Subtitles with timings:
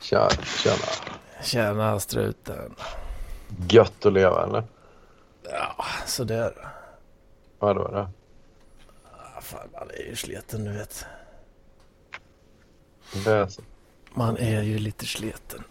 [0.00, 0.76] Tja, tjena.
[1.42, 2.74] Tjena struten.
[3.68, 4.64] Gött att leva eller?
[5.42, 6.68] Ja, sådär.
[7.58, 8.08] Vadå det?
[9.04, 11.06] Ah, fan, man är ju sliten du vet.
[13.24, 13.62] Det är så.
[14.14, 15.64] Man är ju lite sliten.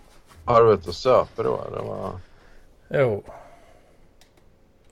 [0.46, 1.80] Har du varit och söper då eller?
[1.80, 2.20] Vad?
[2.90, 3.24] Jo.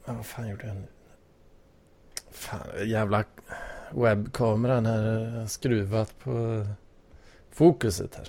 [0.05, 0.87] Men vad fan gjorde jag nu?
[2.31, 3.23] Fan, jävla
[3.91, 6.65] webbkameran här har skruvat på
[7.55, 8.27] fokuset här.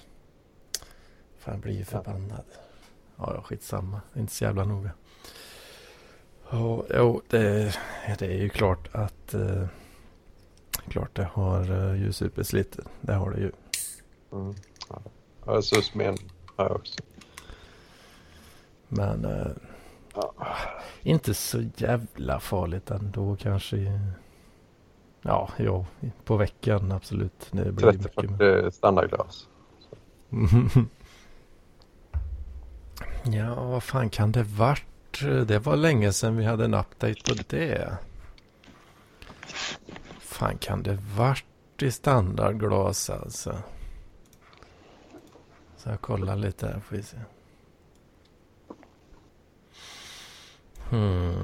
[1.38, 2.44] Fan, jag blir ju förbannad.
[3.16, 4.00] Ja, ja, skitsamma.
[4.14, 4.90] Är inte så jävla noga.
[6.50, 7.76] Ja, jo, det,
[8.18, 9.34] det är ju klart att...
[9.34, 9.66] Eh,
[10.88, 12.78] klart det har uh, ju superslitit.
[13.00, 13.52] Det har det ju.
[14.32, 14.54] Mm.
[14.88, 15.02] Ja.
[15.46, 16.16] Ja, susmen
[16.56, 17.02] har jag också.
[18.88, 19.46] Men eh,
[20.14, 20.32] Ja.
[21.02, 24.00] inte så jävla farligt ändå kanske.
[25.26, 25.84] Ja, ja,
[26.24, 27.48] på veckan absolut.
[27.50, 28.14] Det blir mycket.
[28.14, 29.48] 30-40 standardglas.
[33.28, 34.84] Ja, vad fan kan det vart?
[35.46, 37.96] Det var länge sedan vi hade en update på det.
[40.18, 41.44] fan kan det vart
[41.82, 43.58] i standardglas alltså?
[45.76, 47.16] Så jag kollar lite här får vi se.
[50.90, 51.34] Hmm.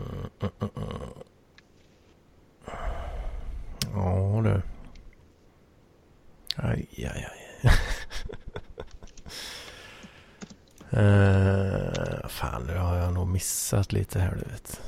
[3.93, 4.63] Ja du.
[6.57, 7.71] Aj, aj, aj.
[10.93, 14.81] Uh, fan, nu har jag nog missat lite här du vet.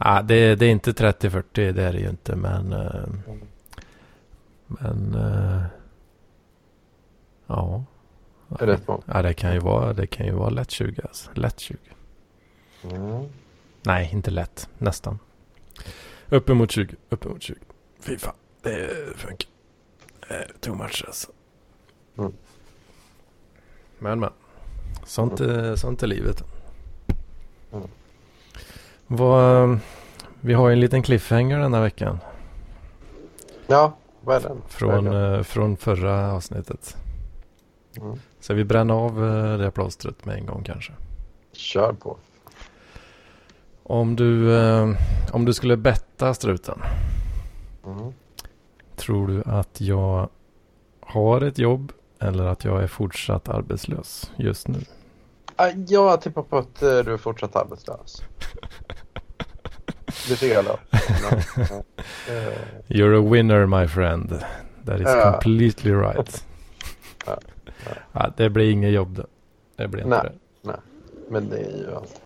[0.00, 2.36] Ja, ah, det, det är inte 30-40, det är det ju inte.
[2.36, 2.72] Men...
[2.72, 3.08] Uh,
[4.66, 5.14] men...
[5.14, 5.64] Uh,
[7.46, 7.84] ja.
[8.48, 9.02] Det är rätt många.
[9.06, 11.30] Ja, det kan ju vara, det kan ju vara lätt 20 alltså.
[11.34, 11.78] Lätt 20.
[12.82, 13.28] Mm.
[13.82, 14.68] Nej, inte lätt.
[14.78, 15.18] Nästan.
[16.30, 16.94] Uppemot 20.
[17.10, 17.56] Uppemot 20.
[18.00, 18.34] Fy fan.
[18.62, 19.48] Det funkar.
[20.30, 21.28] Eh, too much alltså.
[22.18, 22.32] Mm.
[23.98, 24.30] Men men.
[25.04, 26.44] Sånt, är, sånt är livet.
[27.72, 27.88] Mm.
[29.06, 29.78] Vad,
[30.40, 32.18] vi har ju en liten cliffhanger den här veckan.
[33.66, 34.62] Ja, vad är den?
[34.68, 35.34] Från, Vad är den?
[35.34, 36.96] eh, från förra avsnittet.
[37.96, 38.18] Mm.
[38.40, 40.92] Så vi bränner av eh, det plåstret med en gång kanske.
[41.52, 42.16] Kör på.
[43.88, 44.88] Om du, eh,
[45.32, 46.78] om du skulle betta struten.
[47.86, 48.12] Mm.
[48.96, 50.28] Tror du att jag
[51.00, 54.78] har ett jobb eller att jag är fortsatt arbetslös just nu?
[55.56, 58.22] Ah, Jag tippar på att eh, du är fortsatt arbetslös.
[60.28, 60.82] Lite elakt.
[62.28, 64.28] Eh, You're a winner my friend.
[64.86, 65.32] That is Ja.
[65.32, 66.44] completely right.
[67.26, 67.38] Ja,
[67.84, 67.90] ja.
[68.12, 69.24] Ja, det blir inget jobb då.
[69.76, 70.32] Det blir inte Nej.
[70.62, 70.80] det.
[71.30, 72.20] Men det är ju allt.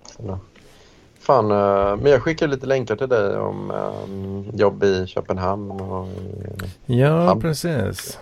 [1.23, 6.07] Fan, eh, men jag skickar lite länkar till dig om eh, jobb i Köpenhamn och
[6.87, 8.19] i Ja, Ham- precis.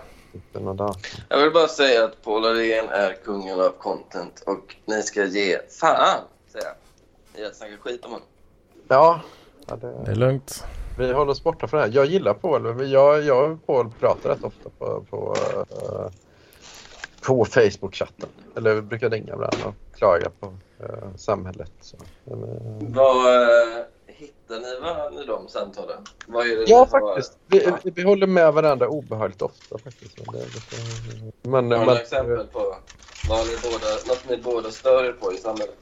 [1.29, 5.57] Jag vill bara säga att Paul Arén är kungen av content och ni ska ge
[5.79, 6.19] fan,
[6.51, 7.41] säger jag.
[7.43, 8.27] I att snacka skit om honom.
[8.87, 9.21] Ja,
[9.67, 10.63] ja Det det, är lugnt.
[10.97, 11.93] vi håller oss borta från det här.
[11.95, 12.89] Jag gillar Paul.
[12.91, 15.35] Jag, jag och Paul pratar rätt ofta på, på,
[15.71, 16.11] eh,
[17.21, 18.29] på Facebook-chatten.
[18.55, 21.71] Eller vi brukar ringa varandra och klaga på eh, samhället.
[21.81, 21.97] Så.
[22.23, 26.03] Men, eh, Vad eh, hittar ni varandra i de samtalen?
[26.27, 27.37] Vad är det Ja, ni har- faktiskt.
[27.47, 29.79] Vi, vi, vi håller med varandra obehagligt ofta.
[29.79, 30.17] Faktiskt.
[30.17, 30.51] Men, det
[31.49, 32.75] men, Har du men, några exempel på
[33.29, 35.75] vad ni båda, något ni båda stör er på i samhället?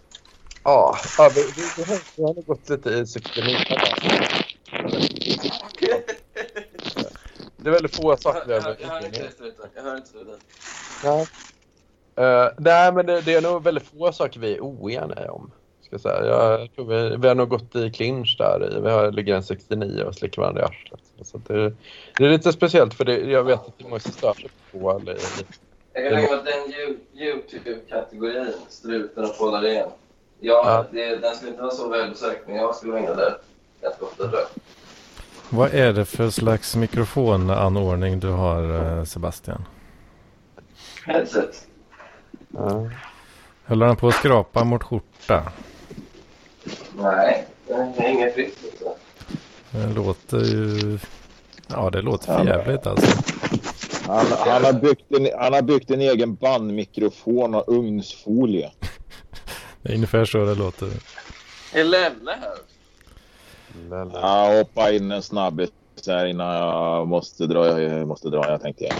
[0.63, 3.55] Ja, ja vi, vi, vi, har, vi har gått lite i 69.
[7.61, 10.38] Det är väldigt få saker vi Jag, har jag hör inte inne
[11.03, 11.27] Nej.
[12.15, 15.51] Eh, nej, men det, det är nog väldigt få saker vi är oeniga om.
[15.81, 16.25] Ska jag, säga.
[16.25, 18.77] jag tror vi, vi har nog gått i clinch där.
[18.77, 20.99] i- Vi har, ligger en 69 och slickar varandra i arslet.
[21.21, 21.73] Så det,
[22.17, 24.49] det är lite speciellt för det, jag vet att det är många som stör sig
[24.71, 25.17] på eller,
[25.93, 29.87] Jag kan tänka mig att den Yo- Youtube-kategorin, struten och Paul Arén,
[30.40, 30.85] ja, Ja.
[30.91, 33.37] det, den skulle inte vara så välbesökt, men jag skulle inne där
[33.81, 34.47] ganska ofta tror jag.
[35.49, 39.66] Vad är det för slags mikrofonanordning du har eh, Sebastian?
[41.09, 41.67] Headset.
[42.50, 42.90] Ja.
[43.66, 45.52] Håller han på att skrapa mot skjorta?
[46.97, 48.64] Nej, det är inget fritt.
[48.64, 48.91] Liksom.
[49.72, 51.00] Det låter ju...
[51.67, 53.23] Ja, det låter för jävligt alltså.
[54.08, 58.72] Han, han, har byggt en, han har byggt en egen bandmikrofon och ugnsfolie.
[59.82, 60.88] Det är ungefär så det låter.
[61.73, 62.58] Är Lelle här?
[64.14, 65.70] Jag hoppar in en snabbis
[66.08, 67.82] här innan jag måste dra.
[67.82, 68.84] Jag måste dra, jag tänkte.
[68.84, 68.94] Jag,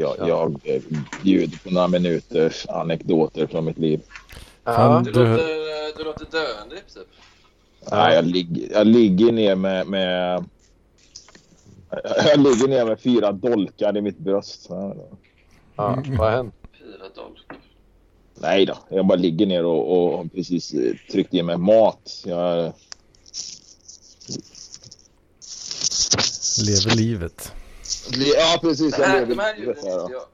[0.00, 0.28] Ja.
[0.28, 0.82] jag eh,
[1.22, 4.00] bjuder på några minuters anekdoter från mitt liv.
[4.64, 7.02] Fan, Du, Du- låter, du låter döende i princip.
[7.90, 10.44] Nej, jag, ligger, jag ligger ner med, med
[12.26, 14.66] Jag ligger ner med fyra dolkar i mitt bröst.
[14.68, 15.04] Ja, ja.
[15.76, 16.54] Ja, vad har hänt?
[16.78, 17.42] Fyra dollar.
[18.34, 22.22] Nej då, jag bara ligger ner och, och precis eh, tryckt i mig mat.
[22.26, 22.72] Jag,
[26.66, 27.52] Lever livet.
[28.36, 28.94] Ja, precis.
[28.96, 30.00] Det Jag här, de här ljuden jag.
[30.00, 30.28] Alltså,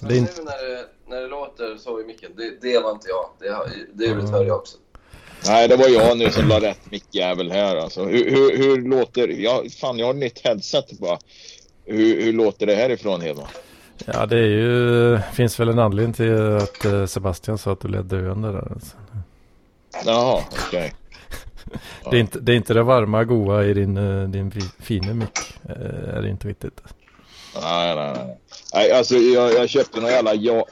[0.00, 2.90] Det är nu inte- när det, när det låter så i micken, det, det var
[2.90, 3.30] inte jag.
[3.40, 4.76] Det, har- det ljudet hör jag också.
[5.46, 8.04] Nej, det var jag nu som la rätt mickjävel här alltså.
[8.04, 9.28] Hur, hur, hur låter...
[9.28, 11.18] Ja, fan, jag har ett nytt headset bara.
[11.84, 13.46] Hur, hur låter det härifrån Hedman?
[14.06, 17.88] Ja, det är ju, finns väl en anledning till att eh, Sebastian sa att du
[17.88, 18.72] led döende där.
[18.72, 18.96] Alltså.
[20.04, 20.92] Jaha, okej.
[22.10, 25.14] Det, är inte, det är inte det varma goa i din, eh, din fi- fina
[25.14, 25.38] mick.
[25.68, 26.80] eh, Är det inte riktigt.
[27.62, 28.38] Nej, nej, nej.
[28.74, 30.34] nej alltså, jag, jag köpte någon jävla...
[30.34, 30.66] Ja...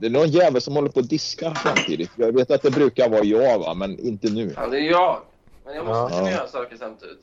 [0.00, 2.10] Det är någon jävel som håller på att diska samtidigt.
[2.16, 3.74] Jag vet att det brukar vara jag, va?
[3.74, 4.52] men inte nu.
[4.56, 5.18] Ja, det är jag.
[5.64, 6.18] Men jag måste Ja.
[6.18, 7.18] kunna göra saker samtidigt.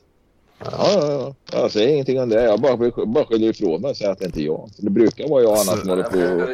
[0.64, 1.58] Ja, ja, ja.
[1.60, 2.42] Jag säger ingenting om det.
[2.44, 4.70] Jag bara, bara skyller ifrån mig och säger att det inte är jag.
[4.78, 6.48] Det brukar vara jag annars Så- som håller Jag på och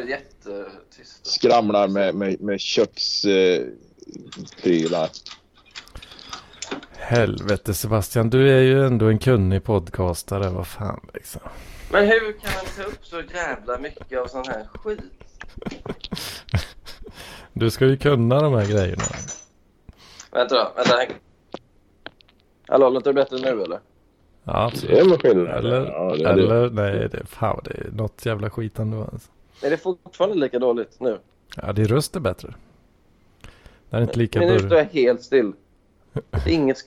[1.23, 5.09] skramlar med, med, med köksprylar.
[6.97, 10.49] Helvete Sebastian, du är ju ändå en kunnig podcastare.
[10.49, 11.41] Vad fan liksom.
[11.91, 14.99] Men hur kan han ta upp så jävla mycket av sån här skit?
[17.53, 19.03] Du ska ju kunna de här grejerna.
[20.31, 21.13] Vänta då, vänta.
[22.67, 23.79] Hallå, låter det bättre nu eller?
[24.43, 24.97] Ja, Det absolut.
[24.97, 25.57] är väl skillnad.
[25.65, 26.43] Eller, Ja, det är det.
[26.43, 29.01] eller nej, det, fan det är något jävla skit ändå.
[29.13, 29.31] Alltså.
[29.63, 31.19] Är det fortfarande lika dåligt nu?
[31.55, 32.53] Ja, din röst är bättre.
[33.89, 34.77] Det är inte lika Men nu står burr.
[34.77, 35.53] jag helt still.
[36.13, 36.77] Det är Inget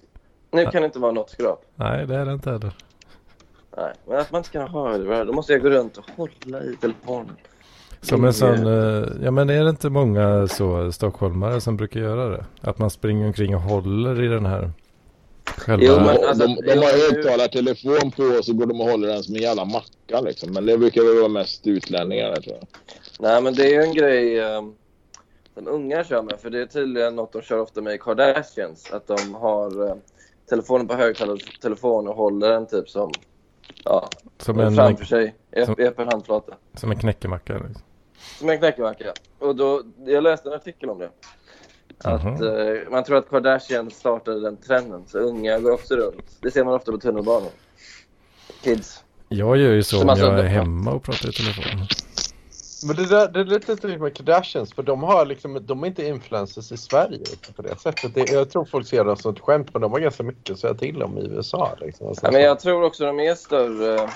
[0.53, 1.65] nu kan det inte vara något skrap.
[1.75, 2.73] Nej, det är det inte heller.
[3.77, 5.25] Nej, men att man inte kan höra det.
[5.25, 7.37] Då måste jag gå runt och hålla i telefonen.
[8.01, 12.29] Som en sån, eh, ja men är det inte många så stockholmare som brukar göra
[12.37, 12.45] det?
[12.61, 14.71] Att man springer omkring och håller i den här
[15.45, 15.85] själva...
[15.87, 19.23] Jo, men- alltså, de, de har högtalartelefon på och så går de och håller den
[19.23, 20.53] som en jävla macka liksom.
[20.53, 22.67] Men det brukar väl vara mest utlänningar tror jag.
[23.21, 24.63] Nej, men det är ju en grej eh,
[25.55, 26.41] som unga kör med.
[26.41, 28.91] För det är tydligen något de kör ofta med i Kardashians.
[28.93, 29.95] Att de har eh,
[30.49, 33.11] telefonen på högtalartelefon och håller den typ som
[33.85, 34.09] ja,
[34.39, 35.35] som, en, framför sig
[35.67, 36.55] som- i öppen handflata.
[36.75, 37.53] som en knäckemacka.
[37.53, 37.83] Liksom.
[38.39, 39.13] Som en knäckemacka.
[39.39, 41.11] Och då, jag läste en artikel om det.
[42.05, 42.47] Att Mhm.
[42.47, 45.03] eh, man tror att Kardashian startade den trenden.
[45.07, 46.37] Så unga går också runt.
[46.41, 47.49] Det ser man ofta på tunnelbanan.
[48.63, 49.05] Kids.
[49.29, 51.87] Jag gör ju så Som om alltså- jag är hemma och pratar i telefon.
[52.87, 56.07] Men det, där, det är lite med Kardashians för de, har liksom, de är inte
[56.07, 57.25] influencers i Sverige
[57.57, 58.15] på det sättet.
[58.15, 60.59] Det, jag tror folk ser det som ett skämt men de har ganska mycket att
[60.59, 61.77] säga till om i USA.
[61.81, 62.07] Liksom.
[62.09, 64.11] Alltså, Ja, men jag tror också de är större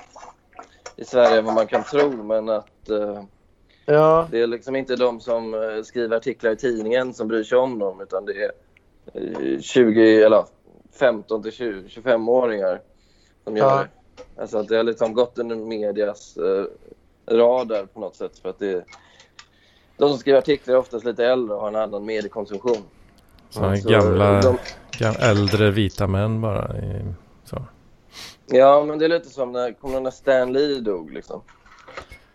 [0.97, 2.23] i Sverige än vad man kan tro.
[2.23, 3.23] Men att eh,
[3.85, 7.59] ja, det är liksom inte de som eh, skriver artiklar i tidningen som bryr sig
[7.59, 8.01] om dem.
[8.01, 8.53] Utan det är
[9.15, 10.45] eh, 20 eller
[10.93, 12.81] 15 till 20, 25-åringar
[13.45, 13.77] som gör Ja.
[13.77, 13.89] det.
[14.43, 16.65] Alltså att det har liksom gått under medias eh,
[17.31, 18.39] radar på något sätt.
[18.39, 18.85] För att det
[19.97, 22.83] de som skriver artiklar är oftast lite äldre och har en annan mediekonsumtion.
[23.51, 24.59] Sådana Så gamla, de-
[24.99, 26.79] gam, äldre vita män bara.
[26.79, 27.15] I,
[27.45, 27.63] så.
[28.47, 31.41] Ja, men det är lite som när, kommer när Stan Lee dog liksom.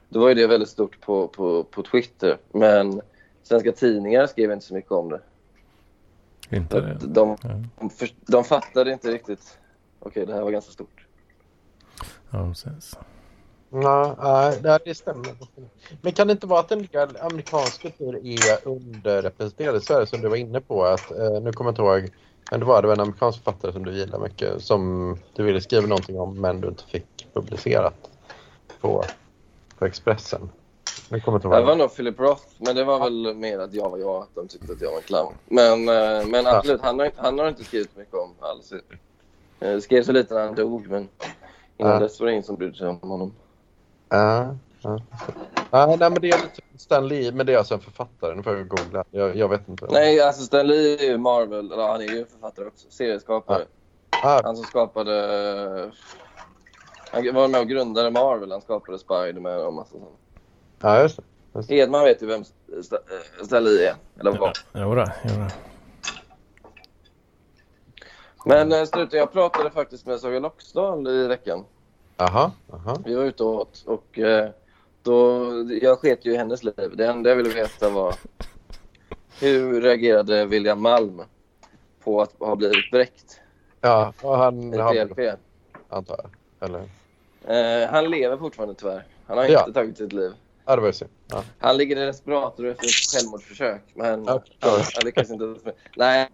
[0.10, 2.38] Då var ju det väldigt stort på, på, på Twitter.
[2.52, 3.02] Men
[3.44, 5.22] svenska tidningar skrev inte så mycket om det.
[6.50, 6.98] Inte det.
[7.02, 7.38] De,
[7.80, 7.90] de,
[8.26, 9.60] de fattade inte riktigt.
[10.00, 11.06] Okej, det här var ganska stort.
[12.30, 12.98] Ja, precis.
[13.72, 15.36] Nej, det stämmer.
[16.02, 20.22] Men kan det inte vara att en del amerikansk kultur är underrepresenterad i Sverige som
[20.22, 20.84] du var inne på?
[20.84, 22.14] Att, eh, nu kommer jag inte ihåg,
[22.52, 25.88] men det var det en amerikansk författare som du gillar mycket som du ville skriva
[25.88, 28.10] någonting om men du inte fick publicerat
[28.82, 29.04] på,
[29.80, 30.50] på Expressen.
[31.10, 31.66] Nu kommer inte Det ihåg.
[31.68, 34.48] var nog Philip Roth, men det var väl mer att jag var jag, att de
[34.48, 35.34] tyckte att jag var en clown.
[35.46, 38.74] Men, eh, men absolut, han har, inte- han har inte skrivit mycket om alls.
[39.60, 41.10] Eh, skrev så lite när han dog, men
[41.78, 42.00] innan Ja.
[42.00, 43.34] dess var det ingen som brydde sig om honom.
[44.12, 45.00] Ja, ja.
[45.72, 48.36] Nej, men det är lite Stan Lee, men det är alltså en författare.
[48.36, 49.04] Nu får jag googla.
[49.12, 49.88] Jag, jag vet inte.
[49.90, 53.66] Nej, alltså Stan Lee är ju Marvel, eller han är ju författare också, serieskapare.
[54.24, 55.92] Ah, Han som skapade...
[57.12, 58.52] Han var med och grundade Marvel.
[58.52, 60.06] Han skapade Spiderman och massa sånt.
[60.80, 61.20] ja, just
[61.54, 61.76] det.
[61.76, 63.96] Hedman vet ju vem eh, Stan Lee är.
[64.20, 64.58] Eller vad.
[64.74, 65.48] Jodå, jodå.
[68.46, 71.66] Men eh, Struten, jag pratade faktiskt med Saga Loxdal i veckan.
[72.22, 72.98] Aha, aha.
[73.06, 74.50] Vi var ute och åt och eh,
[75.04, 75.46] då,
[75.82, 76.92] jag sket ju i hennes liv.
[76.94, 78.16] Det enda jag ville veta var
[79.40, 81.22] hur reagerade William Malm
[82.04, 83.40] på att ha blivit bräckt
[83.82, 85.20] Ja, och han i PLP?
[85.90, 86.70] antar jag.
[86.70, 86.80] Eller?
[87.84, 89.06] Eh, han lever fortfarande tyvärr.
[89.28, 89.60] Han har Ja.
[89.60, 90.32] inte tagit sitt liv.
[90.66, 91.08] Ja, det var ju.
[91.28, 91.44] Ja.
[91.60, 93.82] Han ligger i respirator efter ett självmordsförsök.
[93.94, 95.74] Men Ja, han, han lyckas inte.
[95.98, 96.30] Nej,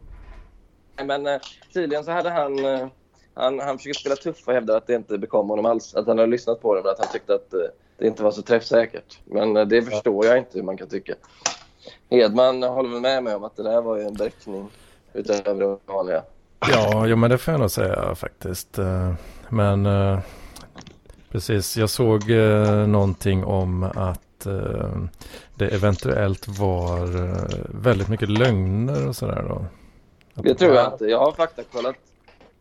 [1.05, 1.39] men eh,
[1.73, 2.65] tydligen så hade han...
[2.65, 2.87] Eh,
[3.37, 5.95] Han, han försöker spela tuff och hävdar att det inte bekom honom alls.
[5.95, 7.59] Att han har lyssnat på det men att han tyckte att eh,
[7.97, 9.19] det inte var så träffsäkert.
[9.25, 11.13] Men eh, det förstår jag inte hur man kan tycka.
[12.09, 14.69] Hedman håller väl med mig om att det där var ju en bräckning
[15.13, 16.23] utöver det vanliga.
[16.71, 18.77] Ja, jo, men det får jag nog säga faktiskt.
[18.77, 19.13] Eh,
[19.49, 19.87] Men
[21.31, 22.29] precis, jag såg
[22.87, 24.47] någonting om att
[25.55, 27.07] det eventuellt var
[27.83, 29.65] väldigt mycket lögner och sådär då.
[30.41, 31.05] Det tror jag inte.
[31.05, 31.95] Jag har faktakollat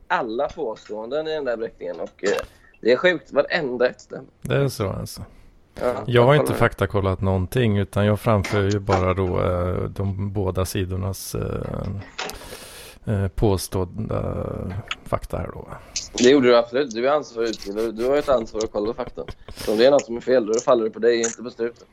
[0.08, 2.30] alla påståenden i den där bräckningen och eh,
[2.80, 3.32] det är sjukt.
[3.32, 4.28] Varenda ett stämmer.
[4.42, 5.22] Det är så alltså.
[5.80, 10.64] Ja, Jag har inte faktakollat någonting utan jag framför ju bara då eh, de båda
[10.64, 11.88] sidornas eh,
[13.04, 14.46] eh, påstådda
[15.04, 15.68] fakta här då.
[16.18, 16.94] Det gjorde du absolut.
[16.94, 17.90] Du är ansvarig utbildare.
[17.92, 19.25] Du har ett ansvar att kolla fakta.
[19.56, 21.50] Så om det är något som är fel, då faller det på dig, inte på
[21.50, 21.86] struten.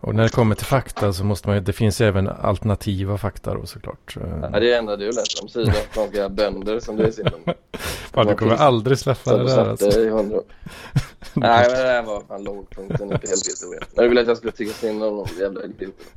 [0.00, 3.18] Och när det kommer till fakta så måste man ju, det finns ju även alternativa
[3.18, 4.16] fakta då såklart.
[4.20, 7.54] Ja, det är det enda du läser om sydafrikanska bönder som du är synd om.
[8.12, 10.00] Fan, du kommer aldrig släppa det där alltså.
[10.00, 10.44] i hundra år.
[11.34, 13.82] Nej, men det där var fan lågpunkten i PLB-historien.
[13.94, 16.10] När du ville att jag skulle tycka synd om de jävla idioterna.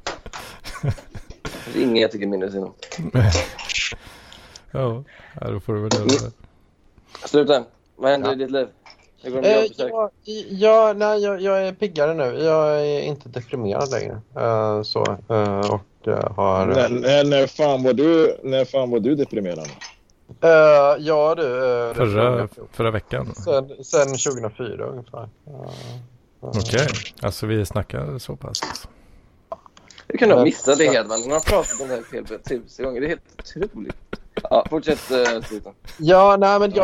[1.74, 2.74] Det är ingen jag tycker mindre synd om.
[4.72, 5.04] Ja,
[5.42, 6.32] ja, då får du väl göra det.
[7.28, 7.64] Sluta.
[7.96, 8.34] Vad händer Ja.
[8.34, 8.68] i ditt liv?
[9.24, 10.10] Eh, ja,
[10.50, 12.44] ja, nej, jag, jag är piggare nu.
[12.44, 14.22] Jag är inte deprimerad längre.
[14.36, 16.66] Eh, så, eh, och har...
[16.66, 19.68] När, när, när, fan var du, när fan var du deprimerad?
[20.42, 20.50] Eh,
[21.00, 21.44] ja du.
[21.96, 23.36] Förra, förra veckan.
[23.36, 25.30] Sen, sen 2004 ungefär.
[26.40, 26.88] Okej,
[27.22, 28.62] alltså vi snackar så pass.
[30.08, 31.22] Hur kan du ha missat det Hedman?
[31.22, 33.02] Han har pratat om det här tusen gånger.
[33.02, 33.96] Det är helt otroligt.
[34.50, 35.72] Ja, fortsätt uh, sluta.
[35.98, 36.84] Ja, nej men jag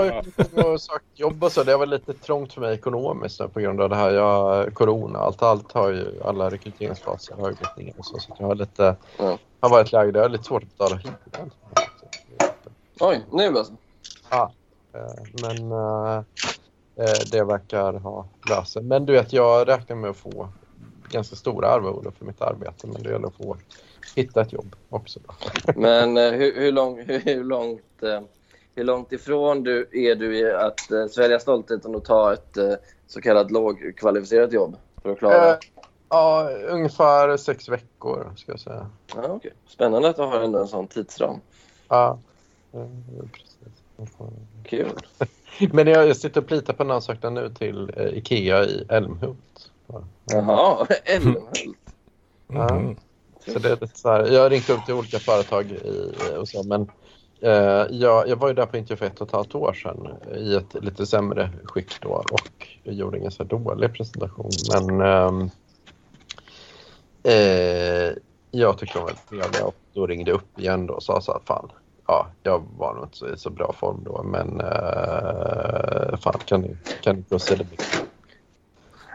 [0.55, 1.63] har sökt jobb och så.
[1.63, 4.11] Det var lite trångt för mig ekonomiskt nu på grund av det här.
[4.11, 8.19] Jag, corona, allt, allt har ju, alla rekryteringsfaser har ju gått ner och så.
[8.19, 9.37] Så jag har lite, Ja.
[9.59, 11.51] har varit där jag har lite svårt att betala hyran.
[12.99, 13.73] Oj, nu alltså.
[14.29, 14.51] Ja,
[14.93, 16.17] eh, men eh,
[16.95, 18.77] eh, det verkar ha löst.
[18.81, 20.49] Men du vet, jag räknar med att få
[21.09, 22.87] ganska stora arvoden för mitt arbete.
[22.87, 23.57] Men det gäller att få
[24.15, 25.19] hitta ett jobb också.
[25.75, 28.21] Men eh, hur, hur, lång, hur, hur, långt, eh,
[28.75, 32.73] hur långt ifrån du, är du i att uh, svälja stoltheten och ta ett eh,
[33.07, 35.49] så kallat lågkvalificerat jobb för att klara?
[35.49, 35.57] Eh,
[36.09, 38.89] ja, ungefär sex veckor ska jag säga.
[39.15, 39.53] Ja, okej.
[39.67, 41.41] Spännande att du har ändå en sån tidsram.
[41.87, 42.19] Ja,
[42.73, 42.87] eh,
[43.31, 43.49] precis.
[44.63, 44.91] Kul.
[45.71, 49.71] Men jag, jag sitter och plitar på en ansökan nu till eh, Ikea i Älmhult.
[49.87, 50.03] Ja.
[50.25, 51.47] Jaha, Älmhult.
[52.47, 52.73] Ja.
[52.73, 52.95] Mhm.
[53.53, 56.37] Så det är lite så här, jag har ringt upp till olika företag i, eh,
[56.37, 56.81] och så, men
[57.41, 60.07] eh, jag, jag var ju där på intervju för ett och ett halvt år sedan
[60.31, 64.51] eh, i ett lite sämre skick då och gjorde ingen så här dålig presentation.
[64.71, 65.49] Men eh,
[67.33, 68.13] eh,
[68.51, 71.21] jag tyckte de var väldigt trevliga och då ringde jag upp igen då och sa
[71.21, 71.71] så här, fan,
[72.07, 76.61] ja, jag var nog inte så, i så bra form då, men eh, fan, kan
[76.61, 77.67] ni, kan ni procedera?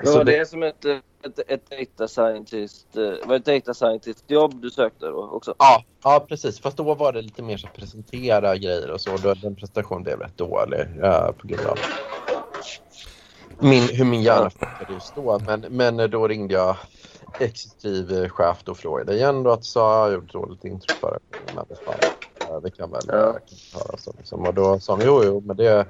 [0.00, 3.74] Det Så var det- det som ett, ett, ett data scientist, eh, var ett data
[3.74, 5.54] scientist jobb du sökte då också?
[5.58, 6.60] Ja, ja, precis.
[6.60, 9.16] Fast då var det lite mer så att presentera grejer och så.
[9.16, 11.78] Då, den presentationen blev rätt dålig ja, på grund av
[13.60, 15.38] min, hur min hjärna funkade just då.
[15.46, 16.76] Men, men då ringde jag
[17.40, 21.18] exekutiv eh, chef och frågade igen då att sa jag gjorde dåligt intryck förra
[21.50, 21.66] gången.
[21.68, 21.76] Det
[22.38, 23.14] ja, kan väl Ja.
[23.14, 23.78] ja.
[23.78, 23.96] höra.
[24.18, 24.46] Liksom.
[24.46, 25.86] Och då sa han jo, jo, men det,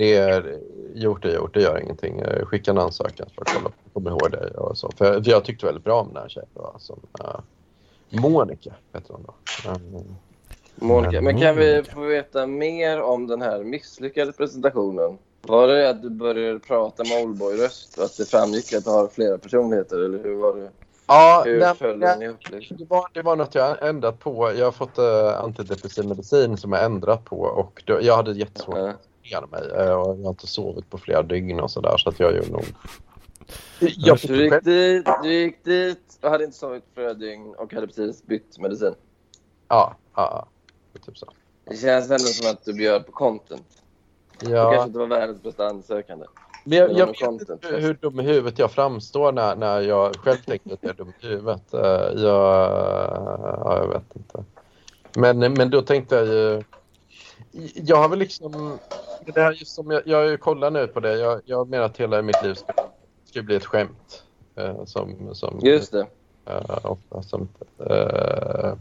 [0.00, 0.58] det är
[0.94, 2.18] gjort är gjort, det gör ingenting.
[2.18, 4.90] Eh, Skicka en ansökan för att kolla, komma ihåg dig och så.
[4.96, 7.40] För jag, för jag tyckte väldigt bra om den här tjejen då, som uh,
[8.10, 9.34] Monica heter hon då.
[9.70, 10.04] Mm.
[10.74, 11.20] Monica.
[11.20, 15.18] Men kan vi få veta mer om den här misslyckade presentationen?
[15.42, 19.08] Var det att du började prata med Oldboy-röst och att det framgick att du har
[19.08, 20.04] flera personligheter?
[20.04, 20.70] Eller hur var det?
[21.06, 24.52] Ja, Hur nej, följde nej, ni upp det, var, det var något jag ändrat på.
[24.56, 28.76] Jag har fått uh, antidepressiv medicin som jag ändrat på och då, jag hade jättesvårt
[28.76, 28.88] Ja.
[28.90, 32.08] att koncentrera mig eh, och jag har inte sovit på flera dygn och sådär så
[32.08, 32.64] att jag gjorde nog...
[33.80, 37.74] Jag Du gick, dit, du gick dit och hade inte sovit på flera dygn och
[37.74, 38.94] hade precis bytt medicin.
[39.68, 40.46] Ja, ja,
[40.94, 41.26] ja, typ så.
[41.64, 43.82] Det känns ändå som att du bjöd på content.
[44.40, 44.70] Du Ja.
[44.70, 46.26] kanske inte var världens bästa ansökande.
[46.64, 50.16] Men jag, jag vet inte hur, hur dum i huvudet jag framstår när, när jag
[50.16, 51.74] själv tänker att jag är dum i huvudet.
[51.74, 52.60] Eh, Jag,
[53.64, 54.44] ja, jag vet inte.
[55.16, 56.62] Men, men då tänkte jag ju...
[57.74, 58.78] Jag har väl liksom...
[59.34, 61.18] Det här just som jag, jag kollar nu på det.
[61.18, 62.72] Jag, jag menar att hela mitt liv ska,
[63.24, 64.22] ska bli ett skämt.
[64.56, 66.06] eh, Som, som, Just det.
[66.46, 68.74] eh, ofta som, eh,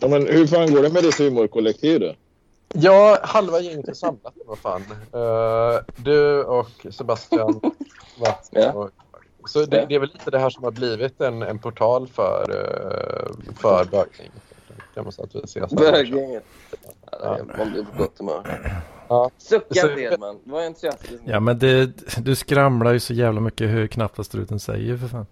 [0.00, 2.14] Ja, men hur fan går det med ditt humorkollektiv då?
[2.74, 4.34] Ja, halva gänget är samlat.
[4.46, 4.82] Vad fan.
[5.12, 7.60] Eh, du och Sebastian.
[8.20, 8.72] Mats Ja.
[8.72, 8.90] och,
[9.50, 12.50] så det, det är väl lite det här som har blivit en, en portal för,
[12.50, 14.30] uh, för bögning.
[14.94, 15.04] Kan
[17.24, 17.38] man.
[17.48, 18.60] Ja, man blir på gott humör.
[19.08, 19.30] Ja.
[19.38, 21.22] Sucka Så- inte Edman, var entusiastisk.
[21.24, 21.86] Ja men det,
[22.18, 25.26] du skramlar ju så jävla mycket hur knappt struten säger för fan.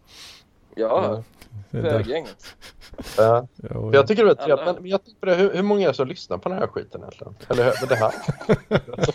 [0.75, 1.23] Ja,
[1.71, 2.55] Det är där- bögänget.
[3.17, 3.47] Ja.
[3.57, 4.73] Ja, Jag tycker det är trevligt, Alla.
[4.73, 6.59] men men jag tänker på det, hur, hur många är det som lyssnar på den
[6.59, 7.35] här skiten egentligen?
[7.49, 8.13] Eller hur- det här?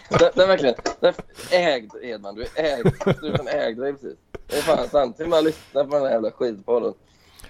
[0.19, 1.13] Den, den verkligen, den
[1.51, 2.93] är ägd Edman, du är ägd.
[3.17, 4.17] Struten ägde dig precis.
[4.47, 6.93] Det är fan sant, hur man lyssnar på den här jävla skitpodden.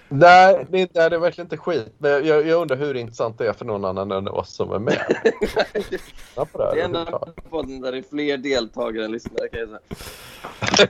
[0.10, 1.94] Nej, det är, nej, det är verkligen inte skit.
[1.98, 4.80] Men jag, jag undrar hur intressant det är för någon annan än oss som är
[4.80, 5.02] med.
[6.52, 7.50] På det här Det är överhuvudtaget.
[7.50, 9.80] podden där det är fler deltagare än lyssnare kan jag säga.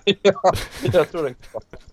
[0.22, 0.54] ja,
[0.94, 1.36] jag tror den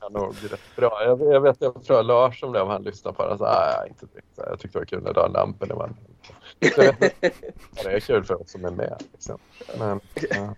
[0.00, 1.04] är nog rätt bra.
[1.04, 3.38] Jag, jag vet, jag frågade Lars om det om han lyssnar på den.
[3.38, 4.24] Så, nej, inte riktigt.
[4.36, 5.94] Jag tyckte det var kul när du lampen inte.
[6.82, 6.92] Ja,
[7.84, 9.02] Det är kul för oss som är med.
[9.12, 9.38] Liksom.
[9.78, 10.00] Men,
[10.30, 10.54] ja.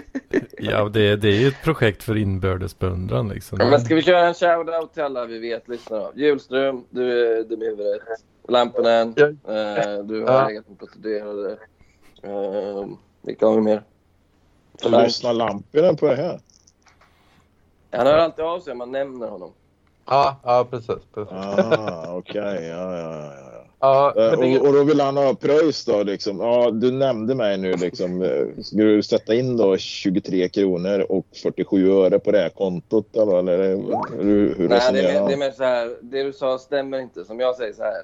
[0.58, 3.58] ja det, det är ju ett projekt för inbördes beundran liksom.
[3.60, 6.12] Ja, men ska vi köra en shout-out till alla vi vet lyssnar då?
[6.14, 8.00] Julström, du är dum i huvudet.
[8.48, 9.26] Lampinen, Ja.
[9.26, 10.46] eh, du har Ja.
[10.48, 11.58] legat med prostituerade.
[12.22, 12.86] Eh,
[13.22, 13.82] vilka har vi mer?
[14.84, 16.40] Lyssnar lamporna på det här?
[17.90, 19.52] Han hör alltid av sig om man nämner honom.
[20.06, 20.88] Ja, ja, precis.
[21.14, 21.32] precis.
[21.32, 22.66] Ah, okej.
[22.66, 23.61] Ja, ja, ja, ja.
[23.84, 26.40] Ja, Eh, det, Och, och då vill han ha pröjs då liksom.
[26.40, 28.22] Ja, du nämnde mig nu liksom.
[28.22, 33.16] Eh, Ska du sätta in då 23 kronor och 47 öre på det här kontot
[33.16, 33.38] eller?
[33.38, 33.68] eller
[34.22, 35.96] hur, hur Nej, det är, det är mer så här.
[36.00, 37.24] Det du sa stämmer inte.
[37.24, 38.02] Som jag säger så här.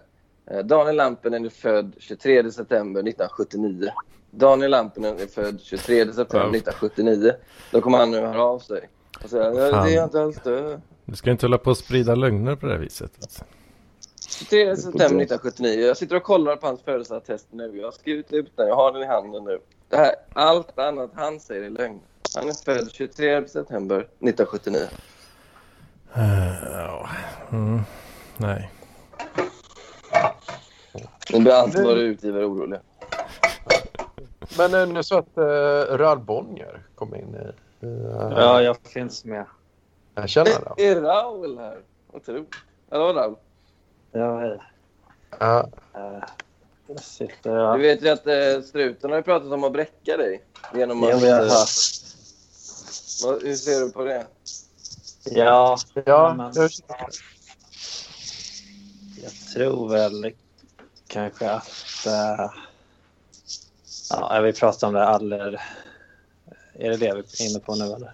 [0.58, 3.88] Eh, Daniel Lampinen är född 23 september 1979.
[4.30, 6.56] Daniel Lampinen är född 23 september Ja.
[6.58, 7.32] 1979.
[7.73, 8.80] Då kommer han nu höra av sig.
[9.25, 9.87] Och säga, "Ja, Fan.
[9.87, 10.80] det är inte alls det.
[11.04, 13.12] Du ska inte hålla på och sprida lögner på det här viset.
[14.40, 14.57] Alltså.
[14.57, 15.87] 23 september 1979.
[15.87, 17.76] Jag sitter och kollar på hans födelseattest nu.
[17.78, 18.68] Jag har skrivit ut den.
[18.68, 19.59] Jag har den i handen nu.
[19.88, 22.00] Det här, allt annat han säger är lögn.
[22.37, 24.80] Han är född 23 september 1979.
[26.14, 26.23] Eh,
[26.73, 27.09] ja.
[27.52, 27.80] Mm.
[28.37, 28.71] Nej.
[31.32, 32.78] Nu blir ansvarig utgivare orolig.
[34.58, 35.43] men eh, nu så att uh,
[35.97, 37.86] Röd Bonnier kom in i...
[37.86, 39.45] i uh, Ja, jag finns med.
[40.15, 40.86] Jag känner det.
[40.86, 41.78] Är Raul här?
[42.13, 42.54] Otroligt.
[42.91, 43.36] Hallå Raul.
[44.12, 44.58] Ja, hej.
[45.40, 45.68] Ja,
[45.99, 46.25] Uh,
[47.00, 50.44] sitter Du vet ju att eh, struten har ju pratat om att bräcka dig.
[50.75, 51.68] Genom Jo, att, jag har eh, hört.
[53.25, 54.26] vad, hur ser du på det?
[55.25, 56.52] Ja, ja men
[59.23, 60.32] jag, tror väl
[61.06, 62.06] kanske att...
[62.06, 62.50] Uh,
[64.10, 65.62] ja, vi pratar om det aller...
[66.75, 68.12] Är det det vi är inne på nu eller?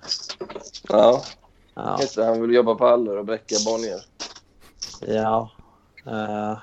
[0.88, 1.24] Ja,
[1.74, 1.98] Ja.
[2.00, 4.00] just det, han vill jobba på Aller och bräcka Bonnier.
[5.00, 5.50] ja
[6.06, 6.58] eh,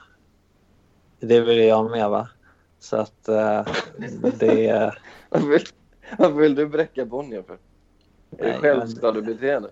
[1.19, 2.30] det vill jag med va?
[2.80, 3.67] Så att eh,
[4.39, 4.91] det...
[5.30, 5.65] Varför vill,
[6.17, 7.58] varför vill du bräcka Bonnier för?
[8.38, 9.69] Är det självskadebeteende?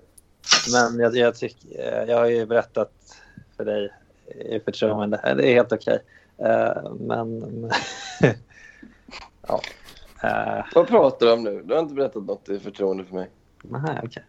[0.71, 2.91] Men jag, jag, tycker, jag har ju berättat
[3.57, 3.89] för dig
[4.35, 5.21] i förtroende.
[5.23, 5.99] Eh, Det är helt okej.
[6.37, 7.71] Eh, men...
[9.47, 9.61] ja.
[10.23, 11.61] Uh, Vad pratar du om nu?
[11.65, 13.29] Du har inte berättat något i förtroende för mig.
[13.61, 14.23] nej, okej.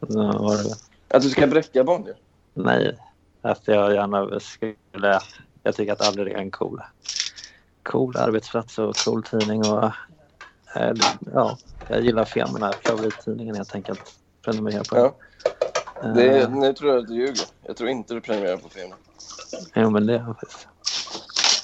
[0.00, 0.74] Var det...
[1.16, 2.16] Att du ska bräcka Bonnier?
[2.54, 2.98] Nej,
[3.50, 5.20] att jag gärna skulle...
[5.62, 6.80] Jag tycker att Aldrig är en cool,
[7.82, 9.64] cool arbetsplats och cool tidning.
[9.66, 9.84] Och,
[10.76, 10.92] eh,
[11.34, 14.00] ja, jag gillar Femerna, favorittidningen helt enkelt.
[14.44, 15.04] Prenumerera på den.
[15.04, 15.14] Ja.
[16.14, 17.44] Det är, Eh, nu tror jag att du ljuger.
[17.66, 18.96] Jag tror inte du prenumererar på Femina.
[19.74, 20.34] Jo, men det.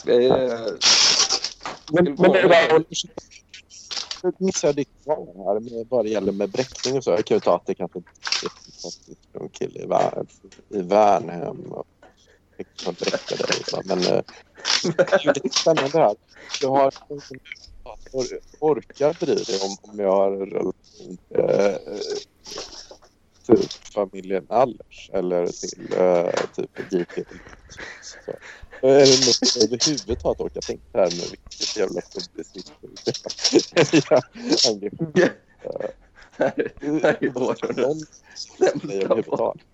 [0.05, 0.59] Det är...
[1.93, 2.85] men, men det var,
[4.23, 7.11] nu missar jag ditt svar här med vad det gäller med bräckning och så.
[7.11, 10.27] Jag kan ju ta att det kanske är en kille i, Vär,
[10.69, 11.87] i Värnhem och
[12.59, 13.47] liksom som bräcker dig.
[13.57, 13.79] Liksom.
[13.79, 13.89] och Så.
[13.89, 14.23] Men eh,
[15.35, 16.17] det är spännande här.
[16.61, 17.37] Du har någon som
[18.13, 18.27] or,
[18.59, 21.77] orkar bry dig om, om jag har relation eh,
[23.47, 27.25] typ familjen Allers eller till eh, typ JP.
[28.01, 28.33] Så.
[28.87, 32.73] Är det något som överhuvudtaget orkar tänka här med vilket jävla publicist
[34.11, 34.23] jag
[34.73, 35.33] engagerar
[37.77, 38.01] någon
[38.81, 39.67] säger överhuvudtaget.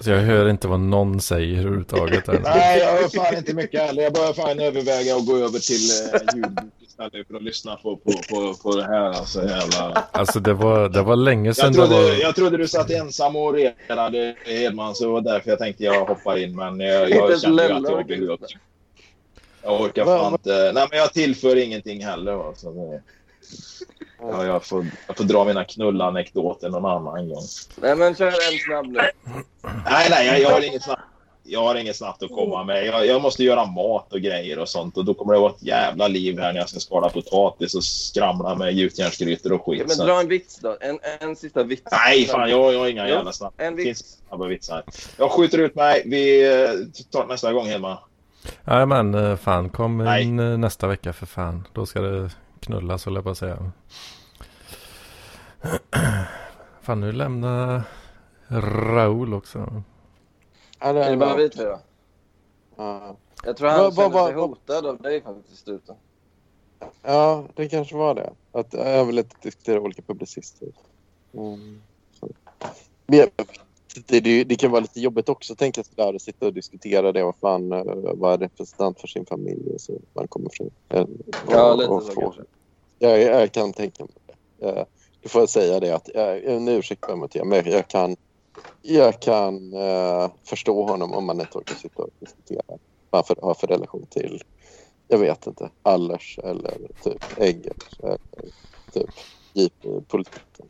[0.00, 2.26] Så jag hör inte vad någon säger överhuvudtaget.
[2.42, 4.02] Nej, jag hör fan inte mycket heller.
[4.02, 7.96] Jag börjar fan överväga att gå över till eh, ljudbok istället för att lyssna på,
[7.96, 9.12] på, på, på det här.
[9.12, 10.04] Alltså, jävla...
[10.12, 12.20] Alltså det var, det var länge sedan jag, det trodde, var...
[12.20, 13.54] jag trodde du satt ensam och
[13.88, 16.56] renade Hedman, så det var därför jag tänkte jag hoppar in.
[16.56, 18.46] Men jag, jag Inte kände ju att jag behövde.
[19.62, 20.72] Jag orkar fan inte.
[20.74, 22.32] Nej, men jag tillför ingenting heller.
[22.34, 22.52] Va?
[22.56, 23.02] Så det,
[24.20, 27.42] ja, jag, får, jag får dra mina knullanekdoter någon annan gång.
[27.76, 29.00] Nej, men kör en snabb nu.
[29.90, 31.02] Nej, nej, jag, jag har inget snabbt.
[31.50, 32.86] Jag har inget snabbt att komma med.
[32.86, 34.96] Jag, jag måste göra mat och grejer och sånt.
[34.96, 37.84] Och då kommer det vara ett jävla liv här när jag ska skala potatis och
[37.84, 39.82] skramla med gjutjärnsgrytor och Ja, skit.
[39.86, 40.04] men Så.
[40.04, 40.76] dra en vits då.
[40.80, 41.82] En, en sista vits.
[41.92, 44.18] Nej, fan, jag, jag har inga jävla snabba, en vits.
[44.28, 44.82] snabba vitsar.
[45.16, 46.02] Jag skjuter ut mig.
[46.06, 46.70] Vi eh,
[47.10, 47.98] tar nästa gång, Helma.
[48.64, 50.22] Nej men eh, fan kom Nej.
[50.24, 51.68] in eh, nästa vecka för fan.
[51.72, 53.72] Då ska det knullas höll jag på att säga.
[56.80, 57.82] Fan nu lämnar
[58.48, 59.82] Raul också.
[60.80, 61.80] Ja, det Är det bara vi tre då?
[62.76, 63.16] Ja.
[63.44, 65.68] Jag tror han känner sig hotad av dig faktiskt.
[65.68, 65.96] Utan.
[67.02, 68.32] ja, det kanske var det.
[68.52, 70.68] Att jag vill inte diskutera olika publicister.
[71.32, 71.82] Mm.
[72.12, 72.28] så.
[74.06, 77.12] Jag- Det, det, kan vara lite jobbigt också att tänka sådär och sitta och diskutera
[77.12, 77.22] det.
[77.24, 77.84] Vad fan, eh,
[78.14, 80.70] vara representant för sin familj och så man kommer från.
[80.88, 81.06] Eh,
[81.50, 82.42] Ja, och- lite och så få- kanske.
[82.98, 84.66] Jag, jag kan tänka mig det.
[84.66, 84.86] Jag,
[85.22, 88.16] då får jag säga det att jag, en ursäkt för mig till men jag, kan,
[88.82, 92.62] jag kan eh, förstå honom om man inte orkar sitta och diskutera
[93.10, 94.42] vad han har för relation till,
[95.08, 98.18] jag vet inte, Allers eller typ Eggers eller
[98.94, 99.10] typ
[99.52, 100.66] JP-politiken.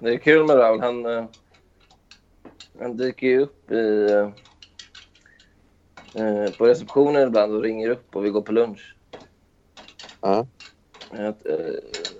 [0.00, 0.80] Det är kul med Raul.
[0.80, 1.24] Han, eh,
[2.82, 4.28] han dyker ju upp i, eh,
[6.24, 8.96] eh, på receptionen ibland och ringer upp och vi går på lunch.
[10.20, 10.46] Ja.
[11.10, 11.56] Att, eh,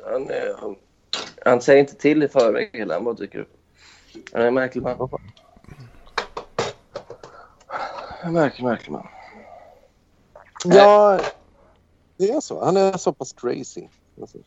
[0.05, 0.77] han, eh, han,
[1.45, 3.57] han säger inte till i förväg heller, han bara dyker upp.
[4.33, 5.09] Han är en märklig man.
[8.23, 9.09] En märklig, märklig man.
[10.65, 11.21] ja,
[12.17, 12.65] det är så.
[12.65, 13.89] Han är så pass crazy.
[14.21, 14.39] Alltså.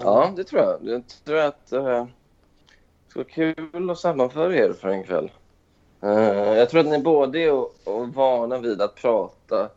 [0.00, 0.78] Ja, det tror jag.
[0.82, 2.06] Jag tror att eh,
[3.06, 5.30] det ska vara kul att sammanföra er för en kväll.
[6.04, 9.68] Eh, jag tror att ni båda är vana vid att prata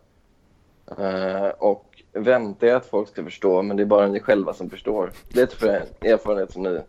[0.98, 5.12] eh, och er att folk ska förstå, men det är bara ni själva som förstår.
[5.30, 6.80] Det tror jag är en erfarenhet som ni,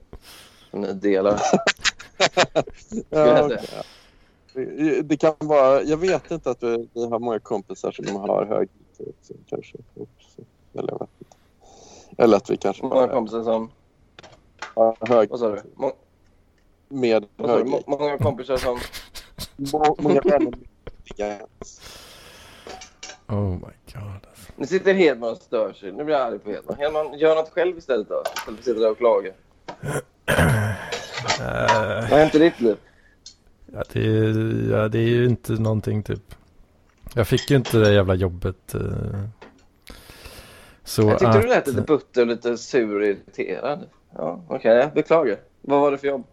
[0.71, 1.41] som ni delar.
[3.11, 3.59] Ja, okej.
[4.53, 8.45] det, det kan vara, jag vet inte att vi, vi har många kompisar som har
[8.45, 8.69] hög
[9.51, 9.79] kanske.
[10.75, 11.37] Eller jag vet inte.
[12.23, 13.71] Eller att vi kanske Många bara kompisar som...
[14.75, 15.63] har hög Vad sa du?
[15.75, 15.93] Må,
[16.89, 18.79] med hög Må, många kompisar som...
[19.73, 20.53] Må- Många vänner.
[23.29, 23.59] Oh my
[23.95, 24.27] god.
[24.31, 24.53] Alltså.
[24.57, 25.93] Nu sitter Hedman och stör sig.
[25.93, 26.77] Nu blir jag arg på Hedman.
[26.79, 28.23] Hedman, gör något själv istället då.
[28.37, 29.31] Istället för att sitta där och klaga.
[31.41, 32.77] Vad har hänt i ditt liv?
[33.73, 36.35] ja, det, är- ja, det är ju inte någonting typ.
[37.15, 38.75] Jag fick ju inte det jävla jobbet.
[38.75, 38.81] eh,
[40.85, 43.87] Så Jag tyckte att, du lät lite butter och lite sur och irriterad.
[44.15, 44.77] Ja, okej.
[44.77, 45.37] jag beklagar.
[45.61, 46.25] Vad var det för jobb?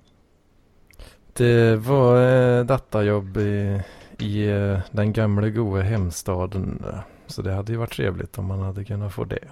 [1.38, 2.22] Det var
[2.60, 3.82] eh, datajobb i,
[4.20, 6.84] i eh, den gamla goa hemstaden.
[6.94, 9.48] eh, Så det hade ju varit trevligt om man hade kunnat få det.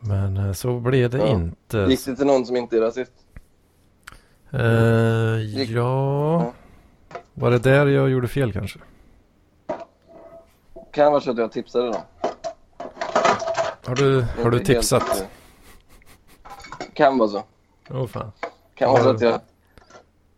[0.00, 1.26] Men eh, så blev det Ja.
[1.26, 1.78] inte.
[1.78, 3.12] Gick det till någon som inte är rasist?
[4.50, 6.52] Eh, Gick- ja,
[7.34, 8.78] var det där jag gjorde fel kanske?
[10.92, 12.00] Kan vara så att jag tipsade dem.
[13.86, 15.26] Har du, har du Inte helt- tipsat?
[16.94, 17.42] Kan vara så.
[17.90, 18.32] Åh fan.
[18.74, 19.40] Kan vara så att jag...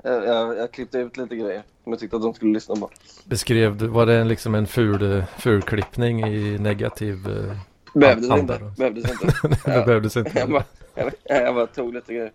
[0.08, 2.90] Jag, jag, jag klippte ut lite grejer som jag tyckte att de skulle lyssna på.
[3.24, 7.56] Beskrev du, var det en, liksom en ful, fulklippning i negativ eh,
[7.94, 8.64] Behövdes anda inte.
[8.64, 8.70] då?
[8.78, 9.26] Behövdes inte.
[9.64, 9.84] Det Ja.
[9.84, 10.38] behövdes inte.
[10.38, 12.32] Jag bara, jag, jag bara tog lite grejer.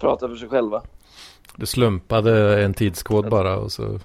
[0.00, 0.82] Pratade för sig själva.
[1.56, 4.00] Du slumpade en tidskod bara och så.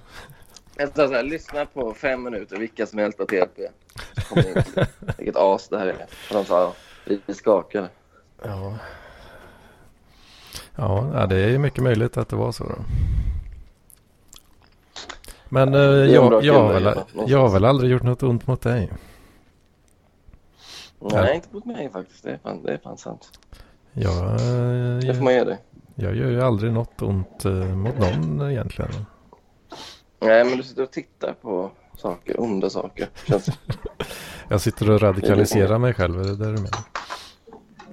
[0.76, 4.84] Jag sa så här, lyssna på fem minuter vilka som helst jag in till
[5.18, 5.94] Vilket as det här är.
[6.28, 6.74] Och de sa,
[7.26, 7.88] vi skakade.
[8.42, 8.78] Ja.
[10.78, 12.74] Ja, ja, det är mycket möjligt att det var så då.
[15.48, 16.94] Men eh, är en jag, jag, har väl,
[17.26, 18.92] jag har väl aldrig gjort något ont mot dig?
[21.00, 22.22] Nej, inte mot mig faktiskt.
[22.22, 23.30] Det är fan, det är fan sant.
[23.92, 25.58] Jag, eh, Det får man dig.
[25.94, 28.90] jag gör ju aldrig något ont eh, mot någon egentligen.
[30.20, 33.08] Nej, men du sitter och tittar på saker, onda saker.
[34.48, 36.80] Jag sitter och radikaliserar mig själv, är det där du menar?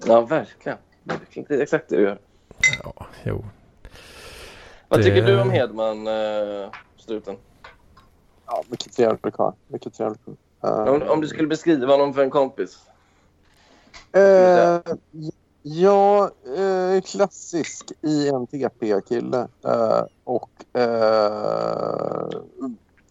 [0.05, 0.77] Ja, verkligen.
[1.03, 1.45] verkligen.
[1.49, 2.19] Det är exakt det du gör.
[2.83, 3.45] Ja, jo.
[4.87, 7.35] Vad Det- tycker du om Hedman, uh, struten?
[8.45, 9.53] Ja, mycket trevlig karl.
[9.67, 10.35] Mycket trevlig karl.
[10.63, 12.77] Eh, Om, om du skulle beskriva honom för en kompis.
[14.11, 14.79] Eh,
[15.61, 19.47] ja, eh, klassisk INTP-kille.
[19.65, 22.29] Eh, och eh,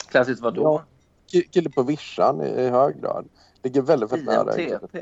[0.09, 0.63] Klassiskt vad då?
[0.63, 0.83] Ja.
[1.33, 3.29] ki- kille på vischan i, i hög grad.
[3.63, 4.59] Ligger väldigt, väldigt nära.
[4.59, 4.99] INTP?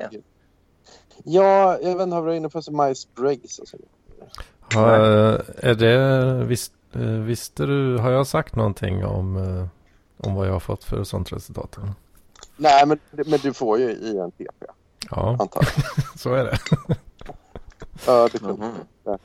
[1.24, 3.76] Ja, jag vet inte, har du varit inne på så Miles Briggs och så?
[4.74, 4.98] Har,
[5.56, 9.66] är det, visst, eh, visste du, har jag sagt någonting om, eh,
[10.28, 11.78] om vad jag har fått för sånt resultat?
[12.56, 14.64] Nej, men, men du får ju INTP,
[15.10, 16.04] Ja, antar jag.
[16.20, 16.58] så är det.
[18.06, 19.18] Ja, det kan Mhm.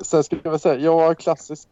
[0.00, 1.68] Sen skulle jag väl säga, ja, klassisk.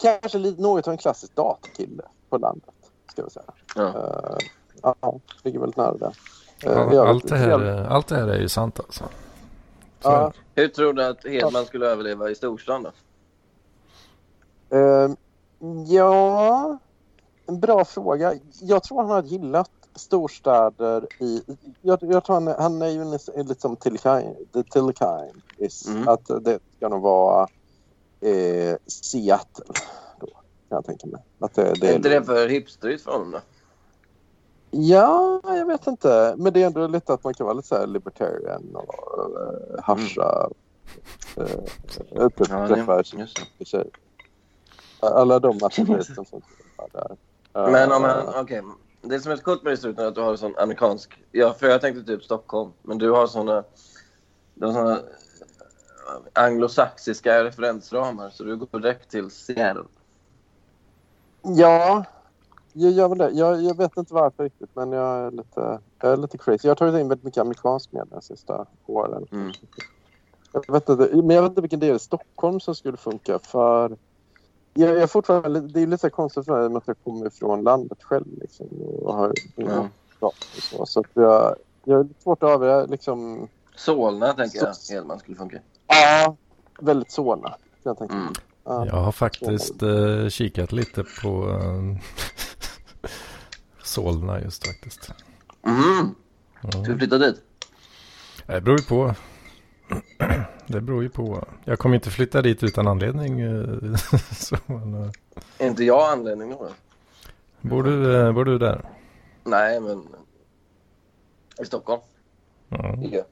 [0.00, 2.74] Kanske lite något av en klassisk datakille på landet,
[3.12, 3.52] ska jag säga.
[3.74, 3.88] Ja.
[3.88, 4.46] Eh,
[4.82, 6.12] ja, ligger väldigt nära det.
[6.60, 9.04] Ja, jag allt, det här, allt det här är ju sant alltså.
[10.04, 10.32] Ja.
[10.54, 12.92] Hur tror du att Hedman skulle överleva i storstan då?
[14.76, 15.10] Eh,
[15.86, 16.78] ja,
[17.46, 18.34] en bra fråga.
[18.60, 21.42] Jag tror han hade gillat storstäder i...
[21.82, 25.88] Jag, jag tror han, är- han är ju nästan lite som Tilkain, the Tilkain is.
[25.88, 26.08] Mm.
[26.08, 27.48] Att det ska nog vara
[28.20, 29.64] eh, Seattle
[30.20, 30.36] då, kan
[30.68, 31.22] jag tänka mig.
[31.38, 33.38] Att det, det är inte det för hipsterigt för honom då?
[34.76, 36.34] Ja, jag vet inte.
[36.38, 39.80] Men det är ändå lite att man kan vara lite så här libertarian och uh,
[39.82, 40.48] hascha.
[41.38, 41.46] Uh,
[42.10, 43.64] Ja, träffa det- just det.
[43.64, 43.86] tjejer.
[45.00, 46.42] Alla de aktiviteter som
[46.78, 47.16] är där.
[47.54, 48.62] Eh, Men om han, okej.
[49.02, 51.22] Det som är så coolt med det är att du har en sån amerikansk...
[51.32, 52.72] Ja, för jag tänkte typ Stockholm.
[52.82, 53.64] Men du har såna...
[54.54, 54.98] Du har såna eh,
[56.32, 59.84] anglosaxiska referensramar så du går direkt till Seattle.
[61.42, 62.04] Ja,
[62.76, 63.30] jag gör väl det.
[63.30, 66.68] Jag, jag vet inte varför riktigt, men jag är lite, jag är lite crazy.
[66.68, 69.26] Jag har tagit in väldigt mycket amerikansk med de sista åren.
[69.32, 69.52] Mm.
[70.52, 73.96] Jag vet inte, men jag vet inte vilken del i Stockholm som skulle funka för...
[74.74, 77.98] Jag, jag är fortfarande, det är lite konstigt för mig att jag kommer från landet
[78.02, 78.66] själv liksom,
[79.02, 79.88] och har Ja.
[80.20, 80.86] och så.
[80.86, 83.48] Så att jag, jag är lite svårt att avgöra liksom...
[83.76, 85.58] Solna tänker jag Så- Hedman skulle funka.
[85.86, 86.36] Ja,
[86.80, 87.54] väldigt Solna.
[87.82, 88.14] Jag tänker.
[88.16, 88.32] Mm.
[88.64, 88.86] Ja.
[88.86, 91.96] Jag har faktiskt eh, kikat lite på eh,
[93.84, 95.12] Solna just faktiskt.
[95.66, 96.14] Mm.
[96.60, 96.70] Ja.
[96.70, 97.42] Ska vi flytta dit?
[98.46, 99.14] Det beror ju på.
[100.66, 101.44] Det beror ju på.
[101.64, 103.40] Jag kommer inte flytta dit utan anledning.
[103.40, 103.94] eh,
[104.32, 105.10] Så, men, eh,
[105.58, 106.68] Är inte jag anledning då?
[107.60, 108.84] bor, du, eh, bor du där?
[109.44, 110.06] Nej, men...
[111.62, 112.00] I Stockholm.
[112.68, 112.94] Ja.
[113.12, 113.22] Ja.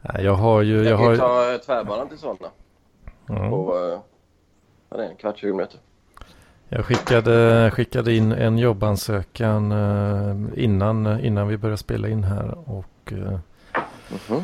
[0.00, 0.74] Nej, Jag har ju...
[0.76, 1.16] Jag Jag kan har,
[1.58, 2.48] ta tvärbanan till Solna
[3.26, 3.50] ja.
[3.50, 3.78] på...
[3.78, 4.00] eh,
[4.88, 5.10] Vad är det?
[5.10, 5.80] En kvart, 20 minuter.
[6.68, 12.58] Jag skickade, skickade in en jobbansökan eh, innan, innan vi började spela in här.
[12.70, 13.38] Och eh,
[14.28, 14.42] Mhm.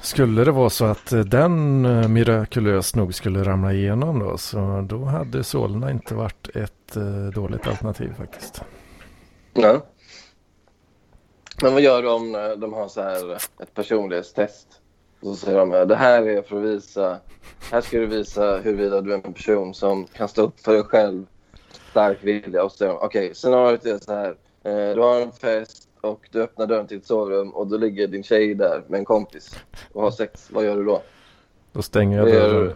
[0.00, 1.82] skulle det vara så att eh, den
[2.12, 4.38] mirakulöst nog skulle ramla igenom då.
[4.38, 6.96] Så då hade Solna inte varit ett
[7.34, 8.62] dåligt alternativ faktiskt.
[9.52, 9.82] Ja.
[11.62, 14.68] Men vad gör du om de har så här ett personlighetstest?
[15.22, 17.18] Så säger de det här är för att visa,
[17.72, 20.82] här ska du visa huruvida du är en person som kan stå upp för dig
[20.82, 21.26] själv,
[21.94, 24.36] stark vilja och de okej, scenariot är så här.
[24.64, 28.06] eh, Du har en fest och du öppnar dörren till ett sovrum och då ligger
[28.08, 29.56] din tjej där med en kompis
[29.92, 30.48] och har sex.
[30.50, 31.02] Vad gör du då?
[31.72, 32.64] Då stänger jag Det dörren.
[32.66, 32.74] du.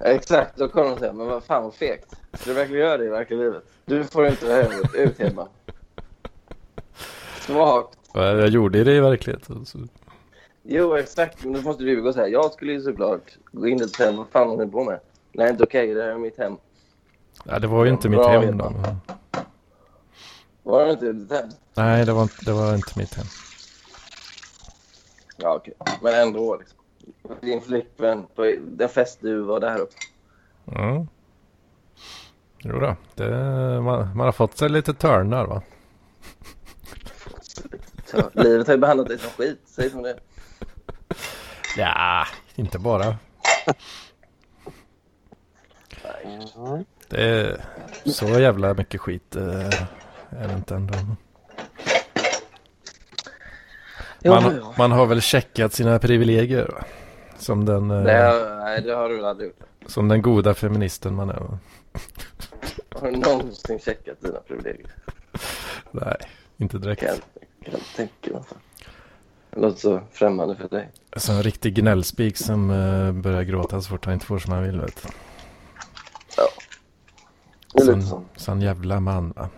[0.00, 2.14] Exakt, då kommer de säga men vad fan vad fegt.
[2.32, 3.62] Ska du verkligen göra det i verkliga livet?
[3.84, 5.48] Du får inte det här ut Hedman.
[7.40, 7.98] Svagt.
[8.14, 9.66] Ja, Jag gjorde det i verkligheten.
[9.66, 9.78] Så.
[10.62, 11.44] Jo, exakt.
[11.44, 12.28] Men då måste du gå och säga.
[12.28, 14.16] Jag skulle ju såklart gå in i ett hem.
[14.16, 15.00] Vad fan håller ni på med?
[15.32, 15.94] Nej, inte okej.
[15.94, 16.56] Det här är mitt hem.
[17.44, 18.72] Ja, det var ju inte mitt hem då.
[20.62, 21.48] Var det inte ditt hem?
[21.74, 23.26] Nej, det var, inte- det var inte mitt hem.
[25.36, 25.74] Ja, okej.
[26.02, 26.78] Men ändå liksom.
[27.40, 29.94] Din flickvän på den fest du var där uppe.
[30.64, 31.06] Ja.
[32.58, 33.30] Jo då, det,
[33.80, 35.62] man, man har fått sig lite törnar va?
[38.32, 39.60] Livet har ju behandlat dig som skit.
[39.64, 40.16] Säg som det.
[41.76, 43.16] Ja, inte bara.
[46.54, 46.84] Ja.
[47.08, 47.60] Det är
[48.06, 49.66] så jävla mycket skit eh,
[50.30, 50.94] är det inte ändå.
[54.24, 56.84] Man, man har väl checkat sina privilegier va?
[57.38, 59.60] Som den, eh, nej, det har du aldrig gjort.
[59.86, 61.40] som den goda feministen man är.
[61.40, 61.58] Va?
[62.88, 64.90] Har du någonsin checkat dina privilegier?
[65.90, 66.16] Nej,
[66.56, 67.00] inte direkt.
[67.02, 67.16] Kan
[67.64, 68.42] kan tänka mig.
[69.50, 70.90] Det låter så främmande för dig.
[71.16, 74.62] Så en riktig gnällspik som eh, börjar gråta så fort han inte får som han
[74.62, 74.80] vill.
[74.80, 75.02] Vet.
[75.02, 75.08] du.
[77.78, 79.48] Sån, sån jävla man va.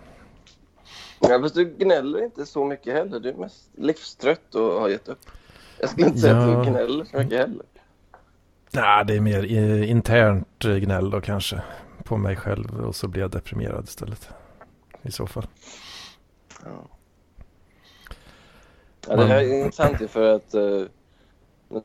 [1.19, 3.19] Ja, fast du gnäller inte så mycket heller.
[3.19, 5.19] Du är mest livstrött och har gett upp.
[5.79, 6.57] Jag skulle inte säga Ja.
[6.59, 7.65] att du gnäller så mycket heller.
[8.71, 11.61] Nej, det är mer eh, internt eh, gnäll då kanske.
[12.03, 14.29] På mig själv och så blir jag deprimerad istället.
[15.01, 15.47] I så fall.
[19.07, 20.83] Ja, det här är intressant för att uh,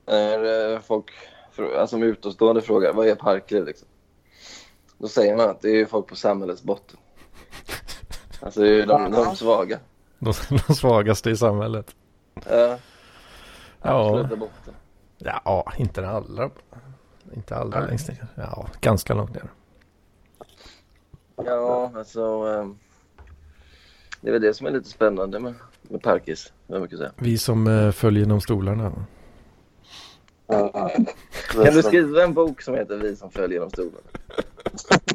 [0.06, 1.10] när folk
[1.58, 3.88] alltså, som utomstående frågar vad är parkliv liksom?
[5.02, 6.96] Då säger man att det är folk på samhällets botten.
[8.40, 9.78] Alltså det är de, de svaga.
[10.18, 10.32] De,
[10.66, 11.94] de svagaste i samhället.
[12.34, 12.78] Ja,
[13.82, 14.08] Ja.
[14.08, 14.74] absoluta botten.
[15.18, 16.50] Ja, inte den allra.
[17.34, 17.88] Inte allra Nej.
[17.88, 18.26] längst ner.
[18.34, 19.50] Ja, ganska långt ner.
[21.36, 22.20] Ja, alltså.
[22.22, 22.78] ehm,
[24.20, 26.52] det är väl det som är lite spännande med, med parkis.
[27.16, 28.92] Vi som eh, följer genom stolarna.
[31.52, 33.92] Kan du skriva en bok som heter Vi som följer genom stolen?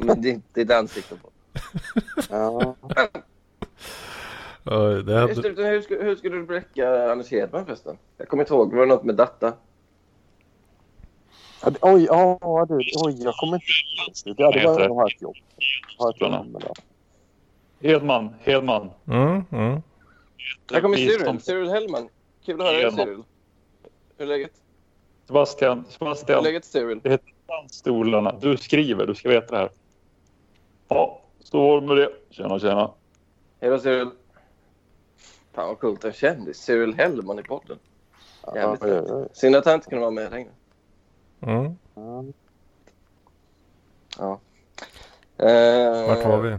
[0.02, 1.30] Med ditt, ditt ansikte på.
[2.30, 2.74] Ja.
[5.04, 5.26] Det hade...
[5.26, 7.96] hur, skulle, hur skulle du bräcka Anders Hedman förresten?
[8.16, 8.72] Jag kommer inte ihåg.
[8.74, 9.52] Var det något med data?
[11.62, 12.74] Ja, det- Oj, ja du.
[12.76, 14.42] Oj, jag kommer inte...
[14.42, 15.36] Ja, det var ha ett jobb.
[15.98, 16.72] Ha ett jobb med det.
[17.88, 18.90] Hedman, Hedman.
[19.06, 19.82] Mm, mm.
[20.72, 21.40] Här kommer Cyril.
[21.40, 22.08] Cyril Hellman.
[22.44, 22.92] Kul att höra dig.
[22.92, 23.22] Cyril.
[24.16, 24.52] Hur är läget?
[25.28, 26.44] Sebastian, Sebastian.
[26.44, 27.00] läget Cyril?
[27.02, 28.34] Det heter Dansstolarna.
[28.40, 29.70] Du skriver, du ska veta det här.
[30.88, 32.10] Ja, så var det med det.
[32.30, 32.90] Tjena, tjena.
[33.60, 34.10] Hej då Cyril.
[35.52, 36.04] Fan vad coolt.
[36.04, 36.56] En kändis.
[36.56, 37.78] Cyril Hellman i podden.
[38.54, 39.36] Jävligt.
[39.36, 40.50] Synd att han inte kunde vara med längre.
[41.40, 41.76] Mm.
[41.94, 42.24] Ja.
[44.18, 44.40] Ja.
[45.46, 46.50] Eh, Vart var vi?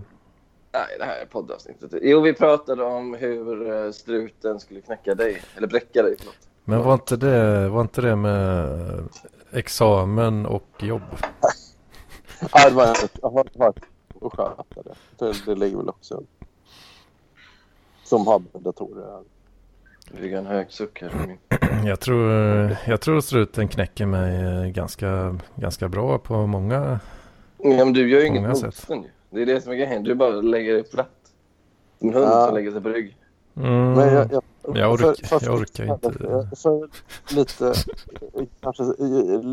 [0.71, 1.93] Nej, det här är poddavsnittet.
[2.01, 5.41] Jo, vi pratade om hur eh, struten skulle knäcka dig.
[5.57, 6.15] Eller bräcka dig.
[6.19, 6.48] Förlåt.
[6.69, 8.79] Men var inte det, var inte det med
[9.51, 11.01] examen och jobb?
[12.53, 13.77] Ja, det var jag varit
[14.13, 14.63] och sköta
[15.17, 15.33] det.
[15.45, 15.55] det.
[15.55, 16.23] Ligger väl också
[18.03, 19.23] som har med datorer.
[20.11, 21.37] Det ligger en hög suck här.
[21.85, 22.31] Jag tror,
[22.87, 26.99] jag tror struten knäcker mig eh, ganska, ganska bra på många.
[27.57, 29.09] Ja, men du gör ju inget motstånd ju.
[29.29, 30.03] Det är det som är grejen.
[30.03, 31.31] Du bara lägger dig platt.
[31.99, 32.45] Som en hund Ja.
[32.45, 33.17] som lägger sig på rygg.
[33.59, 33.91] Mm.
[33.93, 34.43] Men jag, jag,
[34.77, 36.11] Jag ork- jag orkar inte.
[36.55, 36.89] För
[37.35, 37.73] lite,
[38.61, 38.83] kanske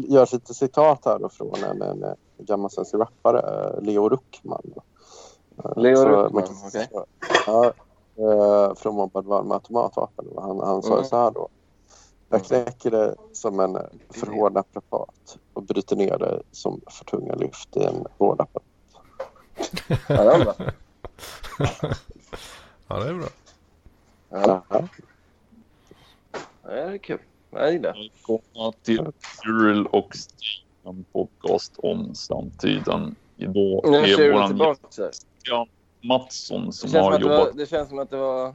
[0.09, 4.63] göra lite citat här då från en, en, en gammal svensk rappare, Leo Ruckman.
[5.77, 6.89] Leo Så Ruckman, okej.
[7.47, 7.73] Ja,
[8.19, 10.25] eh, från Mobbad varm med automatvapen.
[10.37, 11.05] Han, han sa Mm.
[11.05, 11.49] så här då.
[12.29, 13.79] Jag knäcker det som en
[14.11, 17.95] för hård apparat och bryter ner det som för tunga lyft i en.
[18.19, 18.37] Ja, var
[20.45, 20.55] bra.
[22.89, 23.29] Ja, det är bra.
[24.31, 24.89] Ja, Ja.
[26.63, 27.19] det är kul.
[27.51, 27.99] Jag gillar det.
[27.99, 29.07] Välkomna till
[29.43, 33.17] Cyril och Stig, en podcast om samtiden.
[33.37, 34.81] Idag är våran tillbaka.
[34.91, 35.69] Christian
[36.03, 37.57] Mattsson som har det, var, jobbat.
[37.57, 38.47] det känns som att det var...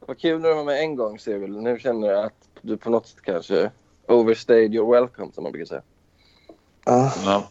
[0.00, 1.56] Det var kul när du var med en gång, Cyril.
[1.56, 3.70] Nu känner jag att du på något sätt kanske
[4.08, 5.82] overstayed your welcome, som man brukar säga.
[6.84, 7.10] Ah.
[7.24, 7.42] med.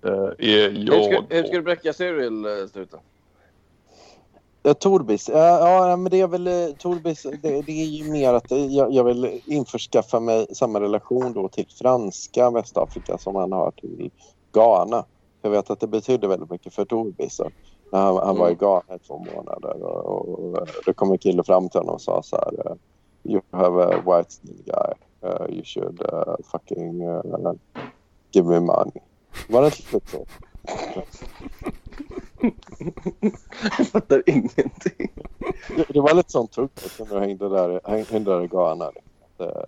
[0.00, 3.00] Det är Hur ska, jag hur ska du bräcka Cyril, eh, struten?
[4.62, 5.28] Ja, Torbis.
[5.28, 7.22] Ja, ja, men det är väl eh, Torbis.
[7.22, 11.48] Det, det är ju mer att eh, jag, jag vill införskaffa mig samma relation då
[11.48, 14.10] till franska Västafrika som han har till
[14.52, 15.04] Ghana.
[15.42, 17.34] Jag vet att det betyder väldigt mycket för Torbis.
[17.34, 17.50] Så
[17.92, 21.18] när han, han var i Ghana i två månader och, och, och då kom en
[21.18, 22.70] kille fram till honom och sa så här.
[22.70, 22.76] eh,
[23.24, 24.94] You have a white skin guy.
[25.22, 27.52] Uh, you should uh, fucking uh,
[28.32, 29.02] give me money.
[29.48, 30.24] Var det inte så?
[33.78, 35.12] Jag fattar ingenting.
[35.76, 38.90] Det, det var lite sånt tugg när jag hängde där, häng- hängde där i Ghana.
[39.40, 39.62] Uh,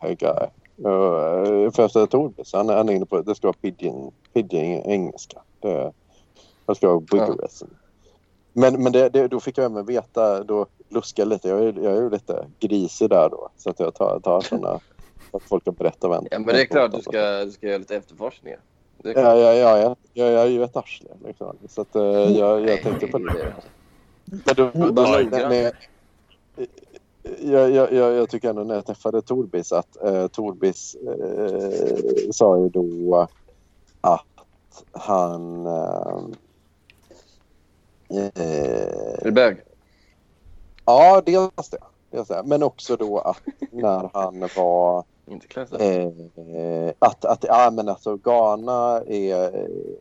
[0.00, 0.46] hey guy.
[0.86, 5.38] Uh, efter Torbis, han, han är inne på det ska vara pidgin, pidgin engelska.
[5.60, 5.92] Det,
[6.66, 7.64] det ska vara vigorous.
[8.52, 11.48] Men, men det, det, då fick jag även veta, då luska lite.
[11.48, 13.48] Jag är, jag är ju lite grisig där då.
[13.56, 14.80] Så att jag tar, tar sådana,
[15.30, 16.24] att folk kan berätta vem.
[16.30, 18.60] Ja, men det är klart du ska, du ska göra lite efterforskningar.
[19.02, 19.22] Det är.
[19.22, 21.08] Ja, ja, ja, ja, jag, jag är ju ett arsle.
[21.24, 21.56] Liksom.
[21.68, 22.02] Så att, uh,
[22.38, 23.32] jag, jag tänkte på det.
[23.32, 23.54] det.
[24.24, 25.72] Men då, då, Bara när,
[27.40, 32.58] jag, jag, jag, jag tycker ändå när jag träffade Torbis att eh, Torbis eh, sa
[32.58, 33.28] ju då
[34.00, 35.66] att han...
[35.66, 36.22] Eh,
[38.08, 39.56] Är eh, du bög?
[40.84, 41.78] ja, dels det.
[42.10, 42.42] Dels det.
[42.44, 45.04] Men också då att när han var...
[45.26, 45.80] Inte klassat.
[45.80, 46.08] Eh,
[46.98, 49.54] att, att ja, men alltså Ghana är,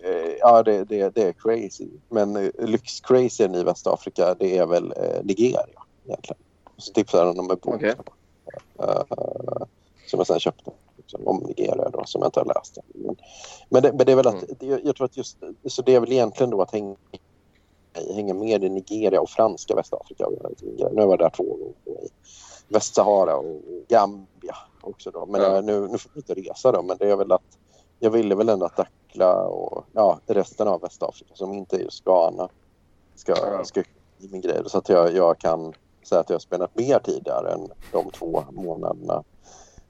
[0.03, 1.87] eh, ja, det, det, det är crazy.
[2.09, 6.41] Men eh, lyxcrazyn i Västafrika det är väl eh, Nigeria egentligen.
[6.77, 7.95] Så tipsade han om en bok Okej.
[8.79, 9.03] eh,
[10.07, 10.71] som jag sen köpte.
[10.97, 12.77] Liksom, om Nigeria då, som jag inte har läst.
[12.93, 13.15] Men,
[13.69, 14.55] men, det, men det är väl att, Mm.
[14.59, 16.95] det, jag tror att just, så det är väl egentligen då att hänga,
[18.15, 20.27] hänga med i Nigeria och franska Västafrika.
[20.61, 21.73] Nu har jag varit där två gånger.
[22.67, 24.25] Västsahara och Gambia
[24.83, 25.25] också då.
[25.25, 25.55] Men Ja.
[25.57, 26.81] eh, nu, nu får vi inte resa då.
[26.81, 27.57] Men det är väl att
[27.99, 32.03] jag ville väl ändå att Dakhla och ja, resten av Västafrika som inte är just
[32.03, 32.49] Ghana
[33.15, 33.63] ska, Ja.
[33.63, 33.81] ska
[34.19, 34.61] i min grej.
[34.65, 38.11] Så att jag, jag kan säga att jag har spelat mer tid där än de
[38.11, 39.23] två månaderna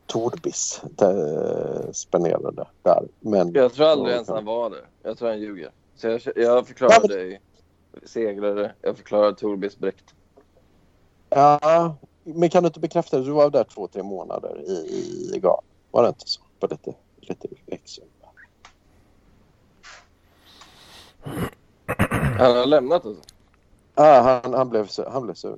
[0.06, 3.08] Torbis eh, spenderade där.
[3.20, 4.88] Men Jag tror aldrig ens han var där.
[5.04, 5.72] Jag tror han ljuger.
[5.96, 7.42] Så jag, jag förklarar Ja, men- dig
[8.06, 8.72] segrare.
[8.82, 10.14] Jag förklarar Torbis bräckt.
[11.30, 13.24] Ja, men kan du inte bekräfta det?
[13.24, 15.62] Du var där två, tre månader i, i Ghana.
[15.92, 16.42] Var det inte så?
[16.60, 18.04] På lite, lite växel.
[22.38, 23.18] Han har lämnat oss.
[23.96, 25.58] Ja, han, han blev, han blev sur.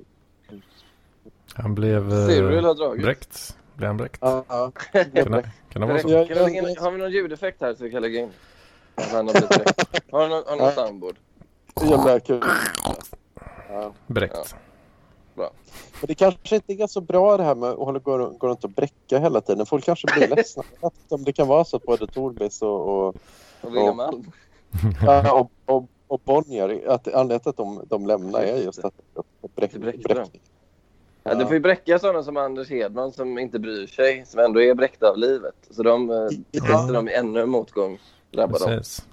[1.54, 3.02] Han blev Cyril eh, har dragit.
[3.02, 3.56] bräckt.
[3.74, 4.18] Blev han bräckt?
[4.20, 4.72] Ja.
[4.92, 6.08] Kan det, kan det vara så?
[6.84, 8.30] Har vi någon ljudeffekt här så vi kan lägga in?
[8.94, 10.12] Han har blivit bräckt.
[10.12, 11.16] Har du någon, har någon soundboard?
[11.82, 12.42] Jävla kul.
[13.68, 13.92] Ja.
[15.34, 15.54] Bräckt.
[16.00, 18.64] Men det kanske inte är så bra det här med att hålla, gå, gå runt
[18.64, 19.66] och bräcka hela tiden.
[19.66, 20.62] Folk kanske blir ledsna.
[21.08, 23.16] Om det kan vara så att både Torbis och, och,
[23.60, 24.30] Och William Alm?
[25.02, 28.94] ja, och, och, och Bonnier, att anledningen till att de, de lämnar är just att
[29.54, 30.28] bräck, Det bräckte bräck, dem.
[31.22, 34.62] Ja, du får ju bräcka sådana som Anders Hedman som inte bryr sig, som ändå
[34.62, 35.54] är bräckta av livet.
[35.70, 37.98] Så de eh, dem i ännu en motgång,
[38.30, 38.68] drabbar dem.
[38.68, 39.06] Precis.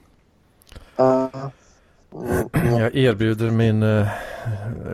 [0.98, 1.50] Mm, mm.
[2.54, 4.08] Jag erbjuder min uh,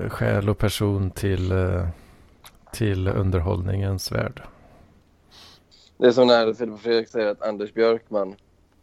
[0.10, 1.88] själ och person till, eh,
[2.74, 4.42] till underhållningens värld.
[5.98, 8.36] Det är som när Filip och Fredrik säger att Anders Björkman,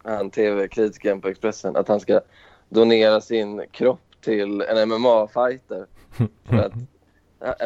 [0.03, 2.21] han tv-kritikern på Expressen, att han ska
[2.69, 5.87] donera sin kropp till en MMA-fighter.
[6.45, 6.73] För att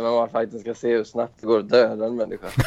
[0.02, 2.46] MMA-fighten ska se hur snabbt det går att döda en människa.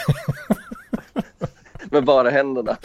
[1.91, 2.77] Med bara händerna.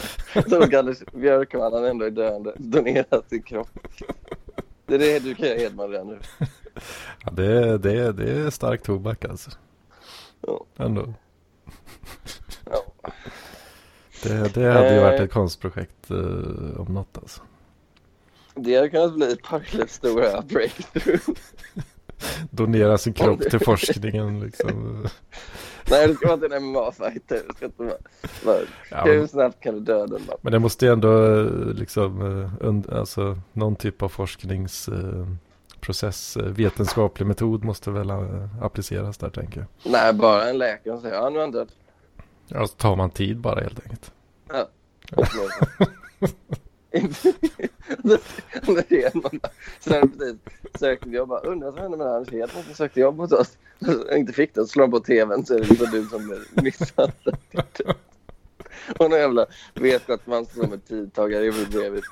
[0.48, 3.78] Så Anders Björkman, han ändå är döende, donera sin kropp.
[4.86, 6.18] Det är det du kan göra Hedman redan nu.
[7.24, 9.50] Ja, det, det, det är stark tobak alltså.
[10.46, 10.64] Ja.
[10.76, 11.14] Ändå.
[12.70, 13.10] Ja.
[14.22, 15.02] Det, det hade ju Eh.
[15.02, 17.42] varit ett konstprojekt uh, om något alltså.
[18.54, 21.28] Det hade kunnat bli Parklövs stora breakthrough.
[22.50, 25.06] Donera sin kropp till forskningen liksom.
[25.90, 27.42] Nej, det ska vara till en MMA-fighter.
[27.48, 27.96] Det ska inte vara...
[28.44, 28.58] vara
[28.90, 30.36] Ja, Hur men, snabbt kan du döda man?
[30.40, 37.26] men det måste ju ändå eh, liksom, eh, und, alltså någon typ av forskningsprocess, vetenskaplig
[37.26, 39.66] metod måste väl eh, appliceras där tänker jag.
[39.92, 41.68] Nej, bara en läkare säger ja, nu är han död.
[42.48, 44.12] Ja, så tar man tid bara helt enkelt.
[48.66, 49.40] Anders Hedman
[49.84, 50.36] precis
[50.78, 51.28] sökte jobb.
[51.28, 53.58] Bara, Undrar vad som hände med Anders Hedman som sökte jobb hos oss.
[54.10, 54.60] Och inte fick det.
[54.60, 57.36] Så slår på tvn så är det liksom du som blir misshandlad.
[58.98, 62.02] Och någon jävla vetenskapsman som är tidtagare bredvid.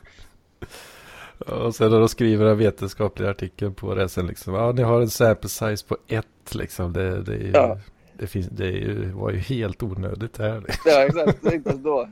[1.39, 4.55] Och sen när de skriver en vetenskaplig artikel på det sen liksom.
[4.55, 6.93] Ja, ni har en sample size på ett liksom.
[6.93, 7.79] Det, det, är ju, Ja.
[8.19, 10.65] det, finns, det ju, var ju helt onödigt här.
[10.85, 12.09] Ja exakt, inte ens då.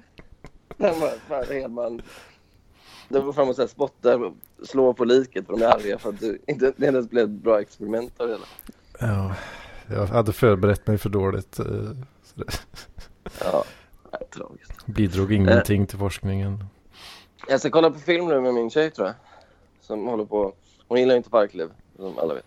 [0.77, 2.03] Den var fan Hedman.
[3.13, 4.33] De går fram och så här spottar och
[4.63, 7.25] slår på liket för de är arga för att du inte, det inte ens blev
[7.25, 8.45] ett bra experiment av det hela.
[9.15, 9.35] Ja,
[9.95, 11.59] jag hade förberett mig för dåligt.
[11.59, 11.65] eh,
[12.25, 12.45] Så det
[13.41, 13.65] Ja,
[14.35, 14.87] tragiskt.
[14.87, 16.65] bidrog ingenting till forskningen.
[17.49, 19.17] Jag ska kolla på film nu med min tjej tror jag.
[19.81, 20.53] Som håller på.
[20.89, 22.45] Hon gillar inte Parkliv, som alla vet.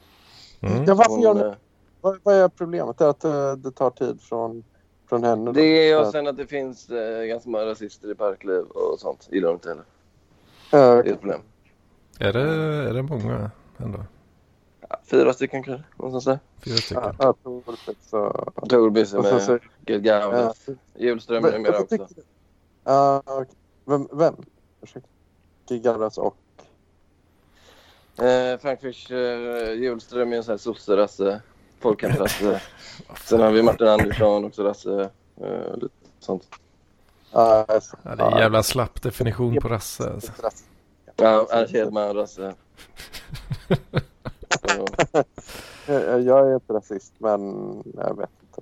[0.61, 0.84] Mm.
[0.88, 1.53] Ja, varför gör Hon, ni, eh,
[2.01, 2.97] vad, vad är problemet?
[2.97, 4.63] Det är att eh, det tar tid från,
[5.09, 5.45] från henne?
[5.45, 5.51] då?
[5.51, 9.28] det är och sen att det finns eh, ganska många rasister i Parkliv och sånt.
[9.32, 9.84] Gillar hon inte heller.
[10.72, 11.41] Eh, Det är ett problem.
[12.20, 12.41] Är, det,
[12.89, 13.99] är det många ändå?
[14.89, 16.39] Ja, fyra stycken kanske, någonstans där.
[16.66, 17.16] Fyra stycken?
[17.20, 17.36] Ja.
[18.01, 20.05] Så, Torbis är sen med, så, Gaudet.
[20.05, 20.74] ja.
[20.95, 21.97] Julström är med också.
[22.84, 23.55] Ja, okej.
[23.86, 24.07] Vem?
[24.11, 24.36] vem?
[24.82, 25.09] Ursäkta.
[25.70, 26.38] Gigarras och...
[28.24, 31.41] Eh, Frank Fischer, Julström är en sån här sosse-rasse,
[31.80, 32.61] folkhemsrasse.
[33.24, 35.09] Sen har vi Martin Andersson, också rasse.
[35.41, 36.49] Eh, lite sånt.
[37.36, 37.65] Ja.
[38.03, 40.09] Ja, det är en jävla slapp definition på rasse.
[40.13, 40.31] Alltså.
[41.15, 42.53] Ja, Anders Hedman, rasse.
[45.88, 47.41] Jag, är inte rasist, men
[47.97, 48.61] jag vet inte.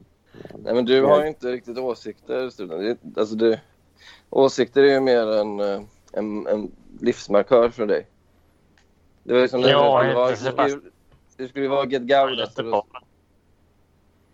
[0.64, 2.98] Nej, men du har ju inte riktigt åsikter, Stulen.
[3.02, 3.60] Det- Alltså, du,
[4.30, 5.82] åsikter är ju mer en, eh,
[6.14, 8.08] en, en livsmarkör för dig.
[9.24, 10.70] Det var ju som när Ja, du skulle vara,
[11.38, 12.10] du skulle, vara Get.
[12.40, 12.84] Göteborg.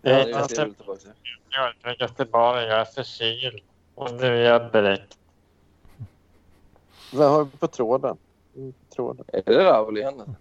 [0.02, 0.62] Ja, Jag det är är det inte
[1.90, 2.62] är Göteborg.
[2.62, 3.62] Jag är förkyld.
[4.00, 5.18] Och nu är jag bräckt.
[7.12, 8.16] Vem har vi på tråden?
[8.56, 9.24] Mm, på tråden.
[9.32, 10.36] Är det Raoul igen?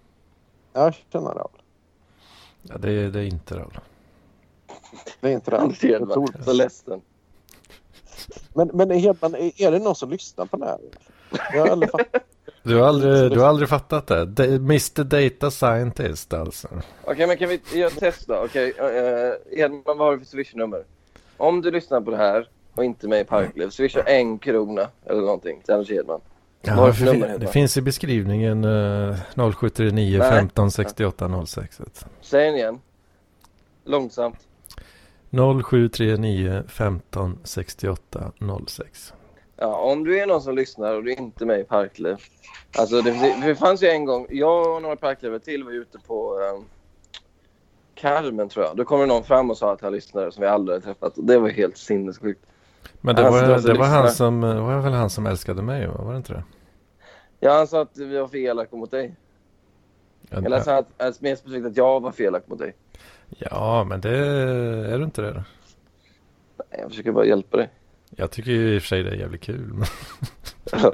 [0.74, 1.44] Jag känner det.
[2.62, 3.80] Ja, det, är, det är inte Raul.
[5.20, 5.58] Det är inte det.
[5.76, 6.44] Tror det.
[6.44, 7.02] så ledsen.
[8.54, 10.80] Men, men Hedman, är, är det någon som lyssnar på det här?
[11.54, 12.24] Jag har aldrig fattat.
[12.64, 14.26] Du har aldrig, du har aldrig fattat det?
[14.26, 16.68] Da- Mr Data Scientist alltså.
[17.04, 18.36] Okej, men kan vi göra ett test då?
[18.36, 20.84] Okej, uh, Edman, vad har du för swishnummer?
[21.38, 22.48] Om du lyssnar på det här
[22.80, 26.22] och inte med i Parkliv, swisha en krona eller någonting till Anders Hedman.
[26.62, 30.30] Ja, det, nummer, det finns i beskrivningen uh, 0739 Nej.
[30.30, 31.80] 15 68 06.
[31.80, 32.80] vet Säg den igen.
[33.86, 34.48] Långsamt.
[35.30, 35.64] du.
[35.64, 38.32] 0739 15 68
[38.68, 39.14] 06.
[39.58, 42.16] Ja, om du är någon som lyssnar och du är inte med i Parkliv.
[42.78, 46.36] Alltså det, det, fanns ju en gång, jag och några Parklivare till var ute på
[46.36, 46.66] um,
[47.96, 48.78] Carmen tror jag.
[48.78, 51.18] Då kom det någon fram och sa att han lyssnade som vi aldrig hade träffat.
[51.18, 52.46] Och det var helt sinnessjukt.
[53.02, 55.88] Men det Alltså, var, alltså, det var, han som, var väl han som älskade mig,
[55.88, 55.94] va?
[56.04, 56.44] var det inte det?
[57.40, 59.16] Ja, han sa att vi var för elaka mot dig.
[60.32, 62.76] Eller sa att, mer specifikt att jag var för elak mot dig.
[63.30, 64.18] Ja, men det
[64.94, 65.44] är du inte det då?
[66.72, 67.70] Nej, jag försöker bara hjälpa dig.
[68.10, 69.74] Jag tycker ju i och för sig det är jävligt kul.
[69.74, 69.88] Men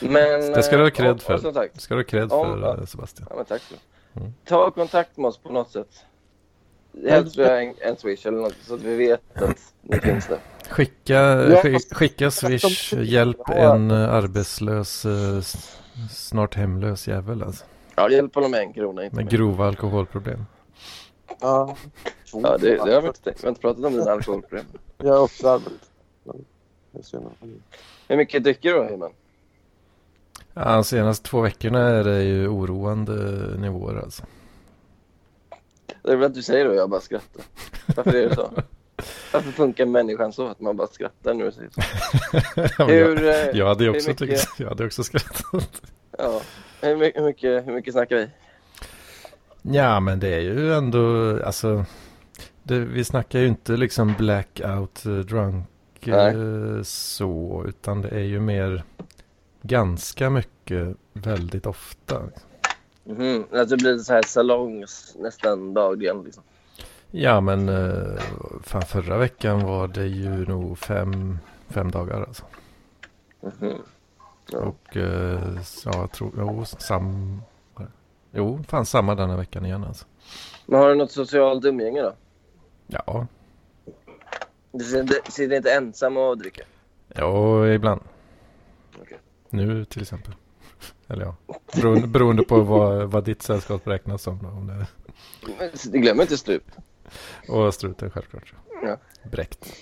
[0.00, 1.38] Men, det ska du ha eh, cred för.
[1.52, 2.76] sagt, Det ska du ha cred för ja.
[2.78, 3.26] eh, Sebastian.
[3.30, 3.74] ja, men tack så.
[4.20, 4.32] Mm.
[4.44, 6.04] Ta kontakt med oss på något sätt.
[7.08, 10.38] Helst via en, en swish eller något så att vi vet att ni finns där.
[10.70, 15.40] Skicka, fast- skicka swish, hjälp en eh, arbetslös, eh,
[16.10, 17.64] snart hemlös jävel alltså.
[17.94, 19.04] Ja, det hjälper honom med en krona.
[19.04, 19.32] Inte Med mer.
[19.32, 20.46] grova alkoholproblem.
[21.40, 21.76] Ja.
[22.32, 23.40] Ja, det, det har vi inte tänkt.
[23.42, 24.64] Vi har inte pratat om dina alkoholproblem.
[24.98, 25.90] Jag har också arbetat.
[28.08, 29.10] Hur mycket dricker du då, Hyman?
[30.54, 33.14] Ja, de senaste två veckorna är det ju oroande
[33.58, 34.22] nivåer alltså.
[36.02, 37.44] Det är väl att du säger det och jag bara skrattar.
[37.96, 38.50] Varför är det så?
[39.32, 41.34] Varför funkar människan så att man bara skrattar
[42.78, 45.82] men Hur, eh, jag, jag, hade också mycket- tyckt, jag hade också skrattat.
[46.18, 46.40] Ja,
[46.82, 48.28] hur mycket, hur mycket, hur mycket snackar vi?
[49.62, 51.84] Ja, men det är ju ändå, alltså,
[52.62, 55.64] det, vi snackar ju inte liksom blackout eh, drunk
[56.04, 56.34] Nej.
[56.34, 58.82] eh, så, utan det är ju mer
[59.62, 62.22] ganska mycket väldigt ofta.
[63.04, 66.42] Mhm, Att det blir så här salongs nästan dagligen liksom.
[67.10, 68.20] Ja, men eh,
[68.62, 71.38] fan, förra veckan var det ju nog fem,
[71.68, 72.44] fem dagar alltså.
[73.40, 73.78] Mhm.
[74.50, 74.58] Ja.
[74.58, 77.42] Och eh, så jag tror, jo, sam,
[78.32, 80.06] jo, fan samma denna veckan igen alltså.
[80.66, 82.12] Men har du något socialt umgänge då?
[82.86, 83.26] Ja,
[84.72, 86.64] Du sitter inte, sitter inte ensam och dricker?
[87.14, 88.00] ja ibland.
[89.02, 89.18] Okej.
[89.50, 90.34] Nu till exempel.
[91.08, 91.36] Eller ja,
[91.74, 94.38] beroende, beroende på vad, vad ditt sällskap räknas som.
[94.42, 96.64] Då, om det, Glöm inte strup.
[97.48, 98.54] och struten självklart.
[98.82, 98.96] Ja.
[99.30, 99.72] Bräckt.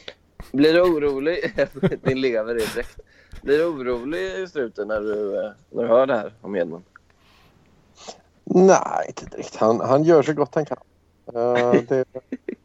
[0.52, 1.66] Blir du orolig?
[2.02, 3.00] Din lever är direkt.
[3.42, 5.32] Blir du orolig i struten när du,
[5.70, 6.84] när du hör det här om Edmund?
[8.44, 9.56] Nej, inte direkt.
[9.56, 10.78] Han, han gör så gott han kan.
[11.34, 12.04] Eh, det,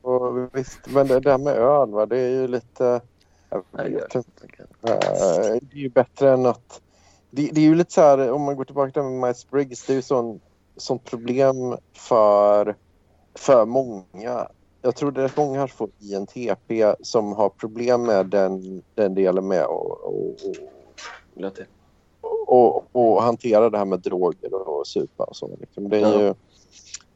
[0.01, 3.01] och visst, men det där med öl, va, det är ju lite...
[3.49, 4.47] Jag vet inte.
[4.81, 6.81] Eh, det är ju bättre än att...
[7.29, 9.93] Det, det är ju lite så här, om man går tillbaka till Miles Briggs, det
[9.93, 10.39] är ju sån,
[10.77, 12.75] sånt problem för,
[13.35, 14.47] för många.
[14.81, 19.47] Jag tror det är många som får INTP som har problem med den, den delen
[19.47, 20.35] med att och,
[21.35, 21.65] till.
[22.47, 25.49] och, och hantera det här med droger och, och supa och så.
[25.59, 25.89] Liksom.
[25.89, 26.33] Det, är ju,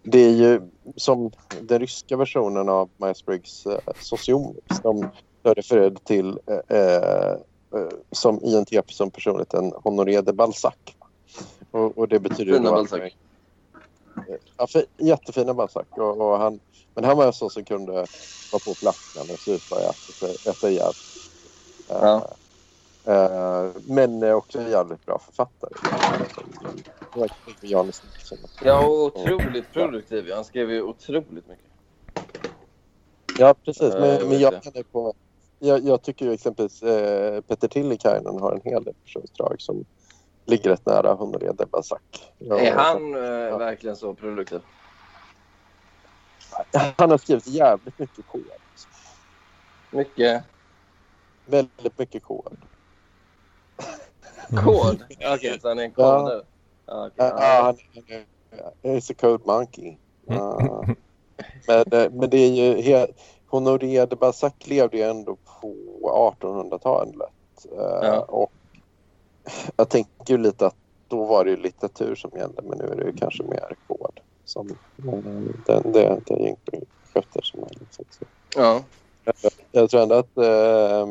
[0.03, 0.61] det är ju
[0.95, 4.79] som den ryska versionen av Myers-Briggs eh, sociomics.
[4.83, 5.09] De
[5.45, 7.37] jag refererade till eh, eh,
[8.11, 10.73] som INTP som personligheten Honoré de Balzac.
[11.71, 13.13] Och, och det betyder Fina Balzac.
[14.57, 15.87] Ja, för, jättefina Balzac.
[15.91, 16.59] Och, och han,
[16.95, 18.07] men han var en sån som kunde
[18.49, 19.95] vara på flaskan och supa och
[20.49, 20.93] äta, ihjäl.
[21.87, 22.37] Ja.
[23.07, 25.73] eh, men är också en jävligt bra författare.
[28.63, 30.31] Ja, och otroligt produktiv.
[30.33, 31.65] Han skrev ju otroligt mycket.
[33.37, 33.93] Ja, precis.
[33.93, 34.53] Men, men jag,
[34.91, 35.13] på,
[35.59, 39.85] jag, jag tycker ju exempelvis eh, Peter Tillikainen har en hel del persondrag som
[40.45, 41.99] ligger rätt nära Honoré Balzac.
[42.37, 44.59] Ja, Är han eh, verkligen så produktiv?
[46.97, 48.43] han har skrivit jävligt mycket kod.
[49.91, 50.43] Mycket
[51.45, 52.57] Väldigt mycket kod.
[54.63, 55.03] kod?
[55.35, 56.19] Okej, så han är en Ja.
[56.19, 56.45] kodare?
[56.85, 57.13] Ja, okej.
[57.17, 57.61] Ja, Ja.
[57.63, 57.77] han
[58.81, 59.97] är a code monkey.
[60.27, 60.83] Ja.
[61.67, 63.07] men, eh, men det är ju.
[63.47, 65.75] Honoré de Balzac levde ju ändå på
[66.41, 67.29] 1800-talet.
[67.71, 68.19] Eh, Ja.
[68.21, 68.51] Och
[69.75, 70.75] jag tänker ju lite att
[71.07, 74.19] då var det ju litteratur som gällde men nu är det ju kanske mer kod.
[74.45, 75.19] Som, eh,
[75.65, 76.55] det, det, det är ju
[77.13, 78.05] sköter som är liksom.
[78.09, 78.25] Så
[78.55, 78.83] ja.
[79.71, 81.07] Jag tror ändå att, eh,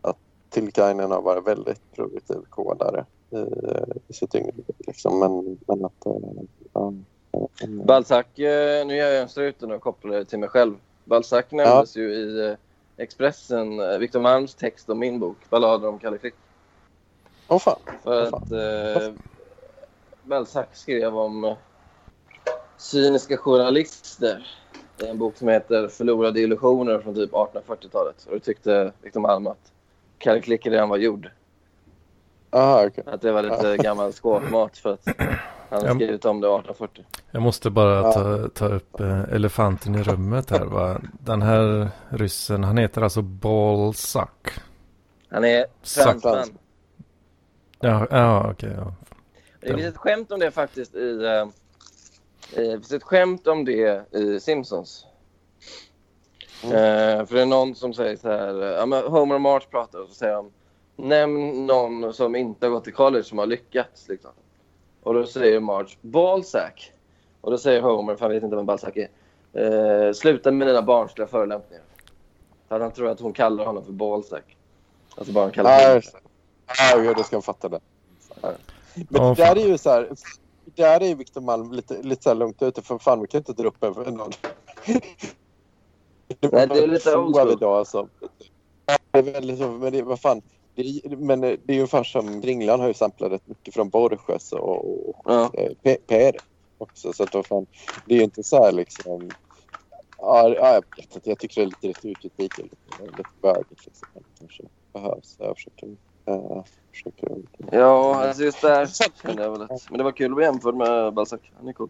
[0.00, 0.16] att
[0.50, 3.36] Tillikainen har varit väldigt produktiv kodare i,
[4.08, 4.52] i sitt yngre.
[4.78, 5.18] Liksom.
[5.18, 6.06] Men, men att...
[6.06, 6.12] Eh,
[6.72, 6.92] ja,
[7.32, 10.74] eh, Balzac, eh, nu gör jag en struten och kopplar det till mig själv.
[11.04, 12.56] Balzac nämndes ju i eh,
[12.96, 16.34] Expressen, eh, Victor Malms text om min bok, Ballader om Kalle Frick.
[17.48, 17.78] Åh fan.
[18.02, 18.42] För Vad fan.
[18.42, 19.12] att eh,
[20.22, 21.56] Balzac skrev om eh,
[22.76, 24.46] cyniska journalister
[25.02, 28.24] i en bok som heter Förlorade illusioner från typ 1840-talet.
[28.26, 29.72] Och då tyckte Victor Malm att
[30.18, 31.30] Kalle Klick redan var gjord.
[32.50, 33.04] Aha, okej.
[33.06, 35.08] Att det var lite gammal skåpmat för att
[35.70, 37.04] han hade skrivit om det 1840.
[37.30, 40.64] Jag måste bara ta, ta upp eh, elefanten i rummet här.
[40.64, 41.00] Va?
[41.12, 44.28] Den här ryssen, han heter alltså Balzac.
[45.30, 46.58] Han är fransman.
[47.80, 48.72] Ja, ja okej.
[48.76, 48.92] ja.
[49.60, 51.24] Det finns ett skämt om det faktiskt i...
[51.24, 51.48] eh,
[52.54, 55.06] Det finns ett skämt om det i Simpsons.
[56.64, 58.78] Eh, för det är någon som säger så här...
[58.94, 60.50] eh, Homer och Marge pratar och så säger de
[60.96, 64.08] Nämn någon som inte har gått i college som har lyckats.
[64.08, 64.30] Liksom.
[65.02, 66.90] Och då säger Marge Balzac.
[67.40, 69.08] Och då säger Homer, för han vet inte vem Balzac är.
[70.06, 71.84] Eh, sluta med dina barnsliga förolämpningar.
[72.68, 74.42] För att han tror att hon kallar honom för Balzac.
[75.16, 76.02] Alltså bara han kallar honom.
[76.66, 77.04] Det.
[77.04, 77.80] Ja, det ska jag fatta det.
[78.40, 78.54] Men
[79.08, 79.58] det där fan.
[79.58, 80.10] är ju så här...
[80.74, 82.82] Där är ju Victor Malm lite, lite så här långt ute.
[82.82, 84.32] För fan, vi kan inte dra upp en för någon.
[86.52, 88.08] Nej, det är lite old idag alltså.
[89.10, 90.42] Det är väldigt så, men det, vad fan.
[90.74, 93.88] det är, men det är ju ungefär som Ringland har ju samplat rätt mycket från
[93.88, 95.50] Borges och, och Ja.
[95.54, 96.36] eh, Pe- Per
[96.78, 97.12] också.
[97.12, 97.66] Så att då fan,
[98.06, 99.30] det är ju inte så här liksom...
[100.18, 101.28] Ja, ja, jag vet inte.
[101.30, 102.58] Jag tycker det är lite returkritik.
[102.58, 102.76] är Lite,
[103.16, 104.08] lite bögigt liksom.
[104.14, 104.62] Det kanske
[104.92, 105.36] behövs.
[105.38, 105.88] Jag försöker...
[106.28, 107.36] Uh, försöker
[107.70, 108.86] Ja, alltså just där
[109.22, 109.90] kände jag väl att...
[109.90, 111.40] Men det var kul att bli jämförd med Balzac.
[111.56, 111.88] Han är cool.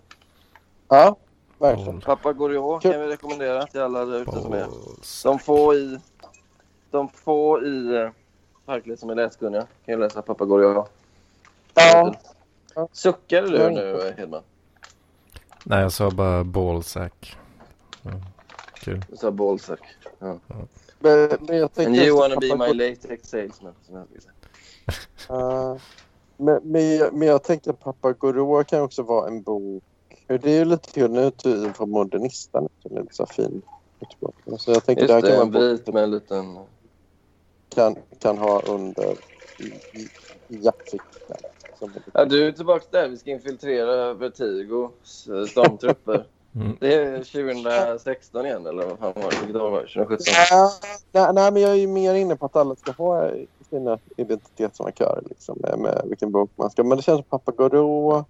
[0.89, 1.16] ja,
[1.59, 2.01] verkligen.
[2.01, 2.93] Pappa Goriot Kul.
[2.93, 4.66] kan vi rekommendera till alla där ute som är.
[5.24, 5.99] De få i...
[6.91, 8.11] De få i eh,
[8.64, 10.91] Parkliv som är läskunniga kan ju läsa Pappa Goriot.
[11.74, 12.14] Ja.
[12.93, 14.43] Suckade du nu, Hedman?
[15.64, 17.37] Nej, jag sa bara ballsack.
[18.03, 18.11] Ja,
[18.74, 19.05] kul.
[19.11, 19.80] Du sa Balzac.
[20.99, 23.75] Men, men jag And you wanna be my latex salesman.
[25.31, 25.77] Uh,
[26.37, 29.83] men, men, jag- men jag tänkte att Pappa Goroa kan också vara en bok.
[30.27, 32.69] Det är ju lite kul nu till- från Modernisten.
[32.83, 33.63] Det är lite så fin.
[34.59, 36.59] Så jag här Just kan det, vara en vit med en liten...
[37.69, 39.17] kan, kan ha under
[41.95, 43.09] liten- Ja, du är tillbaka där.
[43.09, 46.27] Vi ska infiltrera Vertigos stormtrupper.
[46.57, 46.77] Mm.
[46.81, 49.37] Det är 2016 igen, eller vad fan var det?
[49.41, 49.87] Vilket år var det?
[49.89, 50.25] 2017?
[50.51, 50.71] Ja,
[51.13, 53.31] nej, nej, men jag är ju mer inne på att alla ska ha
[53.71, 56.85] sina identitetsmarkörer liksom, med, med vilken bok man ska.
[56.85, 58.25] Men det känns som Pappa Goroa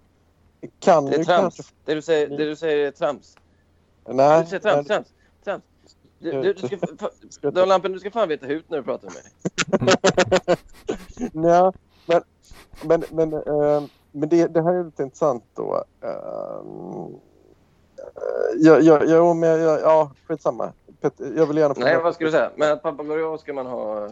[0.79, 1.55] kan Det är ju trams.
[1.55, 1.73] kanske...
[1.85, 3.35] Det du säger, det du säger är trams.
[4.07, 5.07] Nej, Du säger trams, trams,
[5.43, 5.63] trams.
[6.19, 9.15] Du, du, du ska, fa- Lampen, du ska fan veta hut när du pratar med
[9.83, 10.57] mig.
[11.49, 11.73] Ja,
[12.05, 12.21] men,
[12.81, 15.83] men, men, eh, men det, det här är lite intressant då.
[16.03, 17.07] Uh,
[18.57, 20.73] ja, ja, ja, men jag, ja, skitsamma.
[21.01, 22.51] Pet, jag vill gärna få Nej, vad ska du säga?
[22.55, 24.05] Men Goriot ska man ha...
[24.05, 24.11] eh,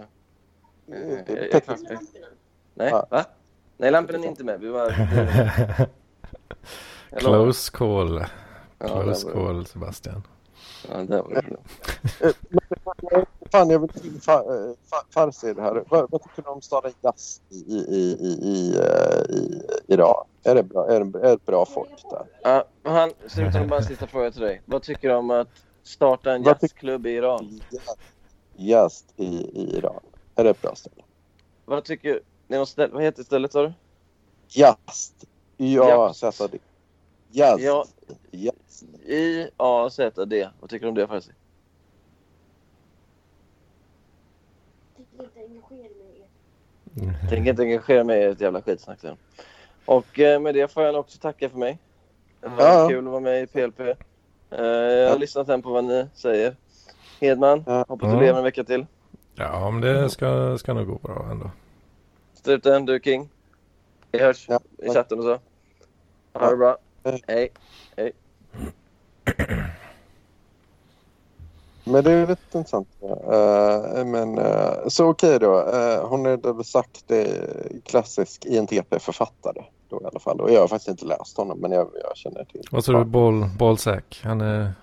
[1.27, 1.81] eh, Petrus.
[2.73, 3.07] Nej, Ja.
[3.09, 3.25] va?
[3.77, 4.59] Nej, lampen är inte med.
[4.59, 4.95] Vi var...
[7.19, 8.25] Close call.
[8.79, 9.33] Ja, Close det.
[9.33, 10.23] call, Sebastian.
[10.89, 13.25] Ja, där var det.
[13.51, 15.83] Fan, jag vill till fa, eh, fa, Farsi det här.
[15.89, 20.25] Vad, vad tycker du om staden Jazz i, i, i, i, i, eh, Iran?
[20.43, 22.25] Är det, bra, är, det, är det bra folk där?
[22.41, 24.61] Ja, han, slutar bara en sista fråga till dig.
[24.65, 25.47] Vad tycker du om att
[25.83, 27.61] starta en jazzklubb i Iran?
[28.55, 30.01] Jazz i, i Iran.
[30.35, 31.03] Är det ett bra ställe?
[31.65, 33.73] Vad tycker det ställe, Vad heter stället sa du?
[34.47, 35.13] Jazz.
[35.57, 36.57] Y-A-Z-D.
[37.31, 37.61] Jazz.
[37.61, 37.85] Ja.
[38.31, 38.55] Jazz.
[39.05, 40.49] I-A-Z-D.
[40.59, 41.31] Vad tycker du om det Farsi?
[47.29, 49.17] Tänker inte engagera mig i ett jävla skitsnack sen.
[49.85, 51.77] Och eh, med det får jag också tacka för mig.
[52.41, 52.87] Det var Ja.
[52.89, 53.79] kul att vara med i PLP.
[53.79, 53.95] Eh,
[54.49, 56.55] jag har lyssnat sen på vad ni säger.
[57.21, 57.85] Hedman, Ja.
[57.87, 58.85] hoppas du lever en vecka till.
[59.35, 61.51] Ja, men det ska, ska nog gå bra ändå.
[62.33, 63.29] Struten, du king.
[64.11, 64.59] Vi hörs Ja.
[64.77, 65.39] i chatten och så.
[66.39, 66.77] Ha det bra.
[67.27, 67.49] Hej.
[67.97, 68.11] Hej.
[71.83, 72.87] Men det är lite intressant.
[73.03, 75.59] Uh, men, eh, så okej då.
[75.59, 77.27] Uh, hon är väl sagt det
[77.83, 80.41] klassisk INTP-författare då i alla fall.
[80.41, 82.61] Och jag har faktiskt inte läst honom men jag, jag känner till.
[82.71, 83.49] Vad sa du?
[83.59, 84.21] Ballsack?
[84.23, 84.73] Han är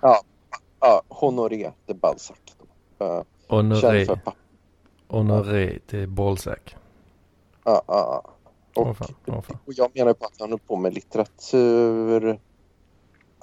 [0.80, 2.38] Ja, Honoré de Balzac.
[3.02, 4.06] Uh, honoré.
[5.08, 6.76] Honoré till ballsack.
[7.64, 8.30] Ja, ja, ja.
[8.82, 9.58] Och, fan, åh fan.
[9.66, 12.40] och jag menar på att han höll på med litteratur.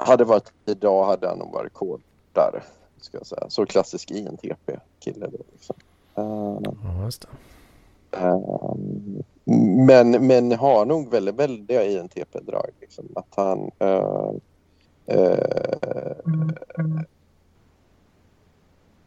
[0.02, 2.64] Hade varit idag hade han nog varit kodare.
[3.02, 3.45] Ska jag säga.
[3.50, 5.38] Så klassisk INTP-kille då.
[5.52, 5.76] Liksom.
[6.16, 6.60] Eh,
[8.12, 8.20] Ja.
[8.20, 9.24] Ehm,
[9.88, 12.70] men, men har nog väldigt väldiga INTP-drag.
[12.82, 13.06] Liksom.
[13.16, 13.72] Att han...
[13.80, 14.32] eh,
[15.06, 16.16] eh,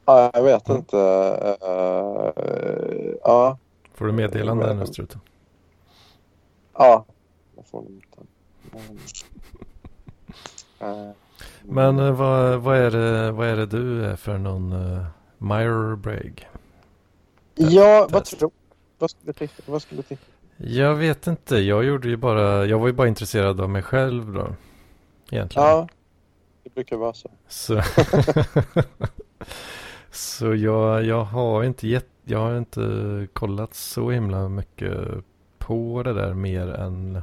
[0.05, 0.99] ja, jag vet inte.
[1.61, 3.59] eh, ja,
[3.95, 5.21] Får du meddelande nu struten?
[6.79, 7.05] ja.
[7.57, 7.85] Jag får
[11.63, 15.05] Men eh, vad, vad, är det, vad är det du är för någon uh,
[15.39, 16.49] Myra Bragg?
[17.55, 18.51] Ja, vad tror du?
[18.99, 19.49] Vad skulle du?
[19.67, 20.17] Vad skulle du?
[20.57, 21.57] Jag vet inte.
[21.57, 24.55] Jag gjorde ju bara, jag var ju bara intresserad av mig själv då.
[25.31, 25.69] Egentligen.
[25.69, 25.89] Ja,
[26.63, 27.31] det brukar vara så.
[27.49, 27.83] Så,
[30.11, 34.99] så jag, jag har inte gett, jag har inte kollat så himla mycket
[35.59, 37.23] på det där mer än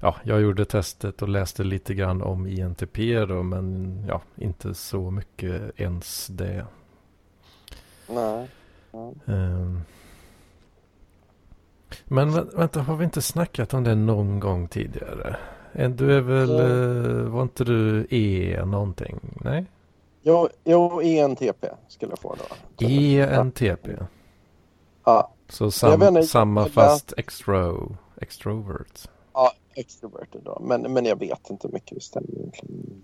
[0.00, 5.10] Ja, jag gjorde testet och läste lite grann om INTP då men ja, inte så
[5.10, 6.66] mycket ens det.
[8.08, 8.48] Nej.
[9.26, 9.80] Ehm.
[12.04, 15.36] Men vä- vänta, har vi inte snackat om det någon gång tidigare?
[15.72, 19.20] Du är väl, eh, var inte du E någonting?
[19.44, 19.64] Nej?
[20.22, 22.36] Jo, jo, ENTP skulle jag få
[22.78, 22.86] då.
[22.86, 23.88] ENTP.
[25.04, 29.08] Ja, Så sam, samma fast extro, extrovert.
[29.76, 30.58] Extroverted då.
[30.60, 33.02] Men, men jag vet inte hur mycket det stämmer egentligen.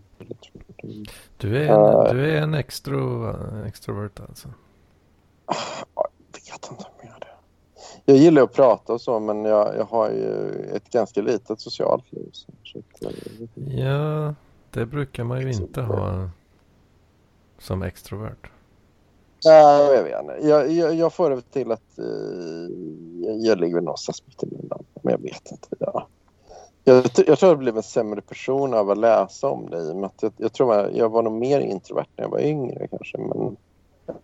[1.37, 3.29] Du är en, du är en extro,
[3.67, 4.49] extrovert alltså.
[5.95, 7.27] Jag vet inte om jag är det.
[8.05, 12.13] jag gillar att prata och så men jag, jag har ju ett ganska litet socialt
[12.13, 12.33] liv.
[13.55, 14.35] Ja,
[14.71, 16.31] det brukar man ju inte ha
[17.59, 18.51] som extrovert.
[19.45, 20.49] Nej, jag vet inte.
[20.49, 22.05] Jag, jag, jag får det till att eh,
[23.41, 24.85] jag, ligger någonstans mitt emellan.
[25.03, 25.69] Men jag vet inte.
[25.79, 26.09] Ja.
[26.85, 30.33] Jag, jag tror jag blev en sämre person av att läsa om med att Jag,
[30.37, 33.19] jag tror jag, jag var nog mer introvert när jag var yngre kanske.
[33.19, 33.57] Men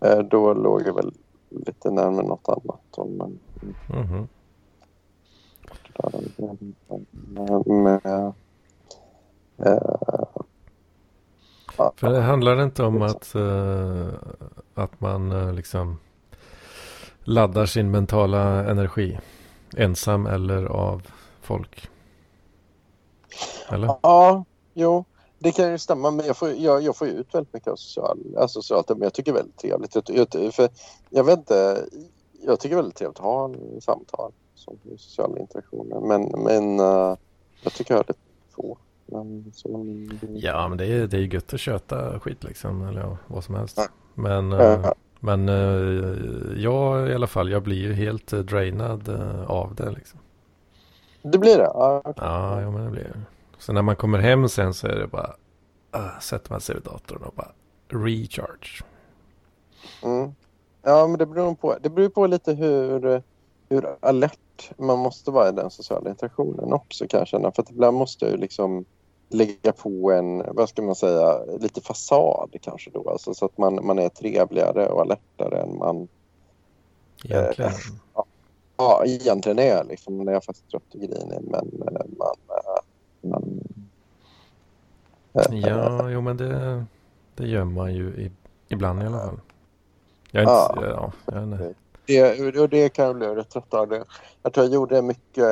[0.01, 1.13] eh, då låg jag väl
[1.49, 2.81] lite närmare något annat.
[2.95, 3.39] då, Men,
[3.87, 4.27] Mhm.
[7.11, 8.01] men, men,
[9.57, 9.93] eh,
[11.95, 14.07] För det handlar inte om att, eh,
[14.73, 15.99] att man eh, liksom
[17.23, 19.19] laddar sin mentala energi
[19.77, 21.07] ensam eller av
[21.41, 21.89] folk.
[23.69, 23.87] Eller?
[24.01, 25.05] Ja, jo.
[25.39, 28.19] Det kan ju stämma, men jag får, jag, jag får ut väldigt mycket av social,
[28.37, 28.89] alltså socialt.
[28.89, 29.95] Men jag tycker väldigt trevligt.
[30.09, 30.69] Jag, för
[31.09, 31.85] jag vet inte,
[32.45, 35.99] jag tycker väldigt trevligt att ha en samtal som sociala interaktioner.
[35.99, 37.17] Men, men eh,
[37.63, 38.19] jag tycker jag har lite
[38.55, 38.77] få.
[39.05, 39.69] Men, så,
[40.33, 42.87] Ja, men det är, det är gött att köta skit liksom.
[42.87, 43.77] Eller ja, vad som helst.
[43.77, 43.87] Ja.
[44.13, 44.73] Men, Ja.
[44.73, 49.09] eh, men eh, jag i alla fall, jag blir ju helt drainad
[49.47, 50.19] av det liksom.
[51.21, 51.63] Det blir det?
[51.73, 52.13] Ja, okej.
[52.17, 53.19] Ja, ja men det blir det.
[53.57, 55.35] Så när man kommer hem sen så är det bara,
[55.95, 57.51] uh, sätter man sig vid datorn och bara
[57.87, 58.83] recharge.
[60.03, 60.31] Mm.
[60.81, 61.75] Ja, men det beror på.
[61.81, 63.23] Det beror på lite hur,
[63.69, 67.51] hur alert man måste vara i den sociala interaktionen också kan jag känna.
[67.51, 68.85] För att ibland måste jag ju liksom
[69.29, 73.09] lägga på en, vad ska man säga, lite fasad kanske då.
[73.09, 76.07] Alltså, så att man, man är trevligare och alertare än man
[77.23, 77.71] Egentligen.
[78.15, 78.25] ja,
[79.05, 79.83] egentligen är.
[79.83, 81.39] Liksom, när jag är faktiskt trött och grinig.
[81.41, 81.53] Men
[81.87, 82.35] eh, man...
[82.49, 82.81] eh,
[83.21, 83.61] man
[85.33, 86.85] eh, Ja, jo men det,
[87.35, 88.31] det gör man ju i,
[88.67, 89.39] ibland i alla fall.
[90.31, 90.73] Jag är Ja.
[90.75, 91.73] inte, ja, jag vet inte.
[92.05, 94.03] Det, och det kan jag bli rätt trött av.
[94.43, 95.43] Jag tror jag gjorde mycket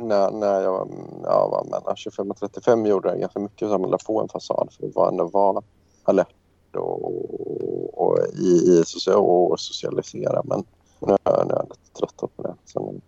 [0.00, 0.88] när, när jag var,
[1.24, 2.86] ja, var mellan 25 och 35.
[2.86, 5.62] Gjorde jag ganska mycket så att på en fasad för att ändå vara
[6.02, 6.34] alert
[6.76, 10.42] och, och, i, i social, och socialisera.
[10.44, 10.64] Men
[11.06, 12.54] nu är jag, nu lite trött på det.
[12.64, 13.00] Sen,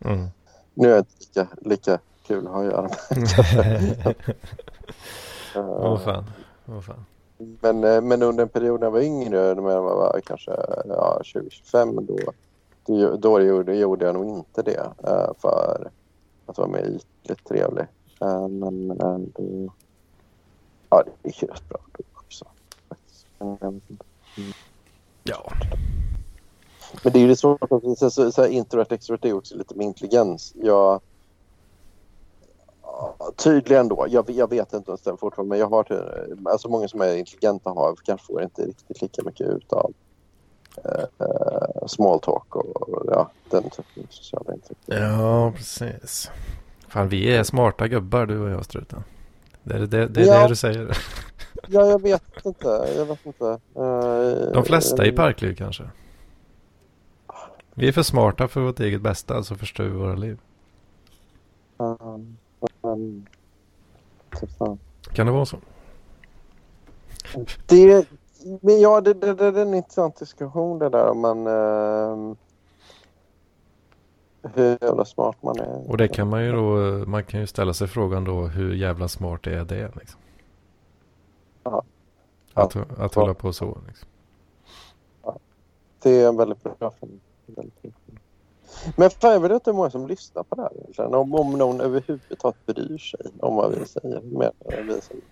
[0.00, 0.26] Mm.
[0.74, 4.14] nu är det inte lika, lika kul att ha att göra med.
[5.56, 6.24] Åh fan.
[6.68, 7.04] Åh fan.
[7.60, 10.50] Men, eh, men under en period när jag var yngre, när jag var kanske
[10.88, 12.16] ja, 20-25, då,
[12.86, 15.90] då, då gjorde, gjorde jag nog inte det eh, för
[16.46, 16.84] att vara mer
[17.24, 17.84] ytligt trevlig.
[18.20, 19.72] Eh, Men eh, då,
[20.90, 22.44] ja, det gick rätt bra då också.
[23.38, 24.04] Men inte.
[25.22, 25.52] Ja.
[27.02, 29.74] Men det är ju svårt att så, så, så här, introvert extrovert är också lite
[29.74, 30.52] med intelligens.
[30.56, 31.00] Jag,
[32.82, 36.46] ja, tydligen då, jag, jag vet inte om det stämmer fortfarande, men jag har till,
[36.48, 39.92] alltså många som är intelligenta har kanske får inte riktigt lika mycket ut av
[40.84, 45.00] eh, eh, small talk och, och ja, den typen av sociala interaktioner.
[45.22, 46.30] ja, precis.
[46.88, 49.04] Fan, vi är smarta gubbar du och jag struten.
[49.62, 50.42] Det är det, det, är Ja.
[50.42, 50.98] det du säger.
[51.68, 52.88] Ja, jag vet inte.
[52.96, 53.46] Jag vet inte.
[53.74, 55.84] Eh, De flesta i eh, parkliv kanske.
[57.78, 60.38] Vi är för smarta för vårt eget bästa, alltså förstör vi våra liv.
[61.76, 62.36] Um,
[62.82, 63.26] um,
[64.40, 64.50] typ.
[65.12, 65.56] Kan det vara så?
[67.66, 68.08] Det,
[68.60, 71.46] men ja, det, det, det, det är en intressant diskussion det där om man...
[71.46, 72.36] ehm,
[74.54, 75.90] hur jävla smart man är.
[75.90, 76.76] Och det kan man ju då,
[77.06, 80.20] man kan ju ställa sig frågan då hur jävla smart är det liksom?
[81.64, 81.82] Ja.
[82.54, 82.84] Att, Ja.
[82.98, 84.08] att hålla på så liksom.
[86.02, 87.20] Det är en väldigt bra film.
[87.56, 87.94] Väldigt film.
[88.96, 91.14] Men fan, jag vet inte hur många som lyssnar på det här egentligen.
[91.14, 94.20] Om, om någon överhuvudtaget bryr sig om vad vi säger.
[94.20, 95.22] Mer än vi säger.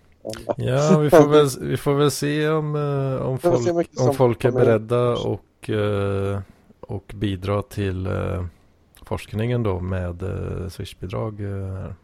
[0.57, 4.51] Ja, vi får väl, vi får väl se om, eh, om, folk, om folk är
[4.51, 6.41] beredda och, eh,
[6.81, 8.45] och bidra till eh,
[9.03, 10.23] forskningen då med
[10.71, 11.41] Swish-bidrag.
[11.41, 11.95] här.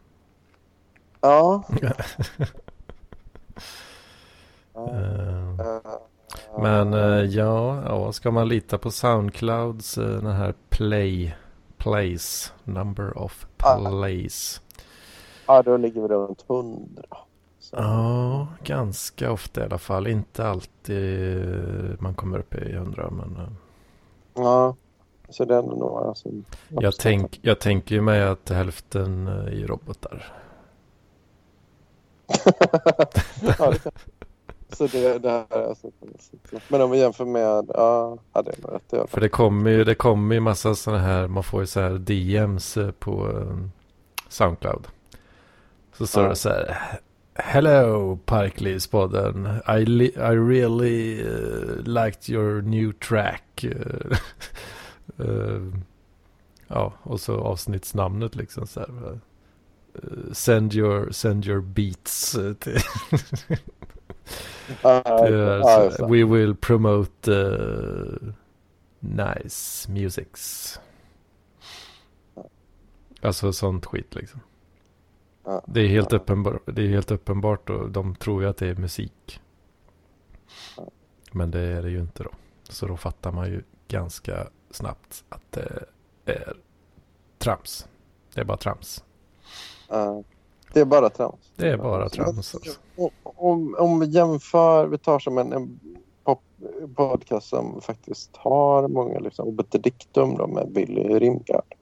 [1.21, 1.63] Ja.
[4.75, 5.79] Eh,
[6.59, 11.35] Men eh, ja, ja, ska man lita på Soundclouds eh, den här play,
[11.77, 14.61] plays, number of plays.
[15.47, 17.03] Ja, då ligger vi runt 100.
[17.59, 17.75] Så.
[17.75, 20.07] Ja, ganska ofta i alla fall.
[20.07, 23.51] Inte alltid man kommer upp i 100 men eh,
[24.35, 24.75] Ja,
[25.29, 26.45] så det är några som...
[26.69, 30.33] jag, tänk, jag tänker ju mig att hälften är robotar.
[33.59, 33.91] ja, det kan.
[34.73, 35.91] Så det, det här är alltså...
[36.67, 37.65] Men om vi jämför med...
[37.73, 40.41] Ja, ja det är nog rätt i alla För det kommer ju, det kommer ju
[40.41, 43.57] massa sådana här, man får ju så här DMs eh, på eh,
[44.29, 44.87] Soundcloud.
[45.97, 46.29] Så står Ja.
[46.29, 46.77] det så här.
[47.35, 49.47] Hello Parklivspodden.
[49.69, 53.65] I, li- I really uh, liked your new track.
[53.65, 54.17] Uh,
[55.29, 55.73] uh,
[56.67, 58.89] ja, och så avsnittsnamnet liksom så här.
[59.95, 62.35] eh, Send your, send your beats
[64.83, 66.07] eh, just det.
[66.09, 68.33] We will promote eh,
[68.99, 70.79] nice musics.
[73.21, 74.39] Alltså sånt skit liksom.
[75.65, 76.17] Det är helt Ja.
[76.17, 79.41] uppenbart, det är helt uppenbart och de tror ju att det är musik.
[81.31, 82.29] Men det är det ju inte då.
[82.69, 85.85] Så då fattar man ju ganska snabbt att det
[86.25, 86.53] är
[87.37, 87.87] trams.
[88.33, 89.03] Det är bara trams.
[89.89, 90.23] Ja.
[90.73, 91.51] Det är bara trams.
[91.55, 92.55] Det är bara trams.
[92.55, 92.79] Alltså.
[93.23, 95.79] Om, om, vi jämför, vi tar som en, en
[96.95, 101.75] podcast som faktiskt har många liksom, obiter dictum då med Billy Rimgard.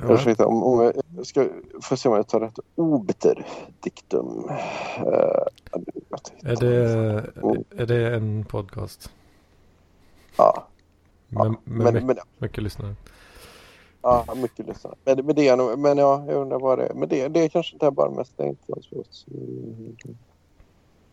[0.00, 1.48] Ja, Ursäkta, om, om jag ska
[1.82, 2.58] få se om jag tar rätt.
[2.74, 3.46] Obiter
[3.80, 4.48] dictum.
[4.98, 5.42] Uh,
[6.42, 6.76] är, det,
[7.76, 9.10] är det en podcast?
[10.36, 10.66] Ja,
[11.28, 11.48] Med, ja.
[11.48, 12.94] med men, mycket, men, mycket lyssnare?
[14.06, 14.94] Ja, mycket lyssnare.
[15.04, 16.94] Men, men, det men ja, jag undrar vad det är.
[16.94, 18.86] Men det, det är kanske inte bara mest enkelt.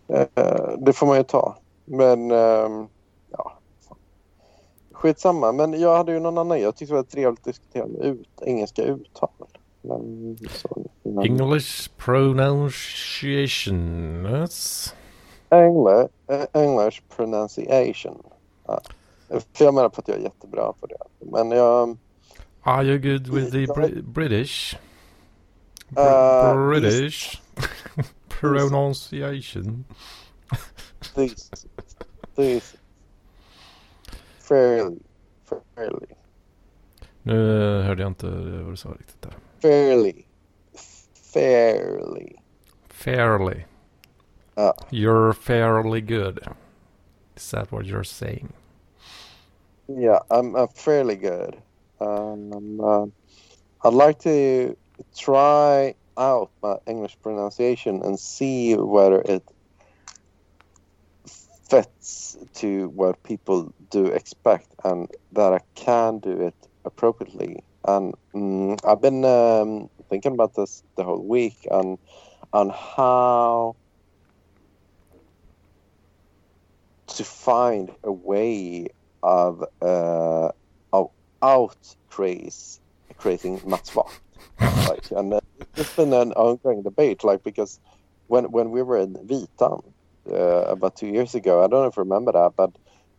[0.10, 1.58] Uh, det får man ju ta.
[1.86, 2.88] Men ehm,
[3.32, 3.54] ja.
[4.92, 5.52] Skitsamma.
[5.52, 6.62] Men jag hade ju någon annan.
[6.62, 9.30] Jag tyckte det var trevligt att diskutera med ut, engelska uttal.
[9.82, 14.94] Men, så, men, English pronunciations.
[15.50, 18.24] English, eh, English pronunciation.
[18.66, 18.82] Ja.
[19.30, 20.98] För jag menar på att jag är jättebra på det.
[21.20, 21.98] Men jag...
[22.66, 24.76] Are you good with the Bri- British?
[25.92, 27.42] Br- Uh, British
[28.30, 29.86] pronunciation.
[31.16, 31.52] These,
[32.36, 32.78] these
[34.40, 35.00] fairly,
[35.76, 36.08] fairly,
[37.24, 37.36] Nu
[37.82, 39.34] hörde jag inte vad du sa riktigt där.
[39.62, 40.26] fairly,
[41.34, 42.36] fairly.
[42.90, 43.66] Fairly.
[44.56, 44.74] Ja.
[44.90, 46.40] You're fairly good.
[47.36, 48.54] Is that what you're saying?
[49.88, 51.56] Yeah, I'm, I'm fairly good.
[52.04, 53.06] Um, uh,
[53.84, 54.76] I'd like to
[55.18, 59.44] try out my English pronunciation and see whether it
[61.70, 67.64] fits to what people do expect and that I can do it appropriately.
[67.88, 71.98] And mm, I've been um, thinking about this the whole week and
[72.54, 73.76] on how
[77.08, 78.88] to find a way
[79.24, 80.50] of uh,
[81.44, 82.80] out craze
[83.18, 84.20] creating Wacht.
[84.60, 85.40] like, and uh,
[85.76, 87.80] it's been an ongoing debate, like because
[88.28, 89.84] when when we were in Vitan
[90.32, 92.72] uh, about two years ago, I don't know if you remember that, but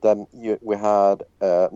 [0.03, 1.69] then you, we had uh,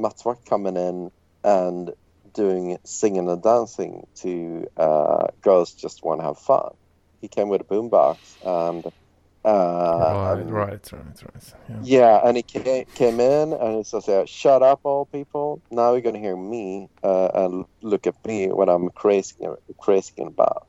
[0.49, 1.11] coming in
[1.45, 1.91] and
[2.35, 6.73] doing singing and dancing to uh, "Girls Just Want to Have Fun."
[7.21, 8.85] He came with a boombox and.
[9.49, 11.55] Uh, right, right, right, right.
[11.71, 11.77] Yeah.
[11.83, 15.63] yeah, and he came, came in and he says, "Shut up, all people!
[15.71, 19.37] Now you're gonna hear me uh, and look at me when I'm crazy,
[19.79, 20.67] crazy about,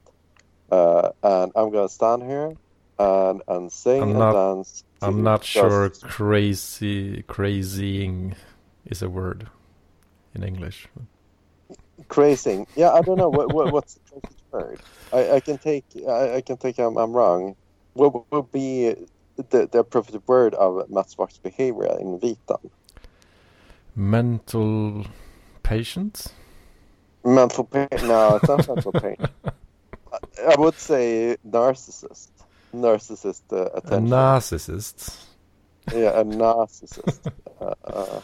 [0.71, 2.53] uh, and I'm gonna stand here
[2.97, 8.35] and and sing I'm and not- dance." I'm not sure just- crazy, crazying
[8.85, 9.47] is a word
[10.35, 10.87] in English.
[12.07, 12.65] crazing.
[12.75, 14.21] Yeah, I don't know what, what what's the
[14.51, 14.79] word.
[15.11, 17.55] I, I can take I, I can take I'm, I'm wrong.
[17.93, 18.95] What would be
[19.35, 22.69] the the appropriate word of Wacht's behavior in Vitan?
[23.95, 25.05] Mental
[25.63, 26.33] patient?
[27.23, 27.87] Mental pain?
[28.07, 29.17] No, it's not mental pain.
[30.47, 32.29] I- would say narcissist.
[32.73, 35.25] Narcissist uh, A narcissist?
[35.91, 37.31] yeah, a narcissist.
[37.61, 38.21] uh, uh,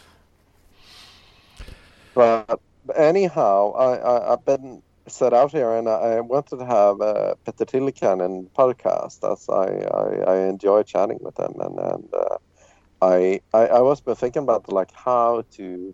[2.14, 6.66] but, but anyhow, I, I I've been set out here, and I, I wanted to
[6.66, 12.14] have uh, Peter Tillikainen podcast as I, I I enjoy chatting with him, and and
[12.14, 12.38] uh,
[13.02, 15.94] I, I I was been thinking about like how to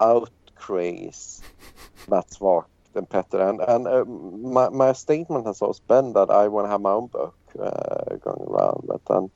[0.00, 1.42] out craze
[2.08, 6.48] Mats Vart and Petter, and and uh, my my statement has always been that I
[6.48, 9.30] want to have my own book uh, going around, but then.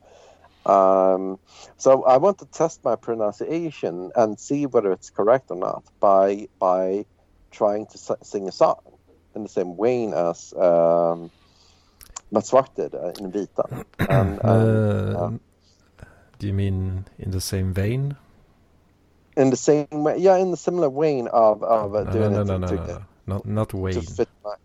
[0.67, 1.37] Um,
[1.77, 6.47] so I want to test my pronunciation and see whether it's correct or not by
[6.57, 7.05] by
[7.51, 8.94] trying to sing a song
[9.35, 11.31] in the same vein as um,
[12.31, 13.85] Mats Vart did uh, in Vita.
[14.09, 15.31] And, and, Uh,
[16.39, 18.15] Do you mean in the same vein?
[19.37, 22.31] in the same way, yeah, in the similar vein of of uh, No, no, doing
[22.33, 23.05] no, it no, no, to, no.
[23.27, 24.01] Not, not to Wayne.
[24.01, 24.55] fit my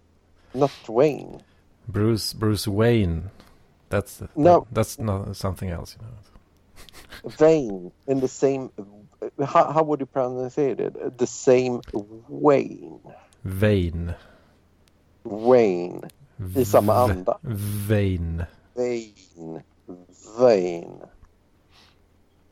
[0.54, 1.42] not Wayne.
[1.88, 3.30] Bruce Bruce Wayne.
[3.88, 4.66] That's No.
[4.70, 6.14] that's not something else, you know.
[7.36, 8.70] vein in the same.
[9.44, 11.18] How, how would you pronounce it?
[11.18, 11.82] The same
[12.30, 13.00] vein.
[13.44, 14.14] Vein.
[15.24, 16.02] Vein.
[16.56, 17.38] I samma anda.
[17.88, 18.44] Vein.
[18.74, 19.62] Vein.
[20.38, 20.92] Vein.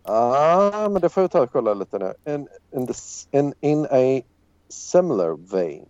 [0.03, 2.15] Ah, men det får jag ta och kolla lite nu.
[2.35, 2.95] In, in, the,
[3.31, 4.23] in, in a
[4.69, 5.87] similar vein.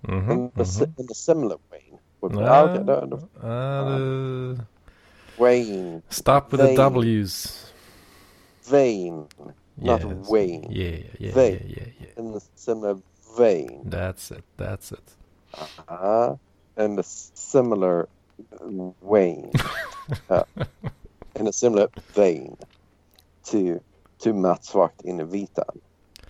[0.00, 0.94] Mhm, In, the, si- mhm.
[1.00, 1.98] in a similar vein.
[2.22, 2.48] Nej.
[2.48, 4.64] ah, okay, då, då, det-
[5.38, 6.02] vein.
[6.08, 6.76] Stop with the Vein.
[6.76, 7.66] W's.
[8.70, 9.26] Vein.
[9.74, 10.30] Not Yes.
[10.30, 10.66] Wayne.
[10.70, 11.52] Yeah, yeah, Vein.
[11.52, 12.18] yeah, yeah, yeah.
[12.18, 12.98] In a similar
[13.38, 13.90] vein.
[13.90, 15.16] That's it, that's it.
[15.88, 16.36] Uh,
[16.76, 18.08] in a similar
[19.02, 19.52] vein.
[20.30, 20.44] uh,
[21.36, 22.56] in a similar vein
[23.44, 23.80] to
[24.18, 25.80] to Mats Vakt in a Vitan.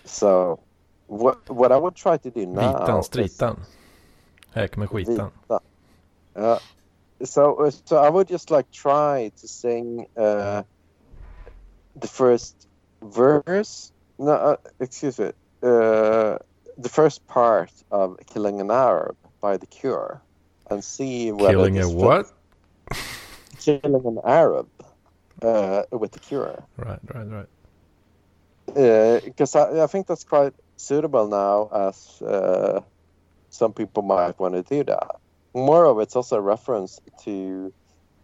[0.04, 0.60] So
[1.06, 3.56] what what I would try to do now Vitan, stritan.
[4.54, 5.30] Häk med skitan.
[6.36, 6.58] Yeah.
[7.24, 10.62] So, so I would just like try to sing uh,
[11.94, 12.66] the first
[13.02, 13.92] verse.
[14.18, 15.32] No, uh, excuse me.
[15.62, 16.38] Uh,
[16.82, 20.20] the first part of "Killing an Arab" by The Cure,
[20.70, 22.32] and see whether Killing a what?
[23.60, 24.68] Killing an Arab
[25.42, 27.46] uh, with The Cure, Right, right,
[28.74, 29.24] right.
[29.24, 32.80] because I, I think that's quite suitable now, as uh,
[33.50, 35.16] some people might want to do that.
[35.54, 37.72] More of it's also a reference to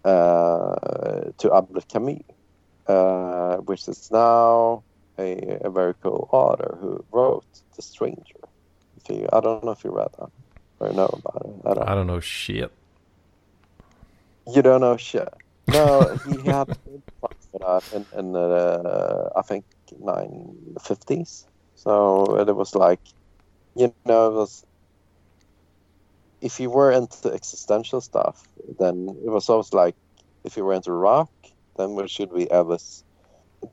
[0.04, 2.22] uh, to Albert Camus,
[2.86, 4.82] uh, which is now
[5.18, 7.44] a, a very cool author who wrote
[7.76, 8.40] The Stranger.
[8.96, 10.30] If you, I don't know if you read that
[10.80, 11.66] or know about it.
[11.66, 11.88] I don't.
[11.88, 12.72] I don't know shit.
[14.54, 15.28] You don't know shit.
[15.66, 16.68] No, he had
[17.50, 19.64] for that in, in uh, I think
[20.00, 21.46] nine fifties.
[21.74, 23.00] So it was like,
[23.74, 24.64] you know, it was.
[26.40, 28.46] If you were into existential stuff,
[28.78, 29.96] then it was always like,
[30.44, 31.30] if you were into rock,
[31.76, 33.02] then it should be Elvis.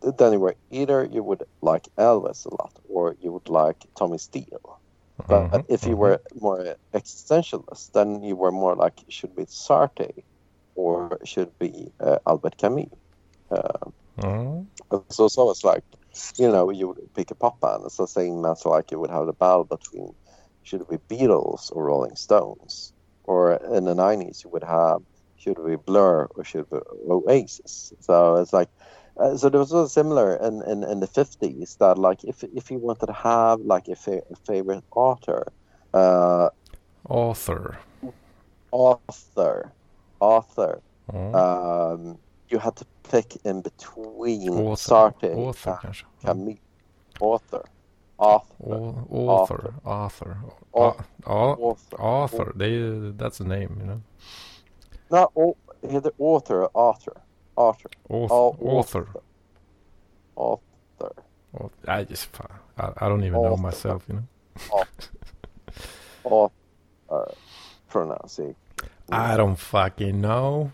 [0.01, 4.17] Then you were either you would like Elvis a lot, or you would like Tommy
[4.17, 4.79] Steele.
[5.27, 10.23] But Mhm, if you were more existentialist, then you were more like should be Sartre,
[10.75, 12.89] or should be uh, Albert Camus.
[13.51, 14.67] Uh, Mm.
[15.09, 15.83] so it's always like,
[16.37, 17.83] you know, you would pick a pop band.
[17.85, 20.15] It's the same as like you would have the battle between
[20.63, 25.01] should it be Beatles or Rolling Stones, or in the '90s you would have
[25.37, 26.77] should it be Blur or should it be
[27.09, 27.93] Oasis.
[28.01, 28.69] So it's like.
[29.17, 32.69] Uh, so there was also similar in, in, in the 50s that like if if
[32.71, 35.43] you wanted to have like a, fa- a favorite author
[35.93, 36.49] uh,
[37.09, 37.77] Author.
[38.71, 39.71] author
[40.19, 40.81] author
[41.13, 41.35] Mm.
[41.35, 42.17] um,
[42.49, 44.89] you had to pick in between Author.
[44.91, 46.05] Sartre Author and kanske.
[46.23, 46.57] Camus
[47.19, 47.63] author
[48.17, 49.73] author Au- Author.
[49.85, 50.37] Author.
[50.73, 52.53] Au- A- a- author Author.
[52.55, 54.01] Det är ju, that's a name, you know.
[55.09, 57.13] not au- heter author author
[57.55, 59.07] author Auth- Ja, author.
[60.35, 61.11] author
[61.87, 62.29] I just.
[62.77, 64.83] I, I don't even know myself, you know.
[66.23, 67.35] author
[67.87, 68.55] pronouncing
[69.11, 70.71] I don't fucking know.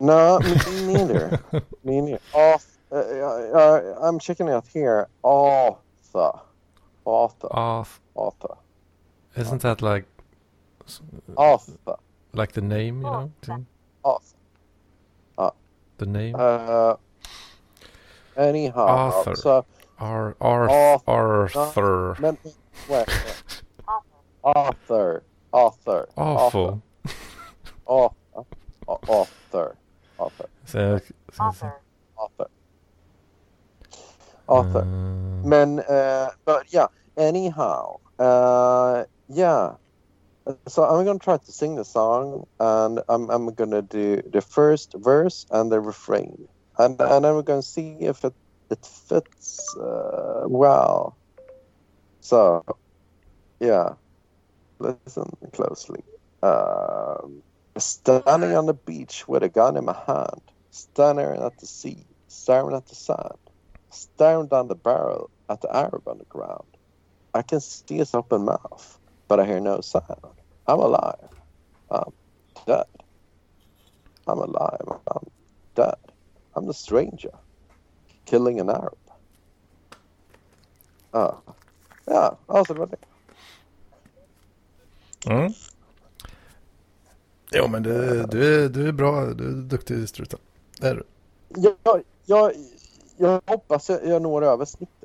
[0.00, 0.54] no me
[0.94, 1.40] neither
[1.84, 6.32] me neither Auth- uh, uh, uh, I'm checking it out here author
[7.04, 7.98] author Auth.
[8.14, 8.56] author
[9.36, 10.04] Isn't that like,
[11.36, 11.96] author
[12.32, 13.30] like the name, you know?
[14.04, 14.36] author
[15.98, 16.34] The name?
[16.38, 16.94] Uh,
[18.36, 19.36] anyhow, Arthur.
[19.36, 19.66] so
[19.98, 20.70] Ar- Arth-
[21.06, 21.50] Author.
[21.58, 22.16] Arthur.
[22.18, 22.38] men,
[22.88, 23.06] wait, wait.
[24.44, 25.22] Arthur,
[25.52, 26.82] Arthur, Awful.
[27.86, 28.14] Arthur,
[28.88, 29.76] Arthur,
[30.18, 30.98] Arthur, Så,
[31.32, 31.70] så, så,
[32.16, 32.48] Arthur,
[34.48, 34.80] Arthur.
[34.80, 36.86] eh, Men, uh, but yeah,
[37.16, 39.74] anyhow, uh, yeah.
[40.68, 44.94] So I'm gonna try to sing the song, and I'm I'm gonna do the first
[44.98, 48.34] verse and the refrain, and and we're gonna see if it
[48.70, 51.18] it fits uh, well.
[52.20, 52.62] So,
[53.60, 53.94] yeah,
[54.80, 56.02] listen closely.
[56.42, 57.42] Um,
[57.78, 62.76] standing on the beach with a gun in my hand, staring at the sea, staring
[62.76, 63.38] at the sand,
[63.90, 66.68] staring down the barrel at the Arab on the ground.
[67.34, 68.98] I can see his open mouth,
[69.32, 70.26] but I hear no sound.
[70.66, 71.30] I'm alive.
[71.90, 72.12] I'm
[72.66, 72.84] dead.
[74.28, 74.86] I'm alive.
[75.10, 75.26] I'm
[75.74, 75.96] dead.
[76.54, 77.32] I'm the stranger,
[78.26, 78.98] killing an Arab.
[81.14, 81.34] Ah,
[82.04, 82.96] ja, alltså det var det.
[85.30, 85.52] Mm.
[87.52, 90.36] Jo men du, du, är, du är bra, du är duktig Struta.
[90.80, 91.04] Det är du.
[91.48, 92.52] Jag, jag,
[93.16, 95.01] jag hoppas jag, jag når över snittet.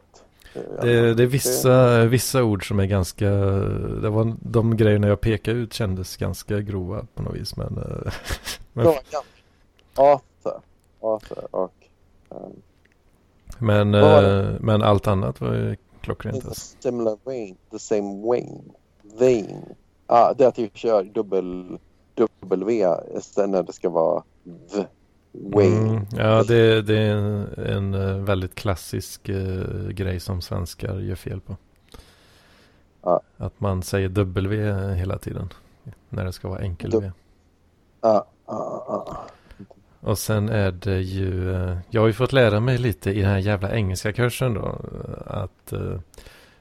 [0.81, 3.29] Det, det är vissa, vissa ord som är ganska,
[4.01, 8.13] det var de grejerna jag pekade ut kändes ganska grova på något vis men, eh,
[8.73, 9.23] men, Frågan.
[9.95, 10.61] Arthur.
[11.01, 11.73] Arthur och...
[12.29, 12.61] Um,
[13.59, 16.75] men, eh, men allt annat var ju klockrent a alltså.
[16.79, 17.57] similar vein.
[17.71, 18.71] The same vein.
[19.19, 19.65] Vein.
[20.07, 21.77] Ah, det är att jag kör dubbel,
[22.15, 22.87] W
[23.17, 24.85] istället när det ska vara V.
[25.41, 25.87] Vein.
[25.87, 27.15] Mm, ja det, det är
[27.69, 31.57] en, eh, väldigt klassisk eh, grej som svenskar gör fel på.
[33.03, 33.21] Ja.
[33.37, 35.49] Att man säger W hela tiden.
[36.09, 37.11] När det ska vara enkel V.
[38.01, 39.25] Ja, ja, ja.
[39.99, 43.29] Och sen är det ju, eh, jag har ju fått lära mig lite i den
[43.29, 44.79] här jävla engelska kursen då.
[45.25, 45.99] Att, eh,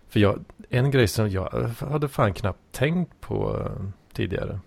[0.08, 3.68] för jag, en grej som jag hade fan knappt tänkt på
[4.12, 4.60] tidigare.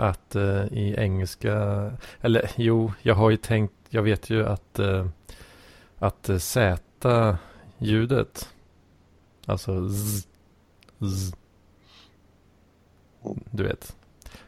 [0.00, 1.52] Att eh, i engelska,
[2.20, 5.06] eller jo, jag har ju tänkt, jag vet ju att, eh,
[5.98, 7.38] att eh, Z-ljudet,
[9.46, 10.28] alltså z,
[10.98, 11.36] z,
[13.50, 13.96] du vet.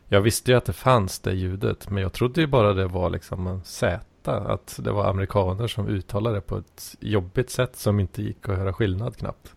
[0.09, 3.11] Jag visste ju att det fanns det ljudet, men jag trodde ju bara det var
[3.11, 4.01] liksom en Z.
[4.25, 8.59] Att det var amerikaner som uttalade det på ett jobbigt sätt som inte gick att
[8.59, 9.55] höra skillnad knappt.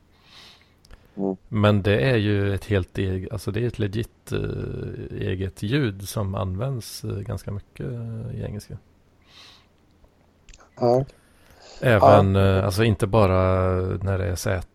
[1.16, 1.38] Mm.
[1.47, 6.09] Men det är ju ett helt eget, alltså det är ett legit eh, eget ljud
[6.09, 8.78] som används eh, ganska mycket eh, i engelska.
[10.76, 11.05] ja.
[11.82, 13.41] Även, eh, alltså inte bara
[13.82, 14.68] när det är Z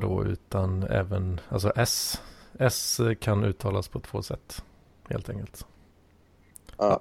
[0.00, 2.22] då, utan även, alltså S.
[2.58, 4.64] S kan uttalas på två sätt,
[5.08, 5.66] helt enkelt.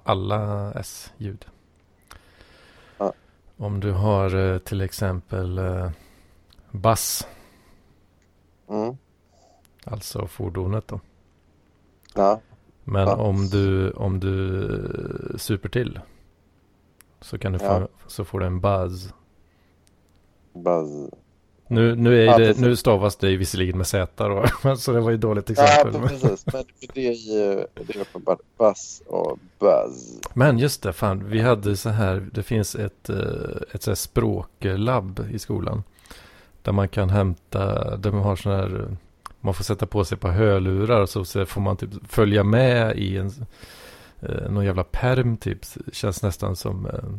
[0.03, 1.45] Alla S-ljud.
[3.57, 5.61] Om du har till exempel
[6.71, 7.27] bass,
[8.69, 8.97] Mm.
[9.83, 10.99] alltså fordonet då.
[12.15, 12.41] Ja.
[12.83, 13.15] Men Ja.
[13.15, 15.99] om du, om du super till
[17.21, 17.87] så kan du få, Ja.
[18.07, 19.13] så får du en buzz.
[20.53, 21.09] Buzz.
[21.69, 24.45] Nu, nu, är Ja, det, nu stavas det ju visserligen med Z då,
[24.77, 26.01] så det var ju dåligt Ja, exempel.
[26.01, 26.45] men, precis.
[26.53, 26.63] Men
[26.93, 28.39] det är ju det är uppenbart.
[28.57, 30.19] Buzz och buzz.
[30.33, 33.15] men just det, fan, vi hade så här, det finns ett, eh,
[33.73, 35.83] ett så här språklabb i skolan.
[36.61, 38.97] Där man kan hämta, där man har sån här,
[39.41, 42.97] man får sätta på sig på hörlurar och så, så får man typ följa med
[42.97, 43.31] i en,
[44.19, 45.59] eh, någon jävla perm typ.
[45.93, 47.09] Känns nästan som, eh,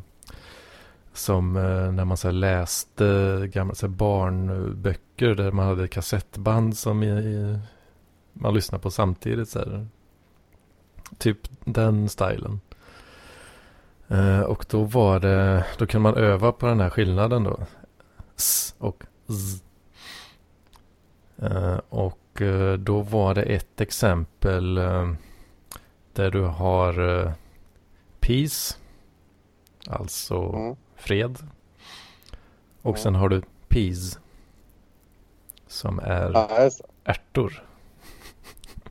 [1.13, 6.77] som eh, när man så här läste gamla så här barnböcker där man hade kassettband
[6.79, 7.59] som i, i,
[8.33, 9.49] man lyssnade på samtidigt.
[9.49, 9.87] Så här.
[11.19, 12.61] Typ den stilen.
[14.09, 17.61] Eh, och då var det, då kan man öva på den här skillnaden då.
[18.37, 19.65] S och Z.
[21.43, 25.13] Eh, och eh, då var det ett exempel eh,
[26.13, 27.33] där du har
[28.21, 28.77] peace,
[29.87, 30.77] alltså Mm.
[30.97, 31.39] fred.
[32.83, 33.03] Och Mm.
[33.03, 34.19] sen har du peas,
[35.67, 36.71] som är Ja,
[37.05, 37.65] ärtor.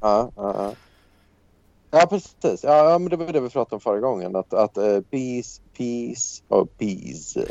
[0.02, 0.76] Ja, ja, ja.
[2.00, 2.64] ja precis.
[2.64, 4.36] Ja, men det var det vi pratade om förra gången.
[4.36, 7.46] Att, att uh, peace, peace och peace.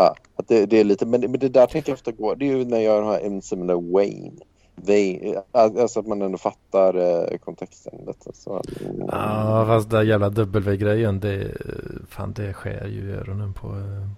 [0.00, 2.34] Ja, att det, det är lite, men, men det där tänker jag ofta gå.
[2.34, 4.40] Det är ju när jag har en som är Wayne.
[4.86, 7.98] They, alltså att man ändå fattar uh, kontexten.
[8.06, 8.62] Lite, så,
[9.08, 11.56] Ja, fast den jävla W-grejen, det,
[12.08, 13.68] fan, det skär ju i öronen på,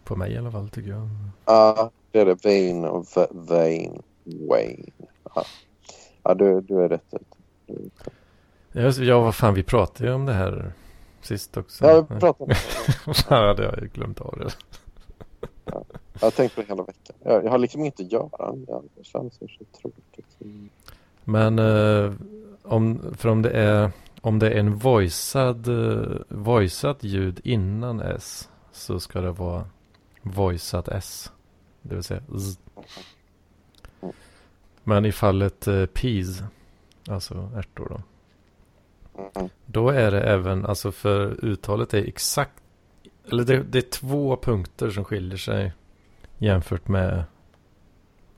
[0.04, 1.08] på mig i alla fall tycker jag.
[1.44, 2.44] Ja, det är det.
[2.44, 4.02] Vain och Vain.
[4.24, 4.90] Wayne.
[5.34, 5.44] Ja,
[6.22, 7.14] ja du, du är rätt
[7.66, 8.10] ute.
[8.72, 10.72] Ja, ja, vad fan, vi pratade ju om det här
[11.20, 11.86] sist också.
[11.86, 12.48] Ja, vi pratade om
[13.06, 13.24] det.
[13.30, 14.50] ja, det har jag ju glömt av det.
[15.64, 15.84] Jag
[16.20, 17.16] har tänkt på det hela veckan.
[17.22, 18.52] Jag, jag har liksom inte göra.
[18.96, 20.38] Det känns så tråkigt.
[21.24, 22.12] Men eh,
[22.62, 28.48] om, för om det är, om det är en voicead, eh, voiceat ljud innan S
[28.72, 29.66] så ska det vara
[30.22, 31.32] voiceat S.
[31.82, 32.62] Det vill säga Z.
[34.84, 36.42] Men i fallet eh, peas,
[37.08, 38.02] alltså ärtor då.
[39.34, 39.50] Mm.
[39.66, 42.61] Då är det även, alltså för uttalet är exakt,
[43.30, 45.72] eller det, det är två punkter som skiljer sig
[46.38, 47.24] jämfört med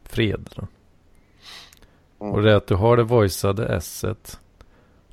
[0.02, 0.51] fred.
[2.20, 2.32] Mm.
[2.32, 4.05] Och det är att du har det voiceade s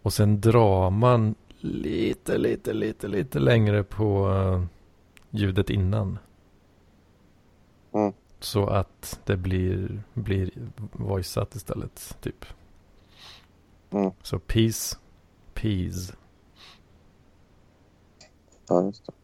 [0.01, 4.63] och sen drar man lite, lite, lite, lite längre på eh,
[5.29, 6.19] ljudet innan.
[7.93, 8.13] Mm.
[8.39, 10.51] Så att det blir, blir
[10.91, 12.45] voiceat istället, typ.
[13.91, 14.11] Mm.
[14.21, 14.97] Så peace,
[15.53, 16.13] peas.
[18.67, 19.20] Ja, just det.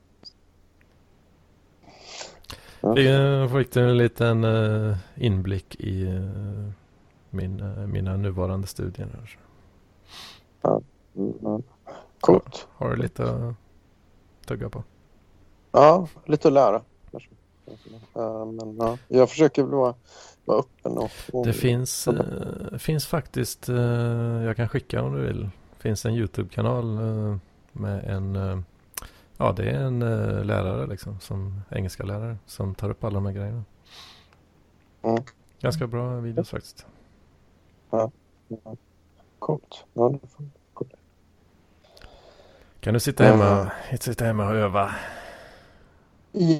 [2.82, 2.94] Ja.
[2.94, 6.74] Vi fick du en liten eh, inblick i eh,
[7.30, 9.08] min, eh, mina nuvarande studier.
[10.64, 10.82] här.
[11.16, 11.62] Mm, ja.
[12.20, 12.68] Coolt.
[12.72, 13.56] Har du lite att
[14.48, 14.84] tugga på?
[15.72, 16.82] Ja, lite att lära.
[18.46, 18.98] men, ja.
[19.08, 19.94] Jag försöker vara,
[20.46, 20.98] vara öppen.
[20.98, 23.76] Och, och, Det finns, eh, finns faktiskt, eh,
[24.44, 25.44] jag kan skicka om du vill.
[25.44, 27.38] Det finns en YouTube-kanal eh,
[27.72, 28.60] med en, eh,
[29.38, 33.26] ja det är en eh, lärare liksom, som engelska lärare som tar upp alla de
[33.26, 33.64] här grejerna.
[35.02, 35.24] Mm.
[35.62, 36.86] Ganska bra videos faktiskt.
[39.40, 39.86] Coolt.
[39.94, 40.94] Ja, det får- coolt.
[42.80, 44.96] Kan du sitta hemma, sitta hemma och öva?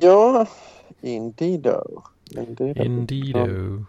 [0.02, 0.48] ja
[1.02, 2.02] indeedo.
[2.32, 2.84] Indeedo.
[2.84, 3.86] Indeedo.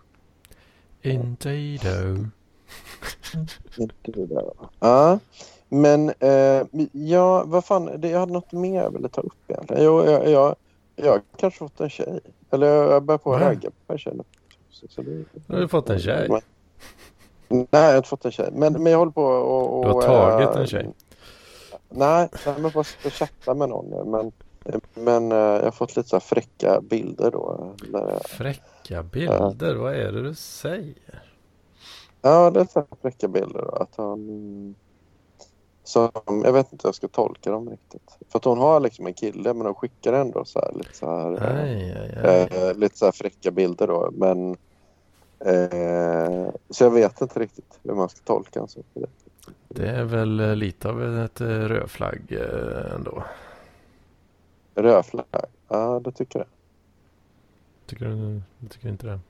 [1.03, 2.27] Indeedo.
[4.03, 4.71] Det va?
[4.81, 5.19] Ja,
[5.69, 6.63] men eh,
[6.93, 9.85] ja, vad fan, det, jag hade något mer jag ville ta upp egentligen.
[9.85, 10.55] Jo, jag, jag,
[10.97, 12.21] jag kanske fått en tjej.
[12.51, 14.13] Eller jag börjar på att ragga på en tjej.
[14.17, 14.23] nu.
[14.71, 15.25] Så, så det, Nu
[15.55, 16.29] har du fått en tjej.
[16.29, 16.41] Men-
[17.49, 18.49] Nej, jag har inte fått en tjej.
[18.53, 19.79] Men, men jag håller på och...
[19.79, 20.91] och Du har tagit eh, en tjej?
[21.89, 24.11] Nej, nej men bara chatta med någon.
[24.11, 24.33] Men,
[24.95, 27.75] men eh, jag har fått lite så fräcka bilder då.
[27.93, 31.23] Där, jag- Fräcka bilder, vad är det du säger?
[32.23, 33.59] Ja, det är så fräcka bilder.
[33.63, 34.75] Då, att han...
[35.89, 36.11] Som,
[36.45, 38.19] jag vet inte hur jag ska tolka dem riktigt.
[38.29, 41.07] För att hon har liksom en kille men hon skickar ändå så här lite så
[41.07, 42.69] här, eh, Aj, aj, aj.
[42.69, 44.11] eh, lite så här fräcka bilder då.
[44.13, 44.51] Men
[45.39, 48.81] eh, så jag vet inte riktigt hur man ska tolka en så.
[49.69, 53.25] Det är väl eh, lite av ett eh, rödflagg eh, ändå.
[54.75, 55.27] Rödflagg.
[55.69, 56.49] Ja, det tycker jag.
[57.87, 59.21] Tycker du, du tycker inte det?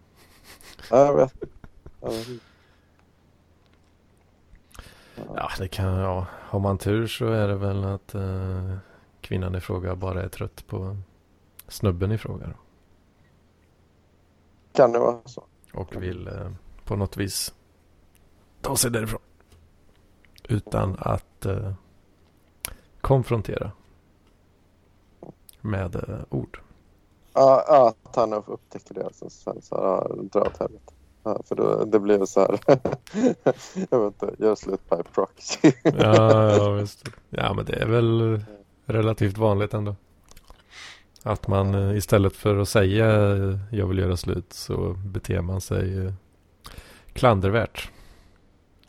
[0.90, 1.34] Ja, jag vet.
[2.00, 2.44] Jag vet inte.
[5.34, 6.26] Ja, det kan, ja.
[6.30, 8.76] Har man tur så är det väl att eh,
[9.20, 10.96] kvinnan i fråga bara är trött på
[11.68, 12.46] snubben i fråga.
[12.46, 12.52] då.
[14.72, 15.44] Kan det vara så?
[15.72, 16.50] Och vill eh,
[16.84, 17.54] på något vis
[18.60, 19.20] ta sig därifrån.
[20.48, 21.72] Utan att eh,
[23.00, 23.70] konfrontera
[25.60, 26.60] med eh, ord.
[27.32, 29.04] Ja, ja, att han upptäcker det.
[29.04, 30.92] Alltså, sen så här, ja, dra åt helvete.
[31.28, 32.58] Ja, för då, det blir så här.
[33.90, 35.72] jag vet inte, gör slut by proxy.
[35.82, 37.08] Ja, ja, visst.
[37.30, 38.40] Ja, men det är väl
[38.86, 39.96] relativt vanligt ändå.
[41.22, 45.60] Att man eh, istället för att säga eh, jag vill göra slut så beter man
[45.60, 46.12] sig eh,
[47.12, 47.90] klandervärt.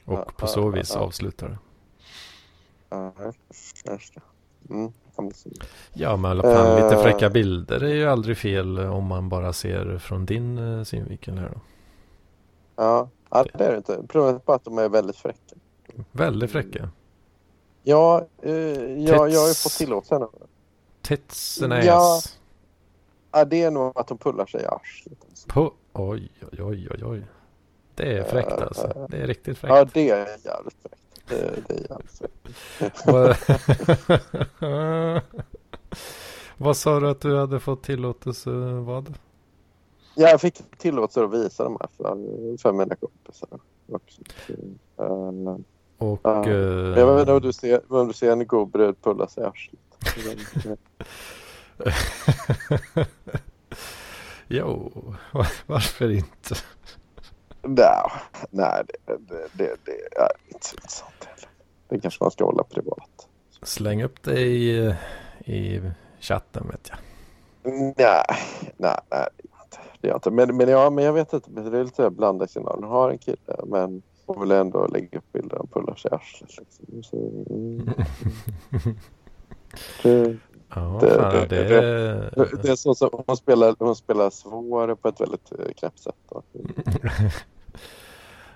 [0.05, 1.57] Och på så vis avslutar det.
[4.69, 4.91] Mm.
[5.93, 9.97] Ja, men alla fall lite fräcka bilder är ju aldrig fel om man bara ser
[9.97, 11.61] från din synvinkel här då.
[12.79, 14.03] Ja, ja, det är det inte.
[14.07, 15.55] Problemet är bara att de är väldigt fräcka.
[16.11, 16.89] Väldigt fräcka.
[17.83, 20.27] Ja, eh, jag, jag har ju fått tillåtelse nu.
[21.01, 22.17] Tits and Ja.
[22.17, 22.39] ass.
[23.31, 25.17] Ja, det är nog att de pullar sig i arslet.
[25.29, 25.71] Alltså.
[25.93, 27.23] Oj, oj, oj, oj.
[27.95, 29.07] Det är fräckt alltså.
[29.09, 29.73] Det är riktigt fräckt.
[29.75, 30.95] Ja, det är jävligt fräckt.
[31.27, 33.05] Det, det är jävligt fräckt.
[36.57, 38.49] Vad sa du att du hade fått tillåtelse
[38.85, 39.13] vad?
[40.15, 43.49] Ja, jag fick tillåtelse att visa de här för, för mina kompisar.
[43.91, 44.21] Också.
[44.97, 45.55] Eh,
[45.97, 46.19] Och...
[46.23, 46.49] Ja.
[46.49, 49.43] eh, Jag vet inte om du ser, om du ser en god brud pulla sig
[49.43, 49.79] i arslet.
[54.47, 54.91] jo,
[55.65, 56.55] varför inte?
[57.61, 58.11] Nej,
[58.49, 61.49] nej det, det, det, det är inte så intressant heller.
[61.89, 63.27] Det kanske man ska hålla privat.
[63.61, 64.95] Släng upp det i,
[65.45, 65.81] i
[66.19, 66.97] chatten vet jag.
[67.97, 68.23] Nej,
[68.77, 69.27] nej, nej
[70.03, 70.31] inte.
[70.31, 72.81] Men, men, ja, men jag vet inte, det är lite blandade signaler.
[72.81, 76.15] Hon har en kille men hon vill ändå lägga upp bilder hon pullar sig i
[76.15, 76.49] arslet.
[76.49, 77.03] Liksom.
[77.03, 77.17] Så,
[77.49, 77.89] mm,
[80.03, 80.37] det,
[80.75, 81.67] Ja, Det- fan, det- det,
[82.35, 85.99] det, det är så som hon spelar, hon spelar svår på ett väldigt eh, knäppt
[85.99, 86.15] sätt.
[86.29, 86.43] Då.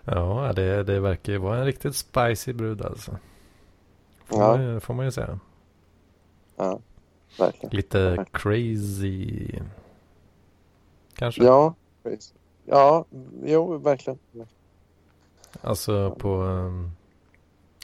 [0.05, 3.17] Ja, det, det verkar ju vara en riktigt spicy brud alltså.
[4.25, 4.57] Får, Ja.
[4.57, 5.39] man, får man ju säga.
[6.55, 6.79] Ja,
[7.39, 7.75] verkligen.
[7.75, 9.49] Lite crazy.
[11.23, 11.43] Kanske.
[11.43, 11.73] Ja,
[12.03, 12.33] precis.
[12.65, 13.05] Ja,
[13.43, 14.19] jo, verkligen.
[15.61, 16.91] Alltså på um,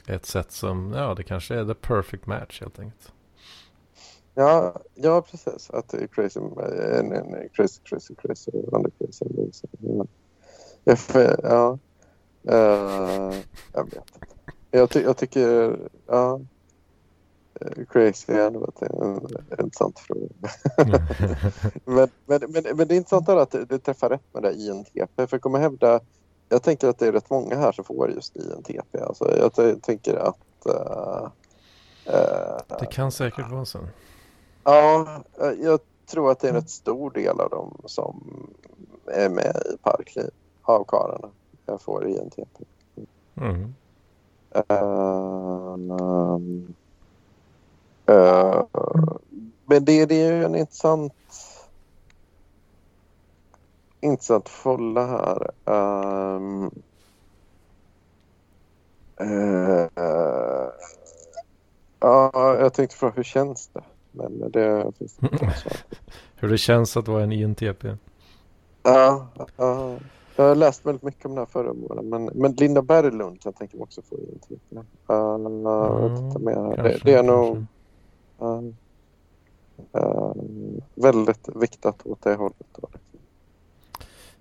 [0.06, 3.12] ett sätt som, ja det kanske är the perfect match helt enkelt.
[4.34, 5.70] Ja, ja precis.
[5.70, 9.24] Att det är crazy, en, en crazy, crazy, crazy, under crazy.
[10.84, 10.94] Ja,
[11.42, 11.78] ja.
[12.48, 13.34] Uh,
[13.72, 14.26] jag vet inte.
[14.70, 16.34] Jag, ty, jag tycker, ja.
[16.34, 16.40] eh,
[17.88, 19.20] Crazy ändå ett- en
[19.50, 20.28] en intressant fråga.
[21.84, 25.16] men, men, men, men det är intressant att det, det träffar rätt med det INTP.
[25.16, 26.00] För jag kommer hävda,
[26.48, 28.98] jag tänker att det är rätt många här som får just INTP.
[29.00, 31.28] Alltså, jag t- tänker att eh,
[32.14, 33.78] eh, det kan säkert vara så.
[34.64, 35.06] Ja,
[35.40, 35.80] eh, jag
[36.10, 38.46] tror att det är en rätt stor del av dem som
[39.06, 40.30] är med i Parkliv
[40.62, 41.28] av karlarna.
[41.66, 42.48] Jag får INTP.
[43.36, 43.74] Mm.
[44.68, 46.38] Um, uh,
[49.66, 51.12] men det, det är ju en intressant
[54.00, 55.50] intressant folla här.
[55.64, 56.70] Um,
[59.20, 59.86] uh,
[62.00, 63.82] ja, jag tänkte fråga hur känns det?
[64.12, 65.28] Men det finns det.
[66.36, 67.84] Hur det känns att vara en INTP.
[68.82, 69.26] Ja,
[69.56, 69.96] ja.
[70.36, 72.08] jag har läst väldigt mycket om det här förra våren.
[72.08, 74.58] Men, men Linda Berglund kan jag tänka mig också få in till.
[75.10, 75.38] Uh,
[76.38, 76.82] mer.
[76.82, 77.79] Det, det är nog kanske.
[78.42, 78.72] Uh,
[79.96, 80.34] uh,
[80.94, 82.66] väldigt viktat åt det hållet.
[82.72, 82.88] Då.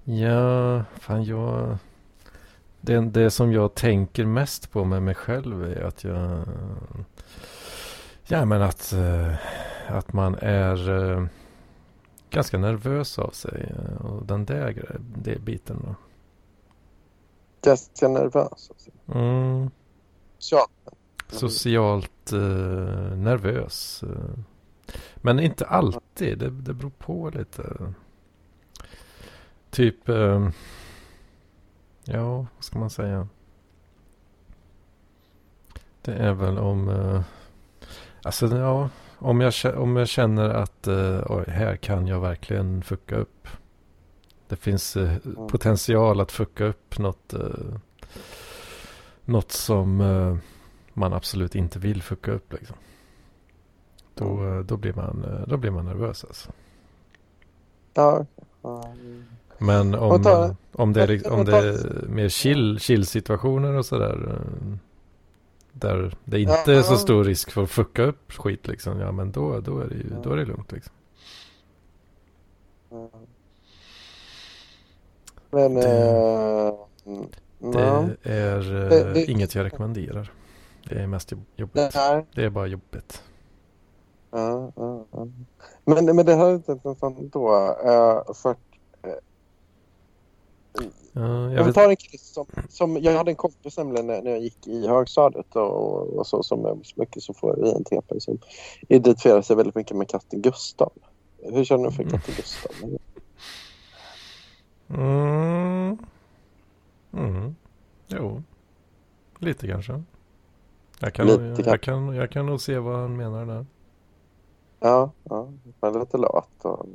[0.03, 1.77] Ja, fan jag
[2.81, 6.43] det, det som jag tänker mest på med mig själv är att jag...
[8.27, 9.35] Ja men att, eh,
[9.87, 11.25] att man är eh,
[12.29, 13.73] ganska nervös av sig.
[13.77, 15.95] eh, Och den där det biten då.
[17.61, 18.71] Ganska nervös.
[18.71, 18.91] Alltså.
[19.13, 19.69] Mm,
[20.51, 20.67] Ja.
[21.29, 24.03] Socialt eh, nervös.
[24.03, 24.39] eh.
[25.15, 26.39] Men inte alltid.
[26.39, 27.93] Det, det beror på lite.
[29.69, 30.09] Typ...
[30.09, 30.49] Eh,
[32.03, 33.27] ja, vad ska man säga?
[36.01, 36.89] Det är väl om...
[36.89, 37.21] Eh,
[38.23, 38.89] alltså, ja.
[39.21, 43.47] Om jag, om jag känner att eh, oj, här kan jag verkligen fucka upp.
[44.47, 45.17] Det finns eh,
[45.49, 47.33] potential att fucka upp något.
[47.33, 47.75] Eh,
[49.25, 50.37] något som eh,
[50.93, 52.53] man absolut inte vill fucka upp.
[52.53, 52.75] Liksom.
[54.15, 56.51] Då, eh, då, blir man, eh, då blir man nervös alltså.
[57.93, 58.25] Ja.
[59.57, 63.85] Men om, ta- om, det, är, om och det är mer chill, chill situationer och
[63.85, 64.29] sådär.
[64.29, 64.75] eh,
[65.71, 68.99] Där det inte är så stor risk för att fucka upp skit liksom.
[68.99, 70.93] Ja men då, då, är, det ju, då är det lugnt liksom.
[75.51, 75.73] Men...
[75.73, 76.77] Det-
[77.59, 78.09] ja.
[78.19, 78.59] Det är
[78.89, 80.31] Det- det- inget jag rekommenderar.
[80.89, 81.91] Det är mest jobb- jobbigt.
[81.95, 82.25] Nej.
[82.35, 83.23] Det är bara jobbigt.
[84.31, 85.27] Ja, ja, ja.
[85.85, 87.49] Men, men det här är inte intressant då.
[87.49, 88.55] Uh, för
[91.13, 92.97] Ja, jag vi vet, tar en kille som, som...
[92.97, 96.81] Jag hade en kompis nämligen när, när jag gick i högstadiet och, och så som
[96.83, 98.37] så mycket som får INTP som
[98.87, 100.91] identifierar sig väldigt mycket med katten Gustav.
[101.37, 102.11] Hur känner du för Mm.
[102.11, 102.71] katten Gustav?
[104.89, 105.97] Mm.
[107.13, 107.55] Mm.
[108.07, 108.43] Jo.
[109.39, 110.03] Lite kanske.
[110.99, 111.69] Jag kan, Lite kanske.
[111.69, 113.65] jag, kan, jag kan nog se vad han menar där.
[114.79, 115.51] Ja, ja.
[115.81, 116.85] Är lite lat och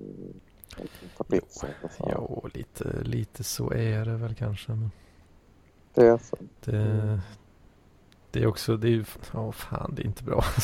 [1.16, 1.70] tar bild sig.
[2.10, 4.72] Jo, lite, lite så är det väl kanske.
[4.72, 4.90] Men
[5.94, 6.36] Det är så.
[6.64, 7.18] det, Mm.
[8.31, 10.44] det är också, det är ju, ja fan det är inte bra.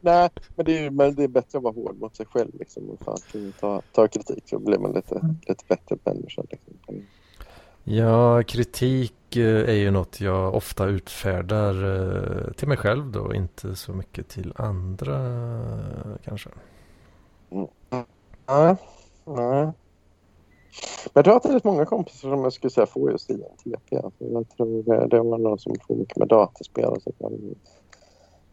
[0.00, 2.50] Nej, men det, är, men det är bättre att vara hård mot sig själv.
[2.58, 2.96] Liksom.
[3.00, 6.42] Fan, ta, ta kritik så blir man lite, lite bättre människa.
[6.50, 7.06] Liksom.
[7.86, 13.76] Ja, kritik eh, är ju något jag ofta utfärdar eh, till mig själv då, inte
[13.76, 16.50] så mycket till andra eh, kanske.
[18.46, 18.76] Nej,
[19.24, 19.72] nej.
[21.04, 23.96] Men jag tror att det är många kompisar som jag skulle säga får just INTP.
[23.96, 27.12] Alltså jag tror det, det var någon som får mycket med dataspel och, så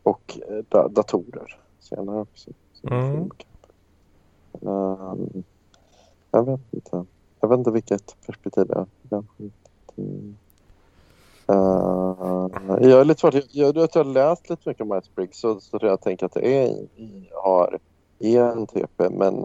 [0.03, 2.51] och eh, da, datorer senare också.
[2.83, 3.29] Mm.
[6.31, 7.05] jag vet inte.
[7.39, 8.85] Jag vet inte vilket perspektiv det är.
[9.11, 9.25] Jag,
[9.95, 10.35] mm.
[11.49, 12.47] Uh,
[12.89, 13.33] jag är lite svårt.
[13.33, 16.47] Jag, jag, jag har läst lite mycket om Myers-Briggs så, så jag tänker att det
[16.47, 16.87] är
[17.43, 17.79] har
[18.19, 19.35] ENTP men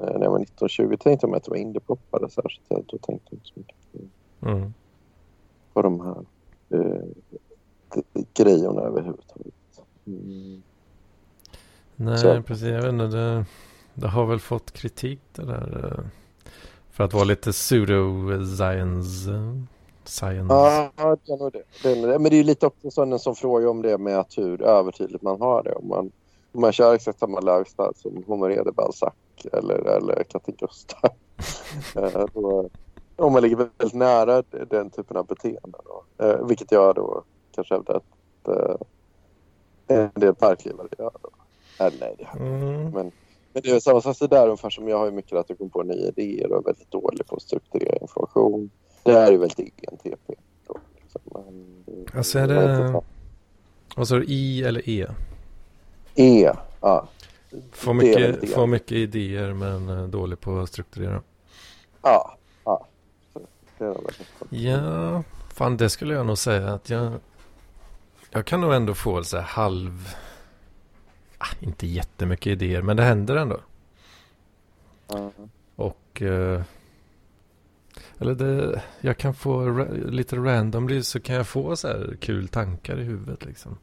[0.00, 2.68] eh, när jag var 1920 tänkte jag mig att det var indiepoppare särskilt.
[2.68, 3.98] Då tänkte jag inte så mycket på,
[4.48, 4.74] Mm.
[5.72, 6.24] på de här
[6.70, 7.02] eh,
[8.34, 9.54] grejerna överhuvudtaget.
[10.06, 10.62] Mm.
[11.96, 12.42] Nej, Så.
[12.42, 12.68] precis.
[12.68, 13.06] Jag vet inte.
[13.06, 13.44] Det,
[13.94, 16.10] det har väl fått kritik det där.
[17.00, 19.30] För att vara lite pseudo-science.
[20.04, 20.54] Science.
[20.54, 21.62] Ja, det är nog det.
[21.82, 22.18] det, är nog det.
[22.18, 25.22] Men det är ju lite också sådana som frågar om det med att hur övertydligt
[25.22, 25.72] man har det.
[25.72, 26.12] Om man,
[26.52, 29.12] om man kör exakt samma lifestyle som Honoré de Balzac
[29.52, 31.00] eller, eller Katte Gustav.
[31.96, 32.24] Eh,
[33.16, 35.78] om man ligger väldigt nära den typen av beteende.
[35.84, 36.04] Då.
[36.24, 37.22] Eh, vilket jag då
[37.54, 38.76] kanske hävdar att eh,
[39.86, 41.12] en del parklivare gör.
[41.22, 41.30] Då.
[41.84, 42.90] Eller nej, det har Mm.
[42.90, 43.12] men,
[43.52, 45.82] men det är samma sak där ungefär som jag har mycket att jag kommer på
[45.82, 48.70] nya idéer och är väldigt dålig på att strukturera information.
[49.02, 51.20] Det här är ju väldigt liksom.
[51.24, 53.02] Men, Alltså är det...
[53.96, 54.24] Vad sa du?
[54.24, 55.06] I eller E?
[56.14, 57.08] E, ja.
[57.72, 61.22] Får mycket, får mycket idéer men eh, dålig på att strukturera.
[62.02, 62.86] Ja, ja.
[64.50, 65.22] Ja,
[65.54, 67.12] fan det skulle jag nog säga att jag...
[68.30, 70.14] Jag kan nog ändå få så här halv...
[71.42, 73.60] Ah, inte jättemycket idéer, men det händer ändå.
[75.08, 75.30] Ja.
[75.76, 76.22] Och...
[76.22, 76.62] Eh,
[78.18, 82.48] eller det, jag kan få ra- lite randomly så kan jag få så här kul
[82.48, 83.78] tankar i huvudet liksom.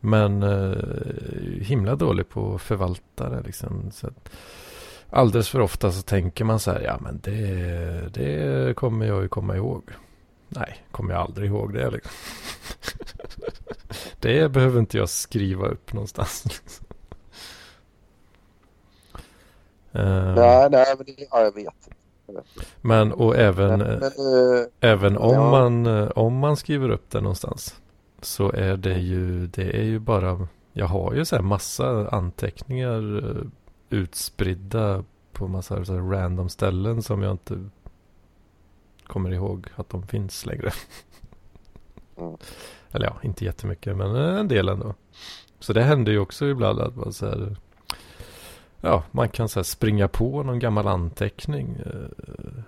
[0.00, 0.76] Men eh,
[1.60, 3.90] himla dålig på att förvalta det liksom.
[3.90, 4.30] Så att,
[5.10, 7.44] alldeles för ofta så tänker man så här, ja men det,
[8.14, 9.82] det kommer jag ju komma ihåg.
[10.48, 12.12] Nej, kommer jag aldrig ihåg det liksom.
[14.20, 16.44] det behöver inte jag skriva upp någonstans.
[19.94, 21.88] Eh, Nej, nej, men det, ja, jag vet.
[22.26, 22.44] Jag vet.
[22.80, 25.50] men och även, Men, eh, men, eh, även om, ja.
[25.50, 27.80] man, eh, om man skriver upp det någonstans
[28.20, 33.28] så är det ju, det är ju bara, jag har ju så här massa anteckningar
[33.28, 33.46] eh,
[33.90, 37.68] utspridda på massa så random ställen som jag inte
[39.06, 40.70] kommer ihåg att de finns längre.
[42.16, 42.36] Mm.
[42.92, 44.94] Eller ja, inte jättemycket men en del ändå.
[45.58, 47.56] Så det händer ju också ibland att man så här,
[48.80, 52.62] Ja, man kan så här springa på någon gammal anteckning eh,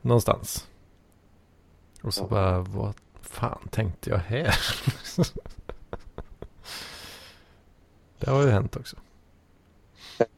[0.00, 0.68] någonstans.
[2.02, 2.28] Och så Ja.
[2.28, 4.54] bara, vad fan tänkte jag här?
[8.18, 8.96] det har ju hänt också.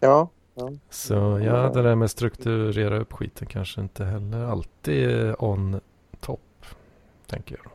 [0.00, 0.28] Ja,
[0.90, 5.80] Så ja, det där med strukturera upp skiten kanske inte heller alltid on
[6.20, 6.40] top.
[7.26, 7.72] Tänker jag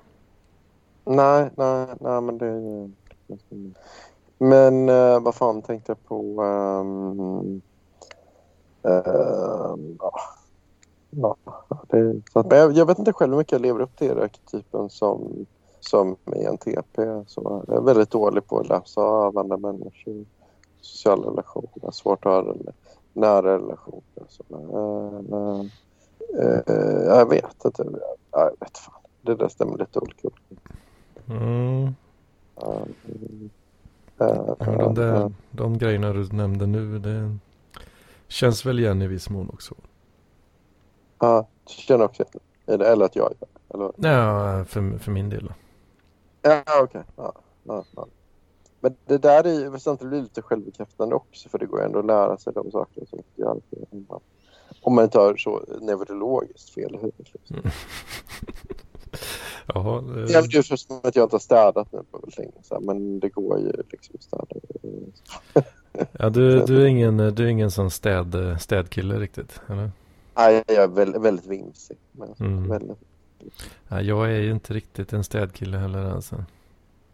[1.10, 2.90] nej, nej, nej men det är ju...
[4.38, 6.42] Men eh, vad fan tänkte jag på?
[6.44, 7.62] Um,
[8.84, 9.98] ehm,
[11.12, 11.36] ja.
[11.88, 14.20] Det så att, Men jag, jag vet inte själv hur mycket jag lever upp till
[14.20, 15.46] arketypen som,
[15.80, 17.02] som ENTP.
[17.28, 20.26] Så jag är väldigt dålig på att läsa av andra människor.
[20.82, 22.56] Sociala relationer, svårt att ha
[23.14, 24.04] nära relationer.
[24.28, 25.66] Så, eh, uh,
[26.70, 27.84] uh, jag vet inte.
[28.32, 29.02] Jag, Jag vet fan.
[29.22, 30.30] Det där stämmer lite olika.
[31.30, 31.96] Mm.
[32.56, 32.86] Ja,
[34.66, 37.38] de, där, de grejerna du nämnde nu, det
[38.28, 39.76] känns väl igen i viss mån också.
[41.20, 42.82] Ja, känner också igen.
[42.82, 43.34] Eller, att jag.
[43.74, 45.54] Eller, Ja, för, för min del.
[46.42, 47.04] ja, okej.
[47.16, 47.34] Ja,
[47.64, 48.08] ja, ja.
[48.80, 52.38] Men det där är ju samtidigt lite självbekräftande också för det går ändå att lära
[52.38, 53.60] sig de sakerna som inte gör.
[53.92, 54.20] Om man-
[54.82, 57.34] Om man inte har så neurologiskt fel i huvudet.
[57.34, 57.56] Liksom.
[57.58, 57.70] Mm.
[59.74, 62.52] Jaha, det, Jag vet ju först att jag inte har städat nu på länge.
[62.64, 64.46] Så men det går ju liksom att städa.
[66.12, 69.92] ja, du, du, är ingen, du är ingen sån städ, städkille riktigt, eller?
[70.36, 71.98] Nej, jag är väldigt, väldigt vimsig.
[72.40, 72.70] Mm.
[72.70, 72.98] väldigt,
[73.88, 76.44] Ja, jag är ju inte riktigt en städkille heller alltså.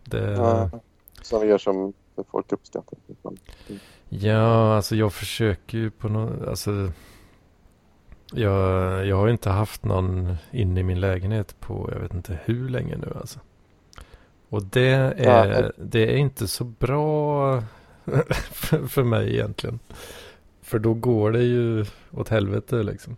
[0.04, 0.70] Det, ja,
[1.22, 1.94] som vi gör som
[2.32, 3.00] folk uppskattar.
[4.10, 6.92] Ja, alltså jag försöker ju på något, alltså
[8.34, 12.70] jag, jag har inte haft någon inne i min lägenhet på jag vet inte hur
[12.70, 13.40] länge nu alltså.
[14.50, 15.72] Och det är, Ja.
[15.78, 17.64] det är inte så bra
[18.52, 19.80] för, för mig egentligen.
[20.62, 23.16] För då går det ju åt helvete liksom.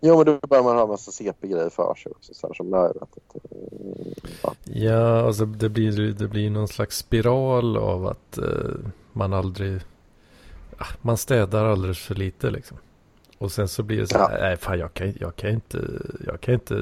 [0.00, 2.34] Jo, men då börjar man ha massa CP-grejer för sig också.
[2.34, 3.48] Så här, som jag vet inte.
[4.42, 4.54] Ja.
[4.64, 8.74] Ja, alltså det blir, det blir någon slags spiral av att eh,
[9.12, 9.80] man aldrig,
[10.78, 12.76] ah, man städar alldeles för lite liksom.
[13.38, 15.78] Och sen så blir det så här, nej fan jag kan, jag kan inte,
[16.26, 16.74] jag kan inte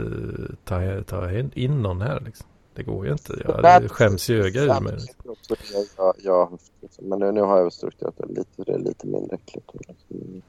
[0.65, 2.47] ta, ta in någon här liksom.
[2.75, 4.93] Det går ju inte, jag det skäms ju öga ur mig.
[4.93, 5.57] Liksom.
[5.97, 6.59] Jag, jag.
[6.81, 7.09] Liksom.
[7.09, 8.63] Men nu, nu har jag strukturerat det lite.
[8.65, 9.71] Det är lite mindre äckligt.
[9.75, 10.43] Liksom.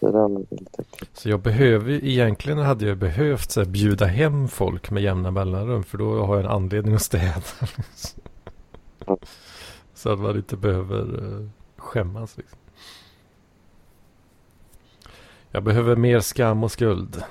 [0.00, 0.84] Är.
[1.12, 5.84] Så jag behöver, egentligen hade jag behövt så här, bjuda hem folk med jämna mellanrum.
[5.84, 7.42] För då har jag en anledning att städa.
[9.94, 12.58] så att man inte behöver eh, skämmas liksom.
[15.52, 17.24] Jag behöver mer skam och skuld.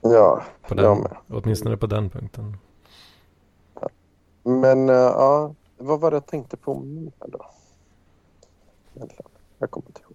[0.00, 1.16] Ja, På jag den, med.
[1.28, 2.56] åtminstone på den punkten.
[4.42, 7.46] Men uh, ja, vad var det jag tänkte på mer då?
[9.58, 10.14] Jag kommer inte ihåg.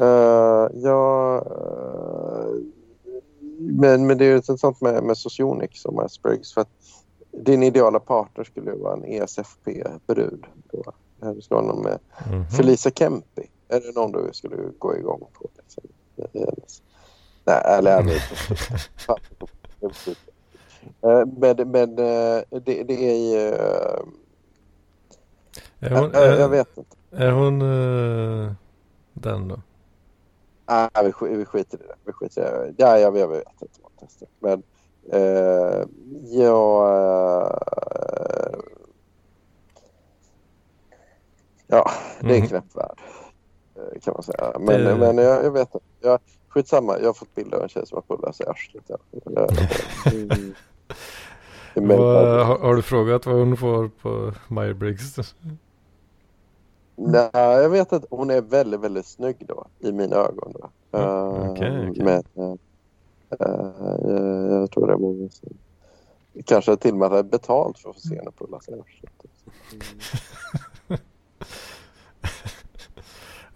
[0.00, 2.54] Uh, ja, eh,
[3.58, 6.68] men, men det är ju intressant med, med Socionics och Myers-Briggs för att
[7.30, 10.46] din ideala partner skulle vara en ESFP-brud.
[11.34, 11.98] Du skulle ha någon med
[12.30, 12.46] Mhm.
[12.46, 13.46] Felisa Kempi.
[13.68, 15.48] Är det någon du skulle gå igång på?
[15.56, 15.84] Liksom?
[17.44, 20.14] Nej, eller jag vet inte.
[21.02, 23.48] Eh, Men, men eh, det, det är ju...
[23.48, 24.00] eh,
[25.80, 26.96] Är hon, jag, jag vet inte.
[27.10, 27.58] är hon
[29.12, 29.60] den då?
[30.66, 30.88] Nej,
[31.20, 31.94] vi, vi skiter i det.
[32.04, 32.74] Vi skiter i det.
[32.76, 34.28] Ja, jag, jag vet inte vad jag testar.
[34.40, 34.62] Men
[35.12, 35.84] eh,
[36.24, 36.88] jag...
[41.66, 41.90] Ja,
[42.20, 42.48] det är en Mhm.
[42.48, 43.00] knäpp värld.
[43.78, 44.52] Eh, Kan man säga.
[44.60, 45.68] Men, Det- men jag, jag vet.
[46.00, 46.18] Jag,
[46.48, 46.98] skitsamma.
[46.98, 48.90] Jag har fått bilder av en tjej som har pullat sig i arslet.
[50.14, 50.54] Mm.
[51.74, 52.44] Vad, bra.
[52.44, 55.34] har, har du frågat vad hon får på Myers-Briggs?
[56.96, 60.52] Nej, jag vet att hon är väldigt, väldigt snygg då i mina ögon.
[60.52, 60.70] Då.
[60.90, 60.98] Ja,
[61.44, 62.04] Eh, okej, okej.
[62.04, 62.54] Men eh,
[63.40, 65.48] eh, jag tror det är många som
[66.44, 69.12] kanske till och med hade betalt för att få se henne pulla sig i arslet.
[70.88, 71.00] Mm.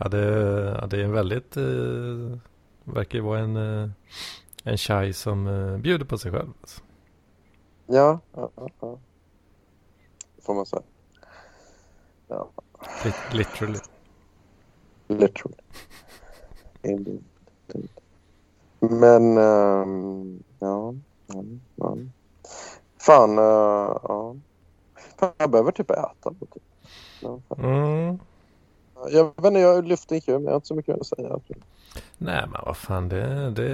[0.03, 1.57] Ja, det, ja, det är en väldigt...
[1.57, 2.39] Eh,
[2.85, 3.91] verkar ju vara en, eh,
[4.65, 6.53] en tjej som eh, bjuder på sig själv.
[6.61, 6.81] Alltså.
[7.87, 8.51] Ja, ja,
[8.81, 8.99] ja.
[10.43, 10.83] Får man säga.
[12.29, 12.49] Ja,
[13.05, 13.79] Lit, literally.
[15.09, 15.57] literally.
[16.83, 17.25] Indeed.
[18.81, 20.95] Men, ehm, ja,
[21.27, 21.45] ja,
[21.77, 21.97] ja.
[22.99, 24.37] Fan, eh, ja.
[25.19, 26.31] Fan, jag behöver typ äta.
[26.41, 26.63] Typ.
[27.21, 27.41] Ja.
[27.59, 28.19] Mm.
[29.11, 31.41] Jag vet inte, jag lyfter inte men jag har inte så mycket att säga.
[32.19, 33.69] Nej men vad fan det, det,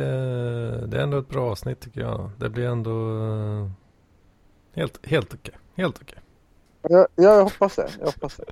[0.87, 2.31] det är ändå ett bra avsnitt tycker jag.
[2.39, 2.91] Det blir ändå
[3.25, 3.71] eh,
[4.73, 5.55] helt, helt okej.
[5.75, 6.19] Helt okej.
[6.83, 7.89] Ja, ja, jag hoppas det.
[7.99, 8.45] Jag hoppas det.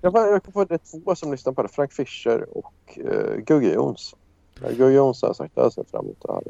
[0.00, 1.68] Jag, jag kom på det två som lyssnar på det.
[1.68, 3.72] Frank Fischer och uh, Gugge.
[3.72, 3.96] Ja,
[4.68, 6.42] Gugge Jonsson har sagt att jag ser fram emot det här.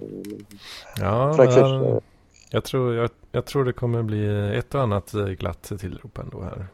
[1.00, 2.02] Ja, Frank Fischer.
[2.50, 6.40] jag, tror, jag, jag tror det kommer bli ett och annat eh, glatt tillrop ändå
[6.40, 6.66] här.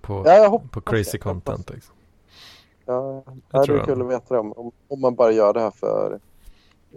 [0.00, 1.16] På, Ja, jag på crazy det.
[1.16, 1.70] Jag content.
[1.70, 1.94] Liksom.
[2.90, 6.18] Ja, det är kul att veta det om, om, man bara gör det här för,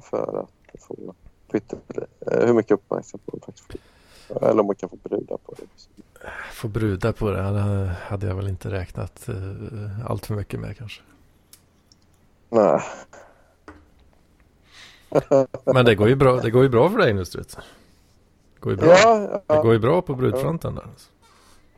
[0.01, 1.13] för att få
[1.51, 1.79] Twitter,
[2.19, 3.79] eh, hur mycket uppmärksamhet man faktiskt får.
[4.49, 5.63] Eller om man kan få brudar på det.
[6.53, 11.01] Få brudar på det hade, jag väl inte räknat uh, allt för mycket med kanske.
[12.49, 12.81] Nej.
[15.65, 17.57] Men det går ju bra, det går ju bra för dig nu Strut.
[18.53, 18.87] Det går ju bra.
[18.87, 20.83] Ja, Det ja, går ju bra på brudfronten där.
[20.83, 21.09] Alltså.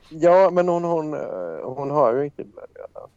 [0.10, 1.20] ja, men hon, hon, eh,
[1.64, 3.10] hon har ju en kille redan.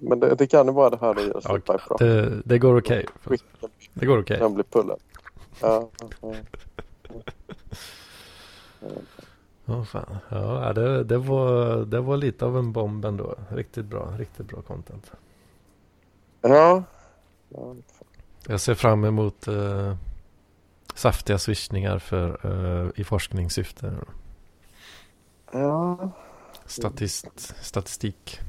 [0.00, 1.96] Men det, det kan ju vara det här det gör Ja, Super Pro.
[1.96, 3.06] det, det går okej.
[3.24, 4.38] Skicken Det går okej.
[4.38, 4.98] kan bli pullad.
[5.60, 5.88] Ja,
[6.20, 6.34] ja.
[9.64, 10.16] Ja, fan.
[10.30, 13.34] Ja, det, det, var, det var lite av en bomb ändå.
[13.48, 15.12] Riktigt bra, riktigt bra content.
[16.40, 16.82] ja.
[17.48, 17.74] ja.
[18.48, 19.96] Jag ser fram emot eh,
[20.94, 22.40] saftiga swishningar för,
[22.84, 23.94] eh, i forskningssyfte.
[25.52, 26.10] ja.
[26.66, 28.40] Statist, statistik.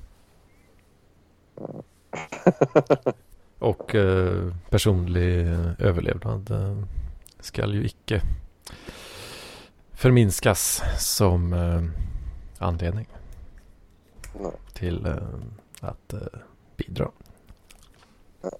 [3.59, 6.77] Och eh, personlig eh, överlevnad eh,
[7.39, 8.21] ska ju icke
[9.93, 11.83] förminskas som eh,
[12.57, 13.07] anledning
[14.39, 14.51] Nej.
[14.73, 15.17] till eh,
[15.81, 16.19] att eh,
[16.77, 17.11] bidra.
[18.41, 18.51] Ja.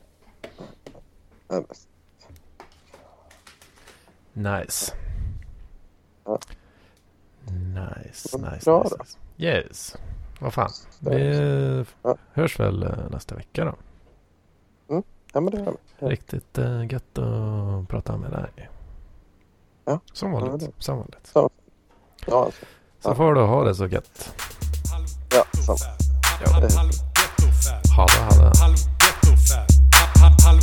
[4.33, 4.93] Nice.
[7.45, 9.17] Nice, nice, nice.
[9.37, 9.95] Yes.
[10.43, 10.69] Vad fan.
[10.99, 12.15] Vi Ja.
[12.33, 13.75] hörs väl eh, nästa vecka då.
[15.33, 15.77] ja, men det gör vi.
[15.99, 16.07] Ja.
[16.09, 18.69] Riktigt uh, gött att prata med dig.
[19.85, 19.99] Ja.
[20.13, 20.59] Som Ja, vanligt.
[20.77, 21.31] det- Som vanligt.
[21.33, 21.49] Ja,
[22.27, 22.65] alltså.
[22.99, 23.15] Så Ja.
[23.15, 24.33] får du ha det så gött.
[25.31, 25.77] Ja, samma.
[26.45, 26.57] Ja.
[26.57, 26.69] Eh,
[27.95, 28.57] Ha det, ha det.
[28.59, 29.67] Halv gettofab.
[30.45, 30.59] Halv